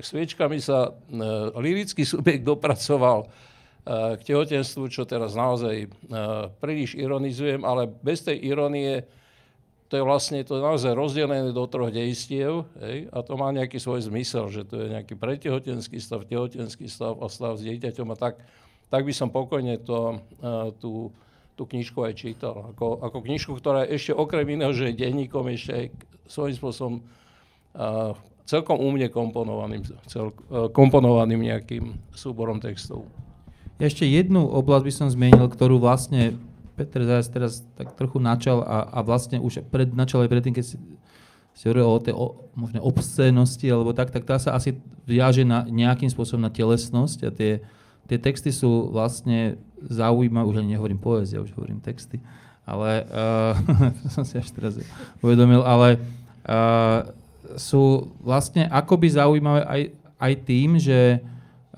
Tak 0.00 0.08
sviečkami 0.08 0.56
sa 0.56 0.88
e, 0.88 1.20
lirický 1.60 2.08
subjekt 2.08 2.48
dopracoval 2.48 3.28
e, 3.28 4.16
k 4.16 4.20
tehotenstvu, 4.32 4.88
čo 4.88 5.04
teraz 5.04 5.36
naozaj 5.36 5.76
e, 5.84 5.88
príliš 6.56 6.96
ironizujem, 6.96 7.60
ale 7.60 7.84
bez 8.00 8.24
tej 8.24 8.40
ironie 8.40 9.04
to 9.86 10.00
je 10.00 10.02
vlastne 10.02 10.42
to 10.42 10.58
naozaj 10.58 10.96
rozdelené 10.96 11.52
do 11.54 11.62
troch 11.70 11.94
dejstiev 11.94 12.66
hej, 12.82 13.06
a 13.12 13.22
to 13.22 13.38
má 13.38 13.52
nejaký 13.54 13.78
svoj 13.78 14.02
zmysel, 14.08 14.50
že 14.50 14.66
to 14.66 14.82
je 14.82 14.86
nejaký 14.98 15.14
pretehotenský 15.14 16.02
stav, 16.02 16.26
tehotenský 16.26 16.90
stav 16.90 17.14
a 17.22 17.30
stav 17.30 17.54
s 17.54 17.62
dieťaťom 17.62 18.08
a 18.10 18.16
tak 18.18 18.40
tak 18.90 19.02
by 19.02 19.12
som 19.12 19.28
pokojne 19.32 19.82
to, 19.82 20.22
uh, 20.40 20.70
tú, 20.78 21.10
tú 21.58 21.62
knižku 21.66 22.02
aj 22.06 22.14
čítal. 22.14 22.74
Ako, 22.74 23.02
ako 23.02 23.18
knižku, 23.24 23.52
ktorá 23.58 23.82
ešte 23.86 24.14
okrem 24.14 24.58
iného, 24.58 24.70
že 24.70 24.92
je 24.92 25.00
denníkom, 25.02 25.50
ešte 25.50 25.72
aj 25.74 25.86
svojím 26.30 26.56
spôsobom 26.58 26.94
uh, 27.00 28.14
celkom 28.46 28.78
umne 28.78 29.10
komponovaným, 29.10 29.82
cel, 30.06 30.30
uh, 30.50 30.70
komponovaným 30.70 31.42
nejakým 31.42 31.98
súborom 32.14 32.62
textov. 32.62 33.06
Ešte 33.76 34.08
jednu 34.08 34.40
oblasť 34.40 34.84
by 34.88 34.92
som 34.94 35.08
zmienil, 35.12 35.52
ktorú 35.52 35.76
vlastne 35.76 36.38
Peter 36.76 37.04
Zajac 37.04 37.26
teraz 37.32 37.52
tak 37.76 37.96
trochu 37.96 38.20
načal 38.20 38.60
a, 38.64 38.84
a 38.88 38.98
vlastne 39.00 39.40
už 39.40 39.64
pred, 39.72 39.92
načal 39.96 40.24
aj 40.24 40.30
predtým, 40.32 40.54
keď 40.56 40.64
si, 40.64 40.76
si 41.56 41.62
hovoril 41.64 41.88
o 41.88 42.00
tej 42.00 42.14
o, 42.16 42.26
možno 42.52 42.84
obscénosti 42.84 43.68
alebo 43.68 43.96
tak, 43.96 44.12
tak 44.12 44.28
tá 44.28 44.36
sa 44.36 44.52
asi 44.52 44.76
viaže 45.08 45.44
na, 45.44 45.64
nejakým 45.64 46.12
spôsobom 46.12 46.44
na 46.44 46.52
telesnosť 46.52 47.18
a 47.24 47.30
tie, 47.32 47.52
tie 48.06 48.18
texty 48.18 48.54
sú 48.54 48.90
vlastne 48.94 49.58
zaujímavé, 49.82 50.46
už 50.46 50.58
ani 50.62 50.74
nehovorím 50.74 50.98
poézia, 50.98 51.42
už 51.42 51.52
hovorím 51.54 51.82
texty, 51.82 52.22
ale 52.66 53.04
uh, 53.10 53.54
som 54.10 54.26
si 54.26 54.38
až 54.38 54.50
teraz 54.54 54.78
uvedomil, 55.22 55.62
ale 55.62 56.00
uh, 56.46 57.10
sú 57.54 58.10
vlastne 58.22 58.66
akoby 58.66 59.06
zaujímavé 59.14 59.62
aj, 59.66 59.82
aj 60.18 60.32
tým, 60.42 60.70
že, 60.82 61.22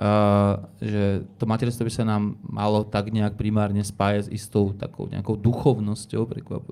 uh, 0.00 0.64
že 0.80 1.28
to 1.36 1.44
materstvo 1.44 1.84
by 1.84 1.92
sa 1.92 2.04
nám 2.08 2.40
malo 2.40 2.84
tak 2.88 3.12
nejak 3.12 3.36
primárne 3.36 3.84
spájať 3.84 4.28
s 4.28 4.44
istou 4.44 4.72
takou 4.72 5.08
nejakou 5.08 5.36
duchovnosťou, 5.36 6.22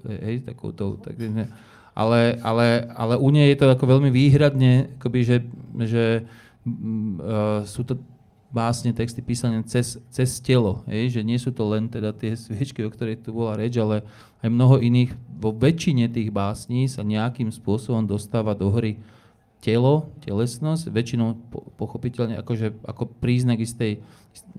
hej, 0.08 0.46
takou 0.48 0.72
tou, 0.72 0.96
tak, 0.96 1.16
ale, 1.96 2.36
ale, 2.44 2.66
ale 2.92 3.14
u 3.16 3.28
nej 3.32 3.52
je 3.52 3.58
to 3.60 3.72
ako 3.72 3.84
veľmi 3.88 4.12
výhradne, 4.12 5.00
akoby, 5.00 5.20
že, 5.24 5.36
že 5.88 6.04
uh, 6.64 7.64
sú 7.64 7.84
to 7.84 7.96
básne, 8.50 8.94
texty 8.94 9.20
písané 9.20 9.62
cez, 9.66 9.98
cez 10.10 10.38
telo, 10.38 10.86
hej? 10.86 11.18
že 11.18 11.20
nie 11.26 11.36
sú 11.36 11.50
to 11.50 11.66
len 11.66 11.90
teda 11.90 12.14
tie 12.14 12.38
sviečky, 12.38 12.86
o 12.86 12.90
ktorých 12.90 13.22
tu 13.22 13.34
bola 13.34 13.58
reč, 13.58 13.74
ale 13.76 14.06
aj 14.40 14.48
mnoho 14.48 14.78
iných. 14.80 15.12
Vo 15.36 15.52
väčšine 15.52 16.08
tých 16.08 16.30
básní 16.30 16.86
sa 16.86 17.04
nejakým 17.04 17.50
spôsobom 17.50 18.06
dostáva 18.06 18.54
do 18.54 18.70
hry 18.72 18.96
telo, 19.60 20.12
telesnosť, 20.22 20.92
väčšinou 20.92 21.28
po, 21.50 21.66
pochopiteľne 21.74 22.38
akože, 22.38 22.86
ako 22.86 23.10
príznak 23.18 23.58
istej 23.58 23.98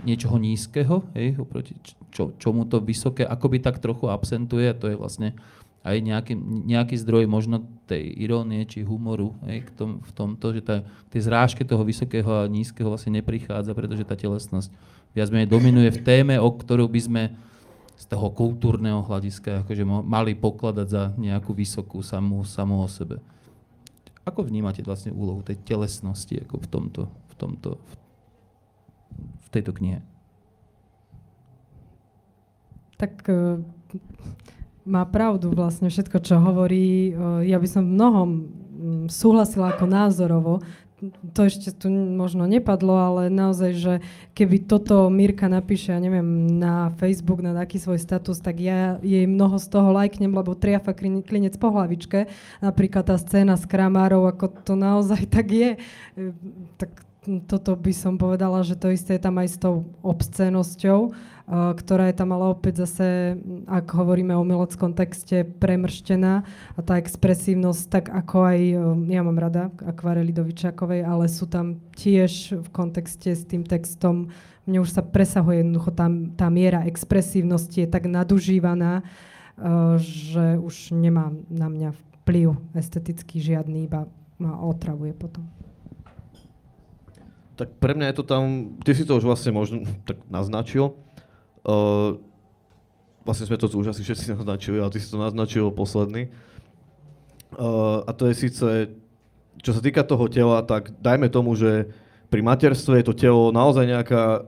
niečoho 0.04 0.36
nízkeho, 0.42 1.06
hej, 1.16 1.38
oproti 1.38 1.78
čo, 2.10 2.34
čomu 2.42 2.66
to 2.66 2.82
vysoké 2.82 3.22
akoby 3.22 3.62
tak 3.62 3.78
trochu 3.78 4.10
absentuje 4.10 4.66
a 4.68 4.78
to 4.78 4.90
je 4.90 4.98
vlastne 4.98 5.38
aj 5.88 5.98
nejaký, 6.04 6.34
nejaký 6.68 6.96
zdroj 7.00 7.32
možno 7.32 7.64
tej 7.88 8.12
irónie 8.20 8.68
či 8.68 8.84
humoru 8.84 9.32
hej, 9.48 9.64
k 9.64 9.70
tom, 9.72 9.90
v 10.04 10.12
tomto, 10.12 10.52
že 10.52 10.62
tá, 10.62 10.76
tie 11.08 11.22
zrážke 11.24 11.64
toho 11.64 11.88
vysokého 11.88 12.28
a 12.28 12.52
nízkeho 12.52 12.92
vlastne 12.92 13.16
neprichádza, 13.16 13.72
pretože 13.72 14.04
tá 14.04 14.20
telesnosť 14.20 14.68
viac 15.16 15.32
menej 15.32 15.48
dominuje 15.48 15.90
v 15.96 16.04
téme, 16.04 16.36
o 16.36 16.50
ktorú 16.52 16.92
by 16.92 17.02
sme 17.02 17.24
z 17.98 18.06
toho 18.06 18.28
kultúrneho 18.30 19.02
hľadiska 19.02 19.66
akože 19.66 19.84
mali 19.88 20.36
pokladať 20.36 20.88
za 20.92 21.04
nejakú 21.16 21.56
vysokú 21.56 22.04
samú, 22.04 22.44
samú 22.44 22.84
o 22.84 22.90
sebe. 22.92 23.24
Ako 24.28 24.44
vnímate 24.44 24.84
vlastne 24.84 25.16
úlohu 25.16 25.40
tej 25.40 25.56
telesnosti 25.64 26.36
ako 26.44 26.60
v 26.60 26.68
tomto, 26.68 27.02
v 27.08 27.34
tomto, 27.40 27.70
v, 29.16 29.48
tejto 29.50 29.72
knihe? 29.72 30.04
Tak 33.00 33.14
uh 33.32 33.64
má 34.88 35.04
pravdu 35.04 35.52
vlastne 35.52 35.92
všetko, 35.92 36.18
čo 36.24 36.40
hovorí. 36.40 37.12
Ja 37.44 37.60
by 37.60 37.68
som 37.68 37.84
mnohom 37.84 38.30
súhlasila 39.12 39.76
ako 39.76 39.86
názorovo. 39.86 40.54
to 41.38 41.46
ešte 41.46 41.70
tu 41.78 41.94
možno 41.94 42.50
nepadlo, 42.50 42.98
ale 42.98 43.22
naozaj, 43.30 43.72
že 43.78 43.94
keby 44.34 44.66
toto 44.66 45.14
Mirka 45.14 45.46
napíše, 45.46 45.94
ja 45.94 46.02
neviem, 46.02 46.58
na 46.58 46.90
Facebook, 46.98 47.46
na 47.46 47.54
taký 47.54 47.78
svoj 47.78 48.02
status, 48.02 48.42
tak 48.42 48.58
ja 48.58 48.98
jej 49.06 49.30
mnoho 49.30 49.62
z 49.62 49.68
toho 49.70 49.94
lajknem, 49.94 50.34
lebo 50.34 50.58
triafa 50.58 50.98
klinec 50.98 51.54
po 51.62 51.70
hlavičke. 51.70 52.26
Napríklad 52.66 53.14
tá 53.14 53.16
scéna 53.22 53.54
s 53.62 53.70
kramárov, 53.70 54.26
ako 54.26 54.46
to 54.66 54.74
naozaj 54.74 55.22
tak 55.36 55.54
je. 55.54 55.72
Tak 56.82 56.90
toto 57.46 57.76
by 57.76 57.94
som 57.94 58.16
povedala, 58.16 58.64
že 58.64 58.80
to 58.80 58.90
isté 58.90 59.20
je 59.20 59.26
tam 59.28 59.38
aj 59.38 59.48
s 59.54 59.58
tou 59.60 59.86
obscénosťou 60.02 61.14
ktorá 61.48 62.12
je 62.12 62.20
tam 62.20 62.36
ale 62.36 62.52
opäť 62.52 62.84
zase, 62.84 63.40
ak 63.72 63.88
hovoríme 63.96 64.36
o 64.36 64.44
umeleckom 64.44 64.92
texte, 64.92 65.48
premrštená 65.48 66.44
a 66.76 66.80
tá 66.84 67.00
expresívnosť, 67.00 67.84
tak 67.88 68.06
ako 68.12 68.38
aj, 68.44 68.60
ja 69.08 69.22
mám 69.24 69.40
rada 69.40 69.72
akvarely 69.80 70.36
Dovičákovej, 70.36 71.08
ale 71.08 71.32
sú 71.32 71.48
tam 71.48 71.80
tiež 71.96 72.60
v 72.60 72.68
kontexte 72.76 73.32
s 73.32 73.48
tým 73.48 73.64
textom, 73.64 74.28
mne 74.68 74.84
už 74.84 74.92
sa 74.92 75.00
presahuje 75.00 75.64
jednoducho 75.64 75.96
tá, 75.96 76.12
tá 76.36 76.52
miera 76.52 76.84
expresívnosti 76.84 77.88
je 77.88 77.88
tak 77.88 78.12
nadužívaná, 78.12 79.08
že 80.04 80.60
už 80.60 80.92
nemá 80.92 81.32
na 81.48 81.72
mňa 81.72 81.96
vplyv 81.96 82.60
estetický 82.76 83.40
žiadny, 83.40 83.88
iba 83.88 84.12
ma 84.36 84.60
otravuje 84.60 85.16
potom. 85.16 85.48
Tak 87.56 87.80
pre 87.80 87.96
mňa 87.96 88.12
je 88.12 88.16
to 88.20 88.26
tam, 88.28 88.44
ty 88.84 88.92
si 88.92 89.08
to 89.08 89.16
už 89.16 89.24
vlastne 89.24 89.56
možno 89.56 89.88
tak 90.04 90.20
naznačil, 90.28 90.94
Uh, 91.66 92.20
vlastne 93.28 93.48
sme 93.48 93.60
to 93.60 93.68
už 93.72 93.92
asi 93.92 94.02
všetci 94.04 94.32
naznačili, 94.38 94.78
ale 94.82 94.94
ty 94.94 95.00
si 95.02 95.10
to 95.10 95.18
naznačil 95.20 95.74
posledný. 95.74 96.30
Uh, 97.56 98.04
a 98.04 98.12
to 98.12 98.28
je 98.28 98.34
síce, 98.36 98.66
čo 99.64 99.72
sa 99.72 99.82
týka 99.82 100.04
toho 100.04 100.28
tela, 100.28 100.62
tak 100.62 100.94
dajme 101.00 101.32
tomu, 101.32 101.56
že 101.56 101.90
pri 102.28 102.44
materstve 102.44 103.00
je 103.00 103.06
to 103.08 103.16
telo 103.16 103.56
naozaj 103.56 103.88
nejaká, 103.88 104.44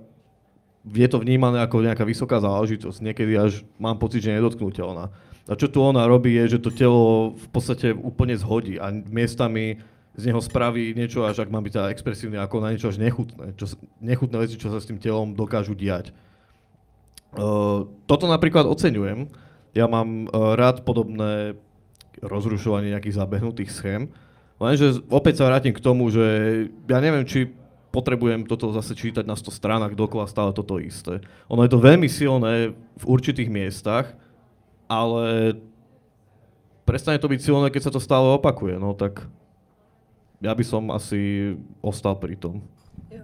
je 0.83 1.07
to 1.07 1.23
vnímané 1.23 1.63
ako 1.63 1.79
nejaká 1.79 2.03
vysoká 2.03 2.43
záležitosť. 2.43 2.99
Niekedy 2.99 3.33
až 3.39 3.63
mám 3.79 3.95
pocit, 3.95 4.19
že 4.19 4.35
nedotknutelná. 4.35 5.11
A 5.49 5.57
čo 5.57 5.65
tu 5.65 5.81
ona 5.81 6.05
robí, 6.05 6.35
je, 6.37 6.59
že 6.59 6.59
to 6.61 6.69
telo 6.69 7.33
v 7.33 7.47
podstate 7.49 7.95
úplne 7.95 8.37
zhodí 8.37 8.77
a 8.77 8.93
miestami 8.93 9.81
z 10.13 10.29
neho 10.29 10.41
spraví 10.43 10.93
niečo, 10.93 11.23
až 11.23 11.41
ak 11.41 11.49
má 11.49 11.63
byť 11.63 11.73
teda 11.73 11.91
expresívne, 11.95 12.37
ako 12.37 12.59
na 12.59 12.75
niečo 12.75 12.91
až 12.91 12.99
nechutné. 12.99 13.55
Čo, 13.55 13.79
nechutné 14.03 14.37
veci, 14.37 14.59
čo 14.59 14.69
sa 14.69 14.77
s 14.77 14.85
tým 14.85 14.99
telom 14.99 15.33
dokážu 15.33 15.73
diať. 15.73 16.11
Toto 18.09 18.25
napríklad 18.25 18.65
oceňujem. 18.65 19.29
Ja 19.77 19.85
mám 19.85 20.25
uh, 20.25 20.57
rád 20.57 20.81
podobné 20.81 21.53
rozrušovanie 22.19 22.91
nejakých 22.91 23.21
zabehnutých 23.21 23.69
schém. 23.69 24.09
Lenže 24.59 24.99
opäť 25.07 25.39
sa 25.39 25.47
vrátim 25.47 25.71
k 25.71 25.79
tomu, 25.79 26.11
že 26.11 26.25
ja 26.89 26.99
neviem, 26.99 27.23
či 27.23 27.53
potrebujem 27.89 28.45
toto 28.45 28.69
zase 28.75 28.93
čítať 28.93 29.23
na 29.23 29.33
100 29.33 29.55
stránach 29.55 29.93
dokola 29.95 30.27
stále 30.27 30.51
toto 30.51 30.77
isté. 30.81 31.23
Ono 31.47 31.63
je 31.63 31.71
to 31.71 31.79
veľmi 31.79 32.09
silné 32.11 32.75
v 32.75 33.03
určitých 33.05 33.49
miestach, 33.49 34.13
ale 34.85 35.55
prestane 36.83 37.21
to 37.21 37.31
byť 37.31 37.39
silné, 37.39 37.67
keď 37.71 37.89
sa 37.89 37.93
to 37.93 38.03
stále 38.03 38.35
opakuje. 38.35 38.75
No 38.77 38.93
tak 38.93 39.25
ja 40.43 40.51
by 40.51 40.63
som 40.65 40.91
asi 40.91 41.53
ostal 41.79 42.19
pri 42.19 42.35
tom. 42.35 42.65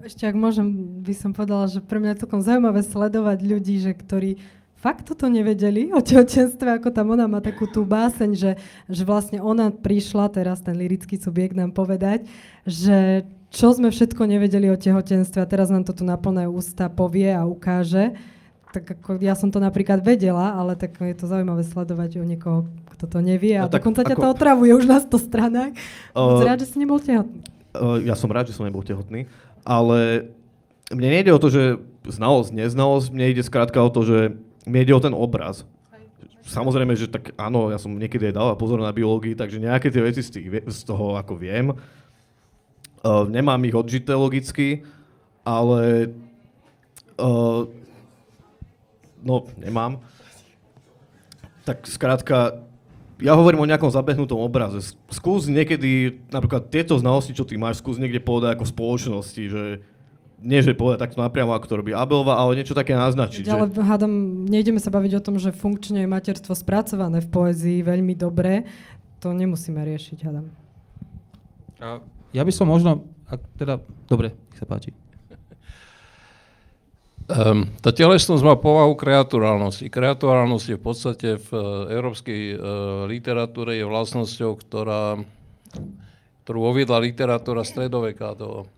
Ešte 0.05 0.29
ak 0.29 0.35
môžem, 0.37 1.01
by 1.01 1.13
som 1.17 1.31
povedala, 1.33 1.65
že 1.65 1.81
pre 1.81 1.97
mňa 1.97 2.13
je 2.13 2.21
celkom 2.25 2.41
zaujímavé 2.45 2.85
sledovať 2.85 3.37
ľudí, 3.41 3.81
že 3.81 3.91
ktorí 3.97 4.37
fakt 4.85 5.09
toto 5.09 5.25
nevedeli 5.25 5.89
o 5.89 5.97
tehotenstve, 5.97 6.77
ako 6.77 6.93
tam 6.93 7.17
ona 7.17 7.25
má 7.25 7.41
takú 7.41 7.65
tú 7.65 7.81
báseň, 7.81 8.37
že, 8.37 8.51
že 8.85 9.01
vlastne 9.01 9.41
ona 9.41 9.73
prišla, 9.73 10.29
teraz 10.29 10.61
ten 10.61 10.77
lirický 10.77 11.17
subjekt 11.17 11.57
nám 11.57 11.73
povedať, 11.73 12.29
že 12.69 13.25
čo 13.49 13.73
sme 13.73 13.89
všetko 13.89 14.29
nevedeli 14.29 14.69
o 14.69 14.77
tehotenstve 14.77 15.41
a 15.41 15.49
teraz 15.49 15.73
nám 15.73 15.89
to 15.89 15.97
tu 15.97 16.05
na 16.05 16.21
plné 16.21 16.45
ústa 16.45 16.85
povie 16.85 17.33
a 17.33 17.49
ukáže. 17.49 18.13
Tak 18.69 19.01
ako 19.01 19.23
ja 19.23 19.33
som 19.33 19.49
to 19.49 19.57
napríklad 19.57 20.05
vedela, 20.05 20.53
ale 20.53 20.77
tak 20.77 21.01
je 21.01 21.17
to 21.17 21.25
zaujímavé 21.25 21.65
sledovať 21.65 22.21
o 22.21 22.27
niekoho, 22.27 22.69
kto 22.93 23.09
to 23.09 23.19
nevie 23.25 23.57
a, 23.57 23.65
a 23.65 23.71
tak, 23.71 23.81
dokonca 23.81 24.05
ako... 24.05 24.09
ťa 24.11 24.15
to 24.21 24.27
otravuje 24.37 24.71
už 24.75 24.85
na 24.85 24.99
100 25.01 25.27
stranách. 25.31 25.73
Uh, 26.13 26.45
rád, 26.45 26.61
že 26.61 26.69
si 26.69 26.77
nebol 26.77 27.01
tehotný. 27.01 27.41
Uh, 27.73 28.03
ja 28.05 28.13
som 28.13 28.29
rád, 28.29 28.51
že 28.51 28.55
som 28.59 28.67
nebol 28.67 28.83
tehotný 28.85 29.25
ale 29.65 30.29
mne 30.93 31.09
nejde 31.09 31.33
o 31.33 31.41
to, 31.41 31.49
že 31.49 31.81
znalosť, 32.05 32.53
neznalosť, 32.53 33.07
mne 33.09 33.25
ide 33.33 33.41
skrátka 33.41 33.81
o 33.81 33.89
to, 33.89 34.05
že 34.05 34.19
mne 34.69 34.79
ide 34.85 34.93
o 34.93 35.01
ten 35.01 35.17
obraz. 35.17 35.65
Samozrejme, 36.45 36.93
že 36.93 37.09
tak 37.09 37.33
áno, 37.41 37.73
ja 37.73 37.81
som 37.81 37.97
niekedy 37.97 38.29
aj 38.29 38.35
dal 38.37 38.53
pozor 38.53 38.77
na 38.77 38.93
biológii, 38.93 39.33
takže 39.33 39.57
nejaké 39.57 39.89
tie 39.89 40.05
veci 40.05 40.21
z, 40.21 40.29
tých, 40.29 40.47
z 40.69 40.79
toho 40.85 41.17
ako 41.17 41.41
viem. 41.41 41.73
Uh, 43.01 43.25
nemám 43.25 43.57
ich 43.65 43.73
odžité 43.73 44.13
logicky, 44.13 44.85
ale 45.41 46.13
uh, 47.17 47.65
no, 49.25 49.35
nemám. 49.57 49.97
Tak 51.65 51.89
skrátka, 51.89 52.61
ja 53.21 53.33
hovorím 53.35 53.63
o 53.63 53.69
nejakom 53.69 53.87
zabehnutom 53.87 54.39
obraze. 54.39 54.95
Skús 55.07 55.47
niekedy, 55.47 56.19
napríklad 56.27 56.67
tieto 56.67 56.99
znalosti, 56.99 57.31
čo 57.31 57.47
ty 57.47 57.55
máš, 57.55 57.79
skús 57.79 57.95
niekde 57.95 58.19
povedať 58.19 58.59
ako 58.59 58.65
spoločnosti, 58.67 59.43
že 59.47 59.63
nie, 60.43 60.59
že 60.59 60.75
povedať 60.75 61.07
takto 61.07 61.23
napriamo, 61.23 61.55
ako 61.55 61.65
to 61.65 61.79
robí 61.79 61.91
Abelva, 61.95 62.35
ale 62.35 62.59
niečo 62.59 62.75
také 62.75 62.91
naznačiť. 62.91 63.47
Ale 63.47 63.71
že... 63.71 63.79
hádam, 63.81 64.45
nejdeme 64.45 64.83
sa 64.83 64.91
baviť 64.91 65.17
o 65.17 65.23
tom, 65.23 65.39
že 65.39 65.55
funkčne 65.55 66.03
je 66.03 66.11
materstvo 66.11 66.51
spracované 66.53 67.23
v 67.23 67.29
poézii 67.31 67.79
veľmi 67.81 68.13
dobre. 68.19 68.67
To 69.23 69.31
nemusíme 69.31 69.79
riešiť, 69.79 70.17
hádam. 70.27 70.51
Ja 72.35 72.43
by 72.43 72.51
som 72.51 72.67
možno, 72.67 73.07
ak 73.31 73.41
teda, 73.55 73.79
dobre, 74.11 74.35
nech 74.51 74.59
sa 74.59 74.67
páči. 74.67 75.04
Um, 77.25 77.73
tá 77.81 77.89
telesnosť 77.89 78.45
má 78.45 78.53
povahu 78.53 78.93
kreaturálnosti. 78.93 79.89
Kreaturálnosť 79.89 80.65
je 80.69 80.77
v 80.77 80.83
podstate 80.85 81.29
v 81.41 81.49
uh, 81.57 81.89
európskej 81.89 82.41
uh, 82.53 82.57
literatúre 83.09 83.81
je 83.81 83.85
vlastnosťou, 83.85 84.61
ktorá, 84.61 85.17
ktorú 86.45 86.59
uviedla 86.69 87.01
literatúra 87.01 87.65
stredoveka 87.65 88.37
do, 88.37 88.69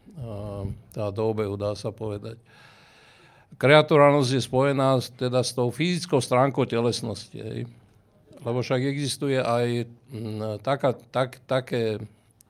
tá 0.95 1.11
do 1.11 1.23
obehu, 1.27 1.59
dá 1.59 1.75
sa 1.75 1.91
povedať. 1.91 2.39
Kreaturálnosť 3.57 4.31
je 4.37 4.41
spojená 4.41 4.95
teda 5.17 5.41
s 5.41 5.51
tou 5.51 5.67
fyzickou 5.67 6.21
stránkou 6.21 6.63
telesnosti. 6.63 7.37
Hej. 7.37 7.59
Lebo 8.41 8.61
však 8.61 8.81
existuje 8.85 9.41
aj 9.41 9.89
m, 10.13 10.61
taká, 10.61 10.93
tak, 11.11 11.41
také 11.49 11.99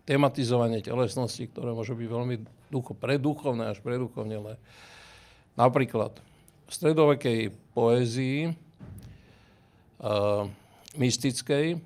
tematizovanie 0.03 0.83
telesnosti, 0.83 1.47
ktoré 1.47 1.71
môže 1.71 1.95
byť 1.95 2.07
veľmi 2.07 2.35
ducho, 2.69 2.91
preduchovné 2.95 3.71
až 3.71 3.79
preduchovne. 3.79 4.39
Napríklad 5.57 6.13
v 6.67 6.71
stredovekej 6.71 7.39
poézii 7.73 8.53
uh, 8.53 10.45
mystickej 10.93 11.81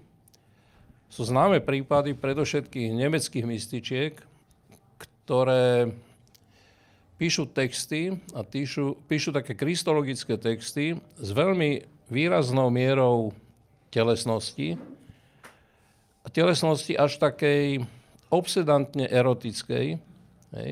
sú 1.08 1.22
známe 1.24 1.64
prípady 1.64 2.12
predovšetkých 2.12 2.92
nemeckých 2.92 3.46
mystičiek, 3.48 4.14
ktoré 5.00 5.96
píšu 7.16 7.48
texty 7.48 8.20
a 8.36 8.44
píšu, 8.44 9.00
píšu 9.08 9.32
také 9.32 9.56
kristologické 9.56 10.36
texty 10.36 11.00
s 11.16 11.30
veľmi 11.32 11.88
výraznou 12.12 12.68
mierou 12.68 13.32
telesnosti 13.88 14.76
a 16.24 16.28
telesnosti 16.28 16.92
až 17.00 17.22
takej 17.24 17.88
obsedantne 18.28 19.08
erotickej, 19.08 20.00
hej, 20.60 20.72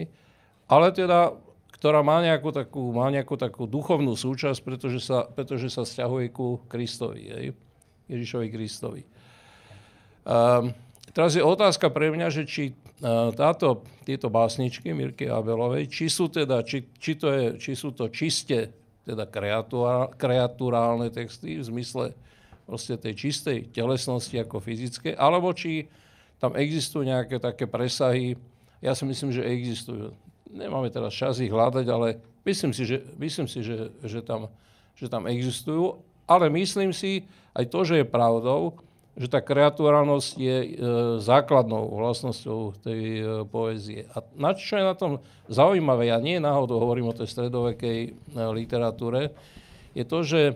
ale 0.68 0.88
teda 0.92 1.36
ktorá 1.80 2.04
má 2.04 2.20
nejakú 2.20 2.52
takú, 2.52 2.92
má 2.92 3.08
nejakú 3.08 3.40
takú 3.40 3.64
duchovnú 3.64 4.12
súčasť, 4.12 4.60
pretože 4.68 5.00
sa, 5.00 5.24
pretože 5.32 5.72
sa 5.72 5.88
vzťahuje 5.88 6.28
ku 6.36 6.60
Kristovi, 6.68 7.24
hej? 7.32 7.46
Ježišovi 8.12 8.48
Kristovi. 8.52 9.02
Um, 10.28 10.76
teraz 11.16 11.40
je 11.40 11.44
otázka 11.46 11.88
pre 11.88 12.12
mňa, 12.12 12.28
že 12.36 12.44
či 12.44 12.76
uh, 12.76 13.32
táto, 13.32 13.88
tieto 14.04 14.28
básničky 14.28 14.92
Mirky 14.92 15.32
Abelovej, 15.32 15.88
či 15.88 16.12
sú, 16.12 16.28
teda, 16.28 16.68
či, 16.68 16.84
či, 17.00 17.16
to 17.16 17.32
je, 17.32 17.46
či 17.56 17.72
sú 17.80 17.96
to 17.96 18.12
čiste 18.12 18.76
teda 19.08 19.26
kreaturálne 20.20 21.08
texty 21.10 21.58
v 21.58 21.66
zmysle 21.66 22.12
proste 22.68 23.00
tej 23.00 23.16
čistej 23.16 23.72
telesnosti 23.72 24.36
ako 24.36 24.60
fyzické, 24.62 25.16
alebo 25.16 25.56
či 25.56 25.88
tam 26.38 26.54
existujú 26.60 27.08
nejaké 27.08 27.40
také 27.40 27.66
presahy, 27.66 28.36
ja 28.84 28.92
si 28.94 29.08
myslím, 29.08 29.32
že 29.32 29.48
existujú 29.48 30.14
nemáme 30.50 30.90
teraz 30.90 31.14
čas 31.14 31.38
ich 31.40 31.54
hľadať, 31.54 31.86
ale 31.88 32.20
myslím 32.44 32.74
si, 32.74 32.84
že, 32.86 32.98
myslím 33.22 33.48
si, 33.48 33.62
že, 33.62 33.94
že, 34.02 34.20
tam, 34.26 34.50
že 34.98 35.08
tam 35.08 35.30
existujú. 35.30 36.02
Ale 36.30 36.50
myslím 36.54 36.94
si 36.94 37.26
aj 37.58 37.66
to, 37.74 37.80
že 37.86 38.02
je 38.02 38.06
pravdou, 38.06 38.78
že 39.20 39.28
tá 39.28 39.44
kreaturálnosť 39.44 40.32
je 40.40 40.58
e, 40.64 40.70
základnou 41.20 41.92
vlastnosťou 41.92 42.78
tej 42.80 43.04
e, 43.20 43.24
poézie. 43.44 44.08
A 44.16 44.24
na 44.38 44.56
čo 44.56 44.80
je 44.80 44.86
na 44.86 44.96
tom 44.96 45.20
zaujímavé, 45.52 46.08
ja 46.08 46.22
nie 46.24 46.40
náhodou 46.40 46.80
hovorím 46.80 47.12
o 47.12 47.18
tej 47.18 47.28
stredovekej 47.28 48.00
e, 48.06 48.10
literatúre, 48.56 49.36
je 49.92 50.06
to, 50.08 50.24
že 50.24 50.42
e, 50.48 50.54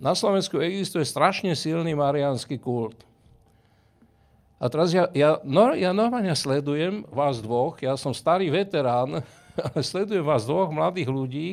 na 0.00 0.12
Slovensku 0.16 0.56
existuje 0.62 1.04
strašne 1.04 1.52
silný 1.52 1.92
mariánsky 1.92 2.56
kult. 2.56 3.09
A 4.60 4.68
teraz 4.68 4.92
ja, 4.92 5.08
ja, 5.16 5.40
no, 5.40 5.72
ja 5.72 5.96
normálne 5.96 6.36
sledujem 6.36 7.08
vás 7.08 7.40
dvoch, 7.40 7.80
ja 7.80 7.96
som 7.96 8.12
starý 8.12 8.52
veterán, 8.52 9.24
ale 9.72 9.80
sledujem 9.80 10.20
vás 10.20 10.44
dvoch 10.44 10.68
mladých 10.68 11.08
ľudí 11.08 11.48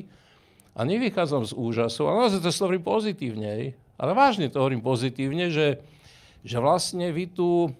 a 0.76 0.84
nevychádzam 0.84 1.48
z 1.48 1.56
úžasu, 1.56 2.04
ale 2.04 2.28
naozaj 2.28 2.44
to 2.44 2.52
hovorím 2.52 2.84
pozitívne, 2.84 3.72
ale 3.96 4.12
vážne 4.12 4.52
to 4.52 4.60
hovorím 4.60 4.84
pozitívne, 4.84 5.48
že, 5.48 5.80
že 6.44 6.60
vlastne 6.60 7.08
vy 7.16 7.32
tu, 7.32 7.72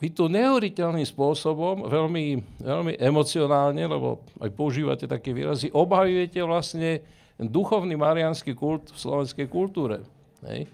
vy 0.00 0.08
tu 0.08 0.32
neuveriteľným 0.32 1.04
spôsobom, 1.04 1.84
veľmi, 1.84 2.40
veľmi 2.64 2.96
emocionálne, 2.96 3.84
lebo 3.84 4.24
aj 4.40 4.48
používate 4.56 5.04
také 5.04 5.36
výrazy, 5.36 5.68
obhajujete 5.76 6.40
vlastne 6.40 7.04
duchovný 7.36 8.00
marianský 8.00 8.56
kult 8.56 8.88
v 8.90 8.96
slovenskej 8.96 9.46
kultúre. 9.46 10.00
Hej? 10.40 10.72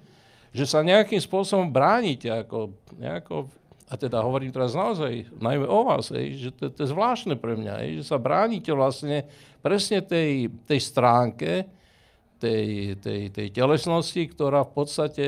Že 0.52 0.68
sa 0.68 0.84
nejakým 0.84 1.18
spôsobom 1.18 1.72
bránite, 1.72 2.28
ako, 2.28 2.76
nejako, 3.00 3.48
a 3.88 3.96
teda 3.96 4.20
hovorím 4.20 4.52
teraz 4.52 4.76
naozaj, 4.76 5.32
najmä 5.40 5.64
o 5.64 5.80
vás, 5.88 6.12
hej, 6.12 6.48
že 6.48 6.50
to, 6.52 6.68
to 6.68 6.84
je 6.84 6.92
zvláštne 6.92 7.40
pre 7.40 7.56
mňa, 7.56 7.74
hej, 7.84 7.90
že 8.00 8.04
sa 8.12 8.20
bránite 8.20 8.72
vlastne 8.72 9.24
presne 9.64 10.04
tej, 10.04 10.52
tej 10.68 10.80
stránke, 10.80 11.64
tej, 12.36 12.98
tej, 13.00 13.30
tej 13.32 13.48
telesnosti, 13.48 14.22
ktorá 14.28 14.64
v 14.68 14.72
podstate 14.76 15.26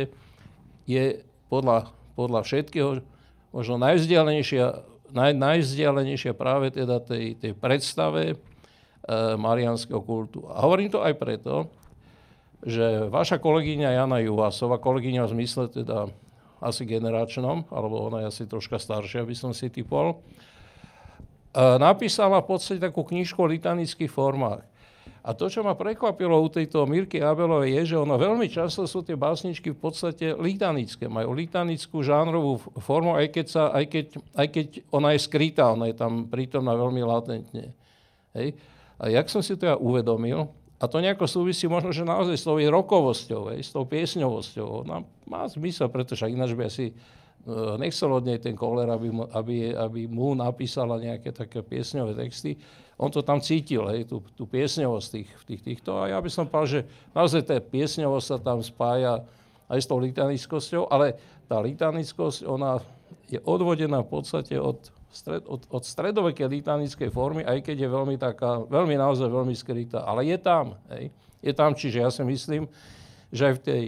je 0.84 1.24
podľa, 1.48 1.94
podľa 2.18 2.40
všetkého 2.44 3.00
možno 3.54 3.78
najvzdialenejšia, 3.78 4.82
naj, 5.14 5.32
najvzdialenejšia 5.38 6.34
práve 6.34 6.74
teda 6.74 6.98
tej, 6.98 7.38
tej 7.38 7.54
predstave 7.54 8.34
e, 8.34 8.36
marianského 9.38 10.02
kultu. 10.02 10.42
A 10.50 10.66
hovorím 10.66 10.90
to 10.90 11.06
aj 11.06 11.14
preto, 11.14 11.70
že 12.64 13.12
vaša 13.12 13.36
kolegyňa 13.36 14.00
Jana 14.00 14.24
Juhasová, 14.24 14.80
kolegyňa 14.80 15.28
v 15.28 15.32
zmysle 15.36 15.68
teda 15.68 16.08
asi 16.64 16.88
generačnom, 16.88 17.68
alebo 17.68 18.08
ona 18.08 18.24
je 18.24 18.26
asi 18.32 18.42
troška 18.48 18.80
staršia, 18.80 19.20
by 19.28 19.36
som 19.36 19.52
si 19.52 19.68
typol, 19.68 20.16
e, 20.16 20.16
napísala 21.76 22.40
v 22.40 22.56
podstate 22.56 22.80
takú 22.80 23.04
knižku 23.04 23.36
o 23.36 23.52
litanických 23.52 24.08
formách. 24.08 24.64
A 25.24 25.32
to, 25.32 25.48
čo 25.48 25.64
ma 25.64 25.72
prekvapilo 25.72 26.36
u 26.36 26.48
tejto 26.52 26.84
Mirky 26.84 27.16
Abelovej, 27.16 27.80
je, 27.80 27.96
že 27.96 28.00
ono 28.00 28.20
veľmi 28.20 28.44
často 28.44 28.84
sú 28.84 29.00
tie 29.00 29.16
básničky 29.16 29.72
v 29.72 29.78
podstate 29.80 30.36
litanické. 30.36 31.08
Majú 31.08 31.32
litanickú 31.32 32.04
žánrovú 32.04 32.60
formu, 32.84 33.16
aj 33.16 33.32
keď, 33.32 33.46
sa, 33.48 33.72
aj, 33.72 33.84
keď, 33.88 34.06
aj 34.36 34.46
keď 34.52 34.66
ona 34.92 35.16
je 35.16 35.24
skrytá, 35.24 35.72
ona 35.72 35.88
je 35.88 35.96
tam 35.96 36.28
prítomná 36.28 36.76
veľmi 36.76 37.00
latentne. 37.08 37.72
Hej. 38.36 38.52
A 39.00 39.08
jak 39.08 39.32
som 39.32 39.40
si 39.40 39.56
to 39.56 39.64
ja 39.64 39.80
uvedomil, 39.80 40.44
a 40.82 40.84
to 40.90 40.98
nejako 40.98 41.30
súvisí 41.30 41.70
možno, 41.70 41.94
že 41.94 42.02
naozaj 42.02 42.34
s 42.34 42.44
tou 42.44 42.58
rokovosťou, 42.58 43.54
s 43.54 43.70
tou 43.70 43.86
piesňovosťou. 43.86 44.66
Ona 44.84 45.06
má 45.24 45.46
zmysel, 45.46 45.86
pretože 45.86 46.26
ináč 46.26 46.52
by 46.58 46.66
asi 46.66 46.90
e, 46.90 46.94
nechcel 47.78 48.10
od 48.10 48.26
nej 48.26 48.42
ten 48.42 48.58
koler, 48.58 48.90
aby, 48.90 49.08
mu, 49.08 49.24
aby, 49.30 49.70
aby 49.70 50.10
mu 50.10 50.34
napísala 50.34 50.98
nejaké 50.98 51.30
také 51.30 51.62
piesňové 51.62 52.18
texty. 52.18 52.58
On 52.98 53.06
to 53.06 53.22
tam 53.22 53.38
cítil, 53.38 53.86
hej, 53.90 54.06
tú, 54.10 54.22
tú 54.34 54.50
piesňovosť 54.50 55.06
tých, 55.14 55.30
tých, 55.46 55.62
týchto. 55.62 55.94
A 55.94 56.10
ja 56.10 56.18
by 56.18 56.30
som 56.30 56.50
povedal, 56.50 56.82
že 56.82 56.90
naozaj 57.14 57.42
tá 57.46 57.56
piesňovosť 57.62 58.26
sa 58.26 58.38
tam 58.42 58.58
spája 58.58 59.22
aj 59.70 59.78
s 59.78 59.86
tou 59.86 59.98
litanickosťou, 60.02 60.90
ale 60.90 61.18
tá 61.46 61.62
litanickosť, 61.62 62.46
ona 62.50 62.82
je 63.30 63.38
odvodená 63.46 64.02
v 64.02 64.10
podstate 64.10 64.58
od 64.58 64.78
stred, 65.14 65.46
od, 65.46 65.62
od 65.70 65.82
stredovekej 65.86 66.50
litanickej 66.50 67.08
formy, 67.14 67.46
aj 67.46 67.62
keď 67.62 67.86
je 67.86 67.88
veľmi 67.88 68.16
taká, 68.18 68.66
veľmi 68.66 68.98
naozaj 68.98 69.30
veľmi 69.30 69.54
skrytá. 69.54 70.02
Ale 70.02 70.26
je 70.26 70.38
tam, 70.42 70.74
hej. 70.90 71.14
Je 71.38 71.52
tam, 71.54 71.70
čiže 71.72 72.02
ja 72.02 72.10
si 72.10 72.26
myslím, 72.26 72.66
že 73.30 73.52
aj 73.52 73.54
v 73.54 73.64
tej 73.64 73.82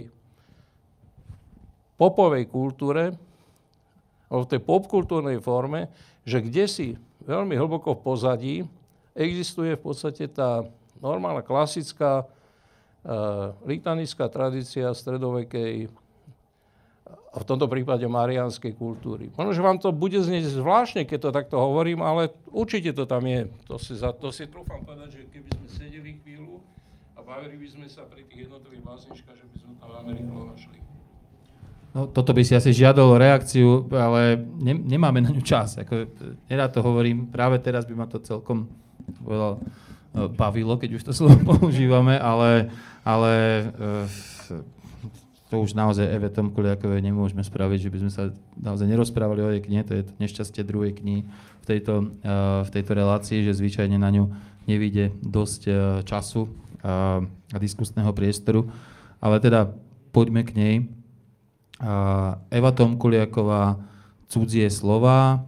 popovej 1.99 2.47
kultúre, 2.47 3.17
v 4.29 4.45
tej 4.47 4.61
popkultúrnej 4.63 5.43
forme, 5.43 5.91
že 6.23 6.39
kde 6.43 6.65
si 6.67 6.87
veľmi 7.27 7.55
hlboko 7.59 7.95
v 7.97 8.03
pozadí 8.03 8.55
existuje 9.17 9.73
v 9.73 9.81
podstate 9.81 10.29
tá 10.29 10.61
normálna 11.01 11.41
klasická 11.41 12.23
uh, 12.23 13.57
litanická 13.65 14.29
tradícia 14.29 14.93
stredovekej 14.93 15.89
v 17.35 17.43
tomto 17.45 17.67
prípade 17.67 18.07
marianskej 18.07 18.73
kultúry. 18.79 19.29
Možno, 19.35 19.51
že 19.51 19.65
vám 19.65 19.77
to 19.77 19.91
bude 19.91 20.15
znieť 20.15 20.47
zvláštne, 20.47 21.03
keď 21.03 21.19
to 21.27 21.29
takto 21.35 21.55
hovorím, 21.59 21.99
ale 21.99 22.31
určite 22.49 22.95
to 22.95 23.03
tam 23.03 23.27
je. 23.27 23.51
To 23.67 23.75
si, 23.75 23.93
za, 23.99 24.15
to 24.15 24.31
si 24.31 24.47
trúfam 24.47 24.81
povedať, 24.87 25.19
že 25.19 25.21
keby 25.29 25.49
sme 25.51 25.67
sedeli 25.67 26.11
chvíľu 26.23 26.63
a 27.13 27.21
bavili 27.21 27.59
by 27.59 27.67
sme 27.67 27.87
sa 27.91 28.07
pri 28.07 28.23
tých 28.25 28.47
jednotlivých 28.47 28.83
básničkách, 28.83 29.37
že 29.37 29.45
by 29.51 29.57
sme 29.59 29.71
tam 29.77 29.89
Ameriku 30.07 30.35
našli. 30.49 30.79
No, 31.97 32.05
toto 32.05 32.31
by 32.31 32.43
si 32.45 32.53
asi 32.53 32.71
žiadalo 32.77 33.17
reakciu, 33.17 33.89
ale 33.89 34.37
ne, 34.37 34.77
nemáme 34.77 35.23
na 35.23 35.33
ňu 35.33 35.41
čas. 35.41 35.81
Ako, 35.81 36.07
nerád 36.45 36.71
to 36.77 36.85
hovorím, 36.85 37.27
práve 37.27 37.57
teraz 37.57 37.89
by 37.89 37.95
ma 37.97 38.05
to 38.05 38.21
celkom 38.21 38.69
povedal, 39.23 39.57
e, 39.57 39.61
bavilo, 40.29 40.75
keď 40.77 40.89
už 40.99 41.03
to 41.09 41.13
slovo 41.17 41.57
používame, 41.57 42.19
ale, 42.19 42.69
ale 43.07 43.33
uh, 43.71 44.05
to 45.47 45.63
už 45.63 45.79
naozaj 45.79 46.03
Eve 46.03 46.27
Tomkuliakovej 46.27 46.99
nemôžeme 46.99 47.39
spraviť, 47.39 47.87
že 47.87 47.91
by 47.91 47.97
sme 48.03 48.11
sa 48.11 48.23
naozaj 48.59 48.87
nerozprávali 48.87 49.41
o 49.43 49.49
jej 49.55 49.63
knihe, 49.63 49.83
to 49.87 49.95
je 49.95 50.03
to 50.03 50.13
nešťastie 50.19 50.61
druhej 50.67 50.91
knihy 50.99 51.23
v 51.63 51.65
tejto, 51.65 52.11
uh, 52.23 52.67
v 52.67 52.69
tejto 52.75 52.91
relácii, 52.91 53.47
že 53.47 53.55
zvyčajne 53.55 53.95
na 53.95 54.11
ňu 54.11 54.27
nevíde 54.67 55.15
dosť 55.23 55.61
uh, 55.67 55.75
času 56.03 56.51
uh, 56.51 57.23
a 57.25 57.57
diskusného 57.57 58.11
priestoru. 58.11 58.67
Ale 59.23 59.39
teda 59.39 59.71
poďme 60.13 60.45
k 60.45 60.51
nej. 60.53 60.75
Eva 62.49 62.71
Tomkuliaková, 62.73 63.77
cudzie 64.29 64.69
slova. 64.69 65.45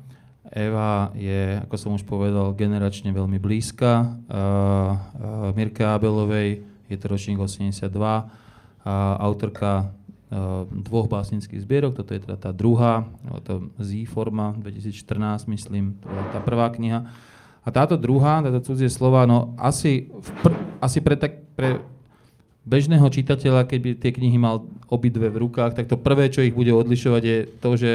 Eva 0.49 1.13
je, 1.13 1.61
ako 1.65 1.75
som 1.77 1.91
už 1.93 2.05
povedal, 2.05 2.53
generačne 2.57 3.13
veľmi 3.13 3.37
blízka. 3.37 4.17
Mirke 5.53 5.85
Abelovej 5.85 6.65
je 6.89 6.97
to 6.97 7.05
ročník 7.05 7.37
82 7.37 7.85
a 7.93 8.25
autorka 9.19 9.91
uh, 10.31 10.65
dvoch 10.71 11.11
básnických 11.11 11.61
zbierok, 11.65 11.93
toto 11.99 12.15
je 12.15 12.23
teda 12.23 12.37
tá 12.39 12.51
druhá, 12.55 13.05
to 13.43 13.69
Z 13.81 14.07
forma 14.07 14.55
2014, 14.57 15.49
myslím, 15.51 15.99
to 15.99 16.07
je 16.07 16.25
tá 16.31 16.39
prvá 16.39 16.69
kniha. 16.71 17.09
A 17.65 17.67
táto 17.69 17.99
druhá, 17.99 18.39
táto 18.39 18.63
cudzie 18.63 18.87
slova, 18.87 19.27
no 19.27 19.53
asi, 19.59 20.07
pr- 20.41 20.57
asi 20.79 21.03
pre, 21.03 21.19
tak, 21.19 21.43
pre 21.53 21.83
bežného 22.63 23.05
čitateľa, 23.09 23.67
keď 23.67 23.79
by 23.81 23.91
tie 23.99 24.11
knihy 24.15 24.37
mal 24.37 24.69
obidve 24.87 25.27
v 25.27 25.41
rukách, 25.49 25.75
tak 25.75 25.89
to 25.89 25.99
prvé, 25.99 26.29
čo 26.31 26.45
ich 26.45 26.55
bude 26.55 26.71
odlišovať, 26.71 27.23
je 27.25 27.37
to, 27.59 27.71
že, 27.75 27.93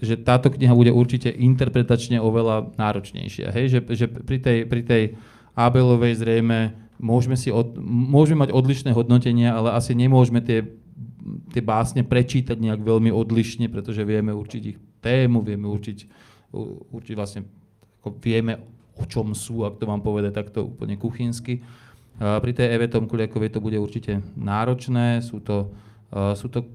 že 0.00 0.14
táto 0.20 0.48
kniha 0.48 0.72
bude 0.72 0.90
určite 0.90 1.28
interpretačne 1.28 2.18
oveľa 2.18 2.72
náročnejšia. 2.80 3.52
Hej? 3.52 3.64
Že, 3.72 3.78
že 3.94 4.06
pri 4.08 4.38
tej, 4.40 4.58
pri 4.66 4.82
tej 4.82 5.02
Abelovej 5.54 6.16
zrejme 6.16 6.72
môžeme, 7.00 7.34
si 7.34 7.48
od, 7.48 7.74
môžeme 7.80 8.44
mať 8.44 8.52
odlišné 8.52 8.92
hodnotenia, 8.92 9.56
ale 9.56 9.72
asi 9.72 9.96
nemôžeme 9.96 10.44
tie, 10.44 10.68
tie 11.50 11.62
básne 11.64 12.04
prečítať 12.04 12.60
nejak 12.60 12.84
veľmi 12.84 13.08
odlišne, 13.08 13.72
pretože 13.72 14.04
vieme 14.04 14.36
určiť 14.36 14.62
ich 14.62 14.78
tému, 15.00 15.40
vieme 15.40 15.66
určiť, 15.66 15.98
určiť 16.92 17.14
vlastne, 17.16 17.48
ako 18.00 18.20
vieme, 18.20 18.60
o 19.00 19.04
čom 19.08 19.32
sú, 19.32 19.64
ak 19.64 19.80
to 19.80 19.88
mám 19.88 20.04
povedať 20.04 20.36
takto 20.36 20.68
úplne 20.68 21.00
kuchynsky. 21.00 21.64
Pri 22.20 22.52
tej 22.52 22.76
Eve 22.76 22.92
Tomkuliakovej 22.92 23.56
to 23.56 23.64
bude 23.64 23.80
určite 23.80 24.20
náročné, 24.36 25.24
sú 25.24 25.40
to, 25.40 25.72
sú 26.36 26.52
to 26.52 26.68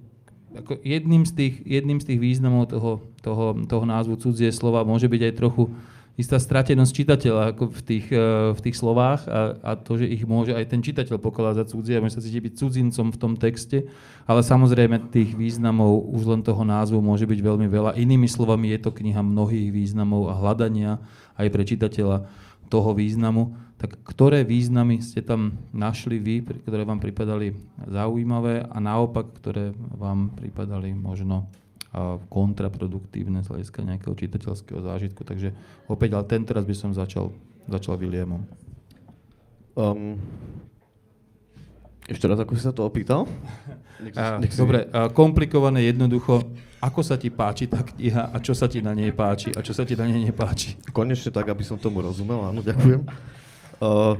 ako 0.55 0.80
jedným, 0.82 1.28
z 1.28 1.32
tých, 1.36 1.55
jedným 1.67 1.99
z 1.99 2.05
tých 2.09 2.19
významov 2.23 2.71
toho, 2.71 3.03
toho, 3.19 3.53
toho 3.67 3.86
názvu 3.86 4.15
cudzie 4.15 4.49
slova 4.55 4.88
môže 4.88 5.11
byť 5.11 5.21
aj 5.21 5.34
trochu 5.36 5.67
istá 6.16 6.39
stratenosť 6.39 6.91
čitateľa 6.95 7.43
ako 7.55 7.76
v 7.76 7.82
tých, 7.84 8.07
uh, 8.11 8.55
v 8.55 8.59
tých 8.63 8.76
slovách 8.80 9.28
a, 9.28 9.39
a 9.59 9.72
to, 9.76 9.99
že 9.99 10.07
ich 10.07 10.24
môže 10.24 10.55
aj 10.55 10.66
ten 10.72 10.80
čitateľ 10.80 11.20
pokladať 11.20 11.55
za 11.61 11.66
cudzie 11.76 11.99
a 11.99 12.03
môže 12.03 12.16
sa 12.16 12.24
cítiť 12.24 12.51
byť 12.51 12.53
cudzincom 12.55 13.07
v 13.11 13.20
tom 13.20 13.34
texte, 13.36 13.88
ale 14.24 14.41
samozrejme 14.41 15.11
tých 15.11 15.36
významov 15.36 16.07
už 16.11 16.24
len 16.32 16.41
toho 16.41 16.63
názvu 16.63 17.03
môže 17.03 17.28
byť 17.28 17.39
veľmi 17.43 17.68
veľa. 17.68 17.99
Inými 17.99 18.32
slovami 18.32 18.72
je 18.76 18.80
to 18.88 18.95
kniha 18.95 19.20
mnohých 19.20 19.70
významov 19.76 20.32
a 20.32 20.39
hľadania 20.39 21.03
aj 21.36 21.47
pre 21.51 21.63
čitateľa 21.68 22.26
toho 22.72 22.95
významu. 22.95 23.55
Tak 23.76 24.07
ktoré 24.07 24.47
významy 24.47 25.03
ste 25.03 25.20
tam 25.20 25.59
našli 25.76 26.16
vy, 26.16 26.47
ktoré 26.63 26.88
vám 26.88 27.03
pripadali 27.03 27.59
zaujímavé 27.86 28.63
a 28.63 28.78
naopak, 28.80 29.36
ktoré 29.36 29.76
vám 29.76 30.32
pripadali 30.32 30.95
možno 30.95 31.51
kontraproduktívne 32.28 33.39
z 33.43 33.48
hľadiska 33.52 33.80
nejakého 33.84 34.14
čitateľského 34.16 34.84
zážitku. 34.84 35.24
Takže 35.24 35.56
opäť, 35.88 36.20
ale 36.20 36.28
tento 36.28 36.52
raz 36.52 36.68
by 36.68 36.76
som 36.76 36.91
začal, 36.91 37.32
začal 37.72 37.96
Williamom. 37.96 38.43
Um, 39.76 40.20
ešte 42.06 42.28
raz, 42.28 42.38
ako 42.38 42.54
si 42.56 42.64
sa 42.64 42.76
to 42.76 42.86
opýtal? 42.86 43.26
Nech, 43.96 44.12
nech 44.43 44.52
si... 44.52 44.60
Dobre, 44.60 44.91
komplikované, 45.16 45.88
jednoducho. 45.88 46.43
Ako 46.84 47.00
sa 47.00 47.16
ti 47.16 47.32
páči 47.32 47.66
tá 47.66 47.80
kniha 47.80 48.28
a 48.28 48.38
čo 48.43 48.52
sa 48.52 48.68
ti 48.68 48.84
na 48.84 48.91
nej 48.91 49.10
páči 49.16 49.56
a 49.56 49.64
čo 49.64 49.72
sa 49.72 49.88
ti 49.88 49.96
na 49.96 50.04
nej 50.04 50.20
nepáči? 50.20 50.76
Konečne 50.91 51.32
tak, 51.32 51.48
aby 51.48 51.64
som 51.64 51.80
tomu 51.80 52.04
rozumel, 52.04 52.43
áno, 52.43 52.60
ďakujem. 52.60 53.08
Uh, 53.80 54.20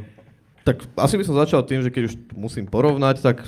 tak 0.64 0.82
asi 0.98 1.20
by 1.20 1.24
som 1.28 1.36
začal 1.36 1.62
tým, 1.68 1.84
že 1.84 1.92
keď 1.92 2.08
už 2.08 2.16
musím 2.34 2.66
porovnať, 2.66 3.20
tak 3.22 3.46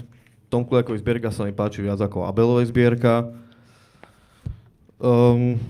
Tom 0.52 0.68
Kuliakovej 0.68 1.02
zbierka 1.02 1.32
sa 1.32 1.48
mi 1.48 1.56
páči 1.56 1.82
viac 1.82 1.98
ako 1.98 2.28
Abelovej 2.28 2.70
zbierka. 2.70 3.32
Um, 4.98 5.62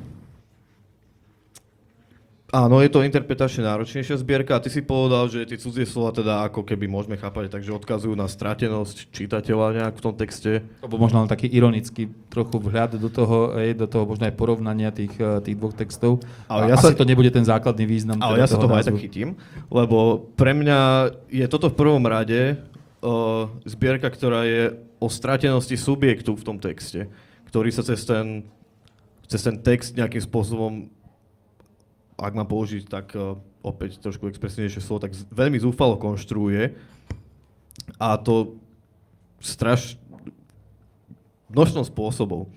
Áno, 2.47 2.79
je 2.79 2.87
to 2.87 3.03
interpretačne 3.03 3.67
náročnejšia 3.67 4.23
zbierka 4.23 4.55
a 4.55 4.63
ty 4.63 4.71
si 4.71 4.79
povedal, 4.79 5.27
že 5.27 5.43
tie 5.43 5.59
cudzie 5.59 5.83
slova 5.83 6.15
teda 6.15 6.47
ako 6.47 6.63
keby 6.63 6.87
môžeme 6.87 7.19
chápať, 7.19 7.51
takže 7.51 7.75
odkazujú 7.75 8.15
na 8.15 8.23
stratenosť 8.23 9.11
čitateľa 9.11 9.67
nejak 9.75 9.95
v 9.99 10.03
tom 10.07 10.15
texte. 10.15 10.63
Alebo 10.79 10.95
možno 10.95 11.21
len 11.21 11.27
taký 11.27 11.51
ironický 11.51 12.07
trochu 12.31 12.55
vhľad 12.55 12.95
do 13.03 13.11
toho, 13.11 13.51
ej, 13.59 13.75
do 13.75 13.83
toho 13.83 14.07
možno 14.07 14.31
aj 14.31 14.39
porovnania 14.39 14.95
tých, 14.95 15.11
eh, 15.19 15.43
tých 15.43 15.59
dvoch 15.59 15.75
textov. 15.75 16.23
Ale 16.47 16.71
ja 16.71 16.79
Asi 16.79 16.95
sa, 16.95 16.95
to 16.95 17.03
nebude 17.03 17.35
ten 17.35 17.43
základný 17.43 17.83
význam. 17.83 18.23
Ale 18.23 18.39
teda 18.39 18.41
ja 18.41 18.47
sa 18.47 18.57
toho 18.63 18.73
aj 18.79 18.87
tak 18.87 19.03
chytím, 19.03 19.35
lebo 19.67 20.23
pre 20.39 20.55
mňa 20.55 20.79
je 21.27 21.45
toto 21.51 21.67
v 21.67 21.75
prvom 21.75 22.03
rade 22.07 22.55
uh, 23.03 23.51
zbierka, 23.67 24.07
ktorá 24.07 24.47
je 24.47 24.71
o 25.03 25.11
stratenosti 25.11 25.75
subjektu 25.75 26.31
v 26.31 26.45
tom 26.47 26.63
texte, 26.63 27.11
ktorý 27.51 27.75
sa 27.75 27.83
cez 27.83 28.07
ten, 28.07 28.47
cez 29.27 29.43
ten 29.43 29.59
text 29.59 29.95
nejakým 29.95 30.23
spôsobom 30.23 30.91
ak 32.17 32.33
mám 32.33 32.49
použiť 32.49 32.89
tak 32.89 33.13
uh, 33.13 33.37
opäť 33.61 34.01
trošku 34.01 34.25
expresívnejšie 34.25 34.81
slovo, 34.81 35.05
tak 35.05 35.13
veľmi 35.29 35.61
zúfalo 35.61 36.01
konštruuje 36.01 36.73
a 38.01 38.17
to 38.17 38.57
straš 39.37 40.01
množstvom 41.53 41.85
spôsobov. 41.85 42.49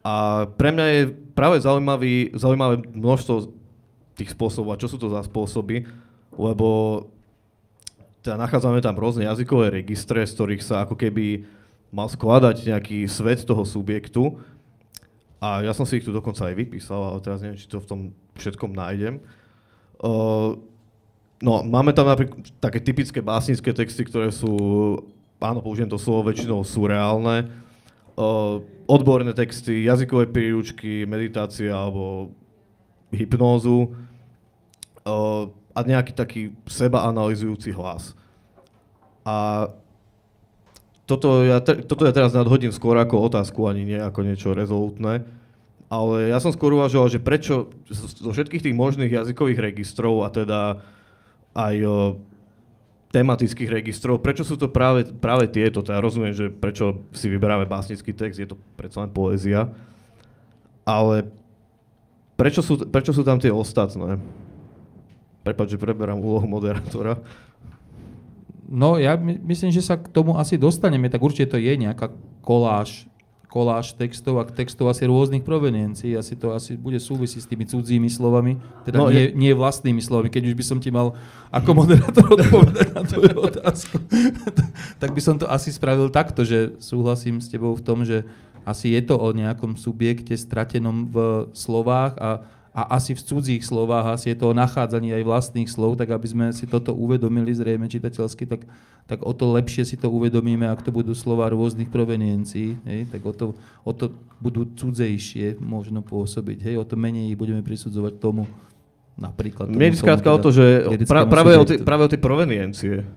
A 0.00 0.46
pre 0.56 0.72
mňa 0.72 0.86
je 0.96 1.02
práve 1.36 1.60
zaujímavý, 1.60 2.32
zaujímavé 2.32 2.80
množstvo 2.94 3.52
tých 4.16 4.32
spôsobov. 4.32 4.74
A 4.74 4.80
čo 4.80 4.88
sú 4.88 4.96
to 4.96 5.12
za 5.12 5.20
spôsoby? 5.26 5.84
Lebo 6.32 6.68
teda 8.22 8.38
nachádzame 8.38 8.80
tam 8.80 8.96
rôzne 8.96 9.26
jazykové 9.26 9.70
registre, 9.70 10.22
z 10.24 10.34
ktorých 10.34 10.62
sa 10.62 10.86
ako 10.86 10.94
keby 10.94 11.46
mal 11.90 12.06
skladať 12.06 12.70
nejaký 12.70 12.98
svet 13.10 13.42
toho 13.42 13.66
subjektu. 13.66 14.40
A 15.36 15.60
ja 15.60 15.72
som 15.76 15.84
si 15.84 16.00
ich 16.00 16.06
tu 16.06 16.12
dokonca 16.12 16.48
aj 16.48 16.54
vypísal, 16.56 16.96
ale 16.96 17.18
teraz 17.20 17.44
neviem, 17.44 17.60
či 17.60 17.68
to 17.68 17.76
v 17.82 17.88
tom 17.88 18.00
všetkom 18.40 18.72
nájdem. 18.72 19.20
Uh, 20.00 20.56
no, 21.44 21.60
máme 21.64 21.92
tam 21.92 22.08
napríklad 22.08 22.40
také 22.56 22.80
typické 22.80 23.20
básnické 23.20 23.72
texty, 23.76 24.08
ktoré 24.08 24.32
sú, 24.32 24.52
áno, 25.40 25.60
použijem 25.60 25.92
to 25.92 26.00
slovo, 26.00 26.32
väčšinou 26.32 26.64
sú 26.64 26.88
reálne. 26.88 27.52
Uh, 28.16 28.64
odborné 28.88 29.36
texty, 29.36 29.84
jazykové 29.84 30.24
príručky, 30.32 31.04
meditácia 31.04 31.76
alebo 31.76 32.32
hypnózu 33.12 33.92
uh, 35.04 35.52
a 35.76 35.78
nejaký 35.84 36.16
taký 36.16 36.42
seba 36.64 37.04
analizujúci 37.04 37.76
hlas. 37.76 38.16
A 39.20 39.68
toto 41.06 41.46
ja, 41.46 41.62
toto 41.62 42.02
ja 42.02 42.10
teraz 42.10 42.34
nadhodím 42.34 42.74
skôr 42.74 42.98
ako 42.98 43.30
otázku, 43.30 43.70
ani 43.70 43.86
nie 43.86 43.98
ako 44.02 44.20
niečo 44.26 44.52
rezolutné. 44.52 45.22
Ale 45.86 46.34
ja 46.34 46.42
som 46.42 46.50
skôr 46.50 46.74
uvažoval, 46.74 47.06
že 47.06 47.22
prečo 47.22 47.70
zo 47.94 48.30
všetkých 48.34 48.66
tých 48.66 48.74
možných 48.74 49.22
jazykových 49.22 49.62
registrov 49.70 50.26
a 50.26 50.34
teda 50.34 50.82
aj 51.54 51.76
o, 51.86 52.18
tematických 53.14 53.70
registrov, 53.70 54.18
prečo 54.18 54.42
sú 54.42 54.58
to 54.58 54.66
práve, 54.66 55.06
práve 55.08 55.46
tieto? 55.46 55.86
Teda 55.86 56.02
rozumiem, 56.02 56.34
že 56.34 56.50
prečo 56.50 57.06
si 57.14 57.30
vyberáme 57.30 57.70
básnický 57.70 58.10
text, 58.10 58.42
je 58.42 58.50
to 58.50 58.58
predsa 58.74 59.06
len 59.06 59.10
poézia. 59.14 59.70
Ale 60.82 61.30
prečo 62.34 62.60
sú, 62.66 62.82
prečo 62.82 63.14
sú 63.14 63.22
tam 63.22 63.38
tie 63.38 63.54
ostatné? 63.54 64.18
Prepač, 65.46 65.78
že 65.78 65.78
preberám 65.78 66.18
úlohu 66.18 66.50
moderátora. 66.50 67.22
No 68.66 68.98
ja 68.98 69.14
my, 69.14 69.38
myslím, 69.46 69.70
že 69.70 69.82
sa 69.82 69.94
k 69.94 70.10
tomu 70.10 70.34
asi 70.36 70.58
dostaneme, 70.58 71.06
tak 71.06 71.22
určite 71.22 71.54
to 71.54 71.58
je 71.58 71.72
nejaká 71.78 72.10
koláž 72.42 73.06
koláž 73.56 73.96
textov 73.96 74.36
a 74.36 74.44
textov 74.44 74.92
asi 74.92 75.08
rôznych 75.08 75.40
proveniencií. 75.40 76.12
Asi 76.12 76.36
to 76.36 76.52
asi 76.52 76.76
bude 76.76 77.00
súvisí 77.00 77.40
s 77.40 77.48
tými 77.48 77.64
cudzími 77.64 78.12
slovami, 78.12 78.60
teda 78.84 79.00
no, 79.00 79.08
nie, 79.08 79.32
nie 79.32 79.56
vlastnými 79.56 80.04
slovami. 80.04 80.28
Keď 80.28 80.52
už 80.52 80.54
by 80.60 80.64
som 80.66 80.76
ti 80.76 80.92
mal 80.92 81.16
ako 81.48 81.70
moderátor 81.72 82.26
odpovedať 82.36 82.92
na 82.92 83.02
tvoju 83.08 83.36
otázku, 83.48 83.96
tak 85.00 85.10
by 85.16 85.20
som 85.24 85.40
to 85.40 85.48
asi 85.48 85.72
spravil 85.72 86.12
takto, 86.12 86.44
že 86.44 86.76
súhlasím 86.84 87.40
s 87.40 87.48
tebou 87.48 87.72
v 87.72 87.80
tom, 87.80 88.04
že 88.04 88.28
asi 88.68 88.92
je 88.92 89.00
to 89.00 89.16
o 89.16 89.32
nejakom 89.32 89.78
subjekte 89.80 90.36
stratenom 90.36 91.08
v 91.08 91.48
slovách 91.56 92.12
a 92.20 92.44
a 92.76 93.00
asi 93.00 93.16
v 93.16 93.24
cudzích 93.24 93.64
slovách, 93.64 94.20
asi 94.20 94.36
je 94.36 94.36
to 94.36 94.52
o 94.52 94.54
nachádzaní 94.54 95.16
aj 95.16 95.24
vlastných 95.24 95.64
slov, 95.64 95.96
tak 95.96 96.12
aby 96.12 96.28
sme 96.28 96.46
si 96.52 96.68
toto 96.68 96.92
uvedomili 96.92 97.48
zrejme 97.56 97.88
čitateľsky, 97.88 98.44
tak, 98.44 98.68
tak 99.08 99.24
o 99.24 99.32
to 99.32 99.48
lepšie 99.56 99.88
si 99.88 99.96
to 99.96 100.12
uvedomíme, 100.12 100.68
ak 100.68 100.84
to 100.84 100.92
budú 100.92 101.16
slova 101.16 101.48
rôznych 101.48 101.88
proveniencií, 101.88 102.76
hej, 102.84 103.08
tak 103.08 103.24
o 103.24 103.32
to, 103.32 103.56
o 103.80 103.92
to 103.96 104.12
budú 104.44 104.68
cudzejšie 104.76 105.56
možno 105.56 106.04
pôsobiť, 106.04 106.68
hej, 106.68 106.76
o 106.76 106.84
to 106.84 107.00
menej 107.00 107.32
ich 107.32 107.40
budeme 107.40 107.64
prisudzovať 107.64 108.20
tomu, 108.20 108.44
napríklad. 109.16 109.72
Mne 109.72 109.96
je 109.96 110.04
skrátka 110.04 110.28
o 110.28 110.36
to, 110.36 110.52
že 110.52 110.84
pra, 111.08 111.24
práve, 111.24 111.56
o 111.56 111.64
tie, 111.64 111.80
práve 111.80 112.04
o 112.04 112.12
tie 112.12 112.20
proveniencie, 112.20 113.08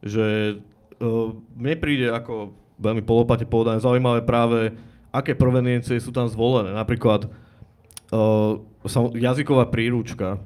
že 0.00 0.56
uh, 0.96 1.28
mne 1.60 1.76
príde 1.76 2.08
ako 2.08 2.56
veľmi 2.80 3.04
polopate 3.04 3.44
povedané 3.44 3.84
zaujímavé 3.84 4.24
práve, 4.24 4.72
aké 5.12 5.36
proveniencie 5.36 6.00
sú 6.00 6.08
tam 6.08 6.24
zvolené. 6.24 6.72
Napríklad 6.72 7.28
uh, 7.28 8.64
jazyková 9.14 9.68
príručka. 9.68 10.40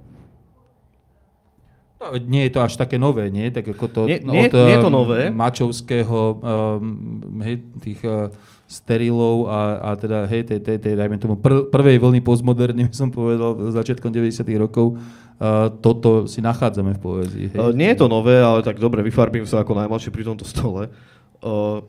No, 1.98 2.14
nie 2.14 2.46
je 2.46 2.52
to 2.54 2.60
až 2.62 2.78
také 2.78 2.94
nové, 2.94 3.26
nie? 3.26 3.50
Tak 3.50 3.74
ako 3.74 3.86
to 3.90 4.00
nie, 4.06 4.22
nie, 4.22 4.46
od 4.46 4.54
nie 4.54 4.74
je 4.78 4.86
to 4.86 4.92
nové. 4.94 5.20
Mačovského, 5.34 6.18
um, 6.38 7.42
hej, 7.42 7.58
tých 7.82 7.98
uh, 8.06 8.30
sterilov 8.70 9.50
a, 9.50 9.60
a 9.82 9.90
teda, 9.98 10.30
hej, 10.30 10.46
tej, 10.46 10.62
tej, 10.62 10.78
tej, 10.78 10.94
dajme 10.94 11.18
tomu, 11.18 11.34
pr- 11.34 11.66
prvej 11.66 11.98
vlny 11.98 12.22
postmoderny, 12.22 12.86
som 12.94 13.10
povedal, 13.10 13.74
začiatkom 13.74 14.14
90 14.14 14.46
rokov, 14.62 14.94
uh, 14.94 15.74
toto 15.82 16.30
si 16.30 16.38
nachádzame 16.38 16.94
v 16.94 17.00
poézii. 17.02 17.46
Hej. 17.50 17.58
Uh, 17.58 17.74
nie 17.74 17.90
je 17.90 17.98
to 17.98 18.06
nové, 18.06 18.38
ale 18.38 18.62
tak 18.62 18.78
dobre, 18.78 19.02
vyfarbím 19.02 19.42
sa 19.42 19.66
ako 19.66 19.74
najmladší 19.74 20.14
pri 20.14 20.22
tomto 20.22 20.46
stole. 20.46 20.94
Uh, 21.42 21.82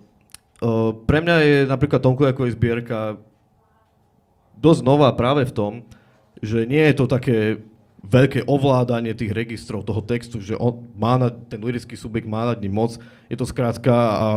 uh, 0.65 0.89
pre 1.05 1.21
mňa 1.21 1.35
je 1.45 1.57
napríklad 1.69 2.01
Tomko 2.01 2.25
ako 2.25 2.49
je 2.49 2.57
zbierka 2.57 3.21
dosť 4.57 4.81
nová 4.81 5.13
práve 5.13 5.45
v 5.45 5.53
tom, 5.53 5.73
že 6.39 6.63
nie 6.63 6.83
je 6.91 6.95
to 6.95 7.05
také 7.07 7.59
veľké 7.99 8.47
ovládanie 8.47 9.11
tých 9.11 9.35
registrov 9.35 9.83
toho 9.83 9.99
textu, 9.99 10.39
že 10.39 10.55
on 10.55 10.87
má 10.95 11.19
na, 11.19 11.27
ten 11.29 11.59
lirický 11.59 11.99
subjekt 11.99 12.27
má 12.27 12.47
nad 12.47 12.59
ním 12.63 12.71
moc. 12.71 12.95
Je 13.27 13.35
to 13.35 13.43
skrátka, 13.43 13.91
a 13.91 14.27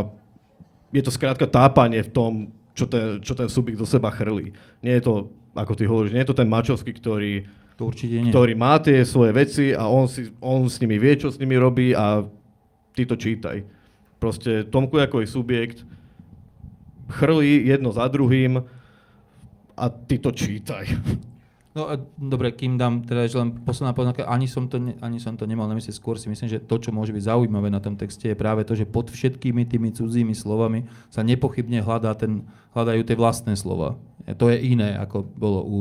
je 0.90 1.02
to 1.02 1.14
skrátka 1.14 1.46
tápanie 1.46 2.02
v 2.02 2.10
tom, 2.10 2.32
čo 2.74 2.90
ten, 2.90 3.22
čo 3.22 3.38
ten 3.38 3.46
subjekt 3.46 3.78
do 3.78 3.86
seba 3.86 4.10
chrlí. 4.10 4.50
Nie 4.82 4.98
je 4.98 5.06
to, 5.06 5.14
ako 5.54 5.72
ty 5.78 5.84
hovoríš, 5.86 6.14
nie 6.14 6.22
je 6.26 6.30
to 6.34 6.38
ten 6.42 6.50
Mačovský, 6.50 6.90
ktorý, 6.90 7.46
to 7.78 7.86
určite 7.86 8.16
nie. 8.18 8.32
ktorý 8.34 8.52
má 8.58 8.82
tie 8.82 9.06
svoje 9.06 9.30
veci 9.30 9.66
a 9.70 9.86
on, 9.86 10.10
si, 10.10 10.34
on 10.42 10.66
s 10.66 10.82
nimi 10.82 10.98
vie, 10.98 11.14
čo 11.14 11.30
s 11.30 11.38
nimi 11.38 11.54
robí 11.54 11.94
a 11.94 12.26
ty 12.98 13.06
to 13.06 13.14
čítaj. 13.14 13.62
Proste 14.18 14.66
Tomku 14.66 14.98
ako 14.98 15.22
je 15.22 15.28
subjekt 15.30 15.78
chrlí 17.12 17.68
jedno 17.68 17.92
za 17.92 18.08
druhým 18.08 18.64
a 19.76 19.84
ty 19.88 20.18
to 20.18 20.34
čítaj. 20.34 20.86
No 21.72 21.88
a 21.88 21.96
dobre, 22.20 22.52
kým 22.52 22.76
dám 22.76 23.00
teda 23.00 23.24
že 23.24 23.40
len 23.40 23.64
posledná 23.64 23.96
poznámka, 23.96 24.28
ani 24.28 24.44
som 24.44 24.68
to, 24.68 24.76
ne, 24.76 24.92
ani 25.00 25.16
som 25.16 25.40
to 25.40 25.48
nemal 25.48 25.64
na 25.64 25.72
mysli, 25.72 25.88
skôr 25.88 26.20
si 26.20 26.28
myslím, 26.28 26.52
že 26.52 26.60
to, 26.60 26.76
čo 26.76 26.92
môže 26.92 27.16
byť 27.16 27.32
zaujímavé 27.32 27.72
na 27.72 27.80
tom 27.80 27.96
texte, 27.96 28.28
je 28.28 28.36
práve 28.36 28.60
to, 28.68 28.76
že 28.76 28.84
pod 28.84 29.08
všetkými 29.08 29.64
tými 29.64 29.88
cudzími 29.88 30.36
slovami 30.36 30.84
sa 31.08 31.24
nepochybne 31.24 31.80
hľadá 31.80 32.12
ten, 32.12 32.44
hľadajú 32.76 33.02
tie 33.08 33.16
vlastné 33.16 33.56
slova. 33.56 33.96
A 34.28 34.36
to 34.36 34.52
je 34.52 34.60
iné, 34.60 35.00
ako 35.00 35.24
bolo 35.24 35.60
u, 35.64 35.80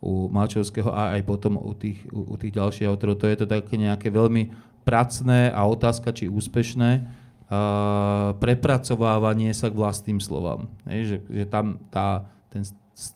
u 0.00 0.32
Malčovského 0.32 0.88
a 0.88 1.20
aj 1.20 1.22
potom 1.28 1.60
u 1.60 1.76
tých, 1.76 2.08
u, 2.08 2.32
u 2.32 2.34
tých 2.40 2.56
ďalších 2.56 2.88
autorov. 2.88 3.20
To 3.20 3.28
je 3.28 3.44
to 3.44 3.46
také 3.46 3.76
nejaké 3.76 4.08
veľmi 4.08 4.48
pracné 4.88 5.52
a 5.52 5.68
otázka, 5.68 6.08
či 6.16 6.32
úspešné, 6.32 6.90
uh, 7.04 8.32
prepracovávanie 8.40 9.52
sa 9.52 9.68
k 9.68 9.76
vlastným 9.76 10.24
slovám. 10.24 10.72
Hej, 10.88 11.00
že, 11.04 11.16
že 11.28 11.44
tam 11.44 11.76
tá, 11.92 12.24
ten 12.48 12.64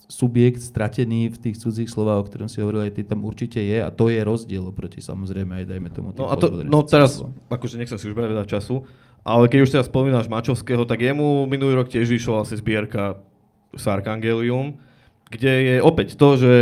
subjekt 0.06 0.62
stratený 0.62 1.34
v 1.34 1.40
tých 1.48 1.58
cudzích 1.58 1.90
slovách, 1.90 2.22
o 2.22 2.26
ktorom 2.30 2.46
si 2.46 2.62
hovoril, 2.62 2.86
aj 2.86 2.94
ty 2.94 3.02
tam 3.02 3.26
určite 3.26 3.58
je 3.58 3.82
a 3.82 3.90
to 3.90 4.06
je 4.14 4.22
rozdiel 4.22 4.70
oproti 4.70 5.02
samozrejme 5.02 5.58
aj 5.58 5.64
dajme 5.66 5.90
tomu. 5.90 6.14
No 6.14 6.30
a 6.30 6.38
to, 6.38 6.62
no 6.62 6.86
teraz, 6.86 7.18
akože 7.50 7.82
nechcem 7.82 7.98
si 7.98 8.06
už 8.06 8.14
brať 8.14 8.30
veľa 8.30 8.46
času, 8.46 8.86
ale 9.26 9.50
keď 9.50 9.58
už 9.66 9.72
teraz 9.74 9.86
spomínaš 9.90 10.30
Mačovského, 10.30 10.86
tak 10.86 11.02
jemu 11.02 11.50
minulý 11.50 11.82
rok 11.82 11.90
tiež 11.90 12.06
vyšla 12.06 12.46
asi 12.46 12.62
zbierka 12.62 13.18
s 13.74 13.84
Archangelium, 13.90 14.78
kde 15.34 15.50
je 15.50 15.76
opäť 15.82 16.14
to, 16.14 16.38
že 16.38 16.54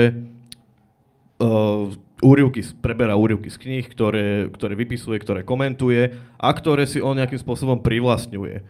uh, 1.44 1.92
úrivky, 2.24 2.64
preberá 2.80 3.20
úrivky 3.20 3.52
z 3.52 3.60
kníh, 3.60 3.84
ktoré, 3.84 4.48
ktoré 4.48 4.72
vypisuje, 4.80 5.20
ktoré 5.20 5.44
komentuje 5.44 6.16
a 6.40 6.48
ktoré 6.56 6.88
si 6.88 7.04
on 7.04 7.20
nejakým 7.20 7.40
spôsobom 7.40 7.84
privlastňuje. 7.84 8.64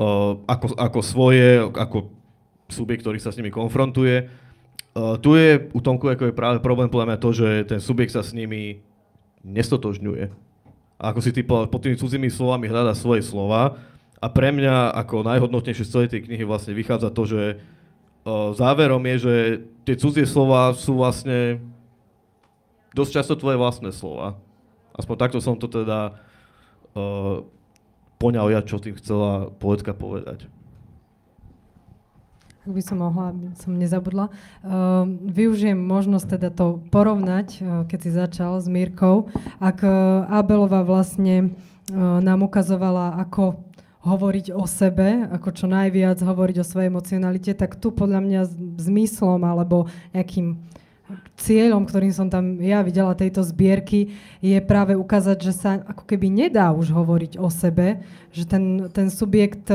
Uh, 0.00 0.40
ako, 0.48 0.72
ako 0.80 1.00
svoje, 1.04 1.60
ako 1.76 2.19
subjekt, 2.72 3.02
ktorý 3.06 3.18
sa 3.18 3.34
s 3.34 3.38
nimi 3.38 3.52
konfrontuje. 3.52 4.30
Uh, 4.90 5.14
tu 5.22 5.38
je 5.38 5.70
u 5.70 5.80
Tomku 5.82 6.10
ako 6.10 6.30
je 6.30 6.34
práve 6.34 6.58
problém 6.58 6.90
podľa 6.90 7.14
mňa 7.14 7.18
to, 7.22 7.30
že 7.30 7.48
ten 7.70 7.80
subjekt 7.82 8.14
sa 8.14 8.26
s 8.26 8.34
nimi 8.34 8.82
nestotožňuje. 9.46 10.24
A 11.00 11.04
ako 11.14 11.20
si 11.24 11.30
ty 11.32 11.40
pod 11.46 11.80
tými 11.80 11.96
cudzími 11.96 12.28
slovami 12.28 12.68
hľada 12.68 12.92
svoje 12.92 13.24
slova. 13.24 13.80
A 14.20 14.26
pre 14.28 14.52
mňa 14.52 14.92
ako 14.92 15.24
najhodnotnejšie 15.24 15.88
z 15.88 15.92
celej 15.96 16.08
tej 16.12 16.28
knihy 16.28 16.44
vlastne 16.44 16.76
vychádza 16.76 17.08
to, 17.08 17.24
že 17.24 17.42
záverom 18.28 19.00
je, 19.08 19.16
že 19.16 19.34
tie 19.88 19.96
cudzie 19.96 20.28
slova 20.28 20.76
sú 20.76 21.00
vlastne 21.00 21.56
dosť 22.92 23.12
často 23.16 23.34
tvoje 23.40 23.56
vlastné 23.56 23.96
slova. 23.96 24.36
Aspoň 24.92 25.16
takto 25.16 25.38
som 25.40 25.56
to 25.56 25.72
teda 25.72 26.20
uh, 26.92 27.40
poňal 28.20 28.52
ja, 28.52 28.60
čo 28.60 28.76
tým 28.76 29.00
chcela 29.00 29.48
poetka 29.56 29.96
povedať. 29.96 30.44
Ak 32.60 32.76
by 32.76 32.82
som 32.84 33.00
mohla, 33.00 33.32
aby 33.32 33.56
som 33.56 33.72
nezabudla. 33.72 34.28
Uh, 34.60 35.08
využijem 35.32 35.80
možnosť 35.80 36.36
teda 36.36 36.52
to 36.52 36.84
porovnať, 36.92 37.48
uh, 37.56 37.88
keď 37.88 37.98
si 38.04 38.10
začal 38.12 38.60
s 38.60 38.68
Mírkou. 38.68 39.32
Ak 39.56 39.80
uh, 39.80 40.28
Abelová 40.28 40.84
vlastne 40.84 41.56
uh, 41.56 42.20
nám 42.20 42.44
ukazovala, 42.44 43.16
ako 43.16 43.64
hovoriť 44.04 44.52
o 44.52 44.68
sebe, 44.68 45.24
ako 45.32 45.56
čo 45.56 45.66
najviac 45.72 46.20
hovoriť 46.20 46.56
o 46.60 46.68
svojej 46.68 46.92
emocionalite, 46.92 47.52
tak 47.56 47.80
tu 47.80 47.92
podľa 47.96 48.20
mňa 48.24 48.40
zmyslom 48.80 49.40
alebo 49.40 49.88
nejakým 50.12 50.60
cieľom, 51.36 51.88
ktorým 51.88 52.12
som 52.12 52.28
tam 52.28 52.60
ja 52.60 52.84
videla 52.84 53.16
tejto 53.16 53.44
zbierky, 53.44 54.14
je 54.44 54.56
práve 54.62 54.96
ukázať, 54.96 55.38
že 55.42 55.52
sa 55.52 55.70
ako 55.84 56.04
keby 56.06 56.28
nedá 56.28 56.70
už 56.76 56.92
hovoriť 56.92 57.40
o 57.40 57.48
sebe, 57.50 58.04
že 58.30 58.46
ten, 58.46 58.88
ten 58.94 59.10
subjekt 59.10 59.68